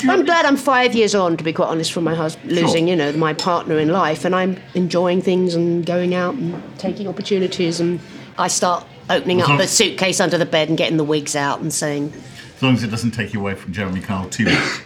I'm 0.08 0.24
glad 0.24 0.44
I'm 0.44 0.56
five 0.56 0.94
years 0.94 1.14
on, 1.14 1.36
to 1.36 1.44
be 1.44 1.52
quite 1.52 1.68
honest, 1.68 1.92
from 1.92 2.02
my 2.02 2.14
husband 2.16 2.50
losing, 2.50 2.88
you 2.88 2.96
know, 2.96 3.12
my 3.12 3.32
partner 3.32 3.78
in 3.78 3.88
life, 3.90 4.24
and 4.24 4.34
I'm 4.34 4.60
enjoying 4.74 5.22
things 5.22 5.54
and 5.54 5.86
going 5.86 6.14
out 6.14 6.34
and 6.34 6.60
taking 6.78 7.06
opportunities, 7.06 7.78
and 7.80 8.00
I 8.36 8.48
start 8.48 8.84
opening 9.08 9.40
up 9.40 9.58
the 9.58 9.68
suitcase 9.68 10.20
under 10.20 10.36
the 10.36 10.46
bed 10.46 10.68
and 10.68 10.76
getting 10.76 10.96
the 10.96 11.04
wigs 11.04 11.36
out 11.36 11.60
and 11.60 11.72
saying, 11.72 12.12
As 12.56 12.62
long 12.62 12.74
as 12.74 12.82
it 12.82 12.90
doesn't 12.90 13.12
take 13.12 13.32
you 13.32 13.40
away 13.40 13.54
from 13.54 13.72
Jeremy 13.72 14.00
Kyle 14.00 14.28
too 14.28 14.46
much. 14.46 14.82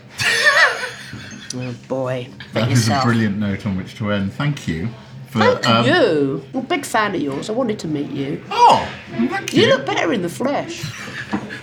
"Oh 1.55 1.75
boy, 1.89 2.29
That 2.53 2.71
is 2.71 2.89
a 2.89 3.01
brilliant 3.03 3.39
note 3.39 3.67
on 3.67 3.77
which 3.77 3.95
to 3.97 4.11
end. 4.13 4.33
Thank 4.33 4.67
you. 4.69 4.89
For, 5.31 5.41
Thank 5.41 5.69
um, 5.69 5.85
you. 5.87 6.43
I'm 6.55 6.61
a 6.61 6.63
big 6.63 6.87
fan 6.87 7.15
of 7.15 7.21
yours. 7.21 7.51
I 7.51 7.53
wanted 7.53 7.79
to 7.81 7.87
meet 7.89 8.11
you. 8.11 8.43
Oh, 8.51 8.89
thank 9.11 9.53
You 9.53 9.65
you. 9.65 9.69
look 9.69 9.85
better 9.85 10.11
in 10.13 10.23
the 10.23 10.29
flesh. 10.29 10.83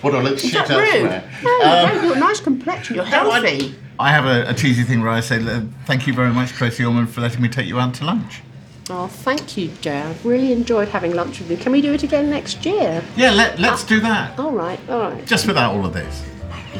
What 0.01 0.11
do 0.11 0.17
I 0.17 0.21
look 0.21 0.37
shit 0.37 0.53
elsewhere? 0.55 1.23
No, 1.43 1.61
Um, 1.63 1.93
you've 1.93 2.01
got 2.03 2.17
a 2.17 2.19
nice 2.19 2.39
complexion. 2.39 2.95
You're 2.95 3.09
No, 3.09 3.31
I- 3.31 3.39
healthy. 3.47 3.73
I 3.97 4.11
have 4.11 4.25
a, 4.25 4.49
a 4.49 4.53
cheesy 4.53 4.83
thing 4.83 5.01
where 5.01 5.09
I 5.09 5.19
say, 5.21 5.37
"Uh, 5.43 5.61
thank 5.85 6.05
you 6.05 6.13
very 6.13 6.31
much, 6.31 6.49
Tracey 6.51 6.83
Ullman, 6.83 7.07
for 7.07 7.21
letting 7.21 7.41
me 7.41 7.47
take 7.49 7.65
you 7.65 7.79
out 7.79 7.93
to 7.95 8.05
lunch. 8.05 8.41
Oh, 8.89 9.07
thank 9.07 9.57
you, 9.57 9.69
Joe. 9.81 10.09
I've 10.09 10.23
really 10.25 10.51
enjoyed 10.51 10.89
having 10.89 11.15
lunch 11.15 11.39
with 11.39 11.49
you. 11.49 11.57
Can 11.57 11.71
we 11.71 11.81
do 11.81 11.91
it 11.93 12.03
again 12.03 12.29
next 12.29 12.63
year? 12.65 13.01
Yeah, 13.15 13.31
let, 13.31 13.57
let's 13.57 13.83
do 13.83 13.99
that. 14.01 14.37
All 14.37 14.51
right, 14.51 14.79
all 14.89 14.99
right. 15.09 15.25
Just 15.25 15.47
without 15.47 15.73
all 15.73 15.85
of 15.87 15.93
this. 15.93 16.23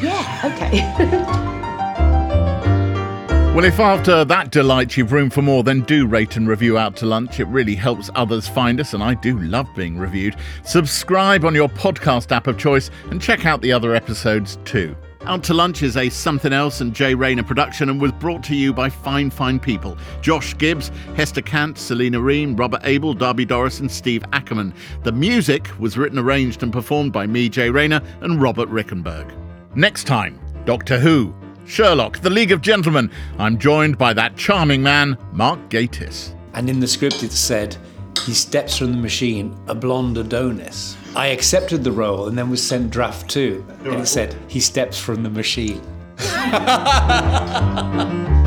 Yeah, 0.02 0.42
okay. 0.54 1.62
Well, 3.56 3.64
if 3.64 3.80
after 3.80 4.26
that 4.26 4.52
delight 4.52 4.98
you've 4.98 5.14
room 5.14 5.30
for 5.30 5.42
more, 5.42 5.64
then 5.64 5.84
do 5.84 6.08
rate 6.08 6.36
and 6.36 6.46
review 6.46 6.78
Out 6.78 6.98
to 6.98 7.06
Lunch. 7.06 7.40
It 7.40 7.46
really 7.46 7.74
helps 7.74 8.10
others 8.14 8.50
find 8.50 8.82
us, 8.82 8.94
and 8.94 9.02
I 9.02 9.14
do 9.14 9.40
love 9.40 9.70
being 9.78 9.98
reviewed. 9.98 10.36
Subscribe 10.66 11.46
on 11.46 11.56
your 11.56 11.70
podcast 11.70 12.34
app 12.34 12.48
of 12.48 12.58
choice 12.58 12.92
and 13.12 13.22
check 13.22 13.46
out 13.46 13.62
the 13.62 13.72
other 13.72 13.96
episodes 13.96 14.60
too. 14.66 14.94
Out 15.22 15.42
to 15.46 15.54
Lunch 15.54 15.84
is 15.84 15.96
a 15.96 16.10
Somethin' 16.10 16.52
Else 16.52 16.82
and 16.82 16.94
Jay 16.94 17.16
Rayner 17.16 17.44
production 17.44 17.90
and 17.90 18.02
was 18.02 18.12
brought 18.12 18.44
to 18.44 18.56
you 18.56 18.74
by 18.74 18.90
fine, 18.90 19.30
fine 19.30 19.58
people 19.58 19.98
Josh 20.20 20.58
Gibbs, 20.58 20.92
Hester 21.16 21.42
Kant, 21.42 21.78
Selena 21.78 22.20
Reen, 22.20 22.58
Robert 22.58 22.82
Abel, 22.84 23.14
Darby 23.14 23.46
Doris, 23.46 23.80
and 23.80 23.90
Steve 23.90 24.26
Ackerman. 24.34 24.74
The 25.04 25.14
music 25.14 25.70
was 25.80 25.98
written, 25.98 26.20
arranged, 26.20 26.62
and 26.62 26.74
performed 26.74 27.14
by 27.14 27.26
me, 27.26 27.48
Jay 27.48 27.70
Rayner, 27.70 28.02
and 28.20 28.42
Robert 28.42 28.68
Rickenberg. 28.68 29.32
Next 29.78 30.04
time, 30.04 30.42
Doctor 30.66 31.00
Who, 31.00 31.34
Sherlock, 31.66 32.20
The 32.20 32.30
League 32.30 32.52
of 32.52 32.62
Gentlemen. 32.62 33.10
I'm 33.38 33.58
joined 33.58 33.98
by 33.98 34.14
that 34.14 34.38
charming 34.38 34.84
man, 34.84 35.18
Mark 35.32 35.60
Gatiss. 35.70 36.34
And 36.54 36.70
in 36.70 36.80
the 36.80 36.88
script 36.88 37.24
it 37.24 37.32
said, 37.32 37.76
he 38.26 38.34
steps 38.34 38.78
from 38.78 38.92
the 38.92 38.98
machine, 38.98 39.58
a 39.68 39.76
blonde 39.76 40.18
Adonis. 40.18 40.96
I 41.16 41.28
accepted 41.28 41.84
the 41.84 41.92
role 41.92 42.28
and 42.28 42.38
then 42.38 42.50
was 42.50 42.66
sent 42.66 42.92
draft 42.92 43.30
two. 43.30 43.66
And 43.84 43.96
it 43.96 44.08
said, 44.08 44.36
he 44.48 44.60
steps 44.60 45.00
from 45.00 45.24
the 45.24 45.30
machine. 45.30 45.82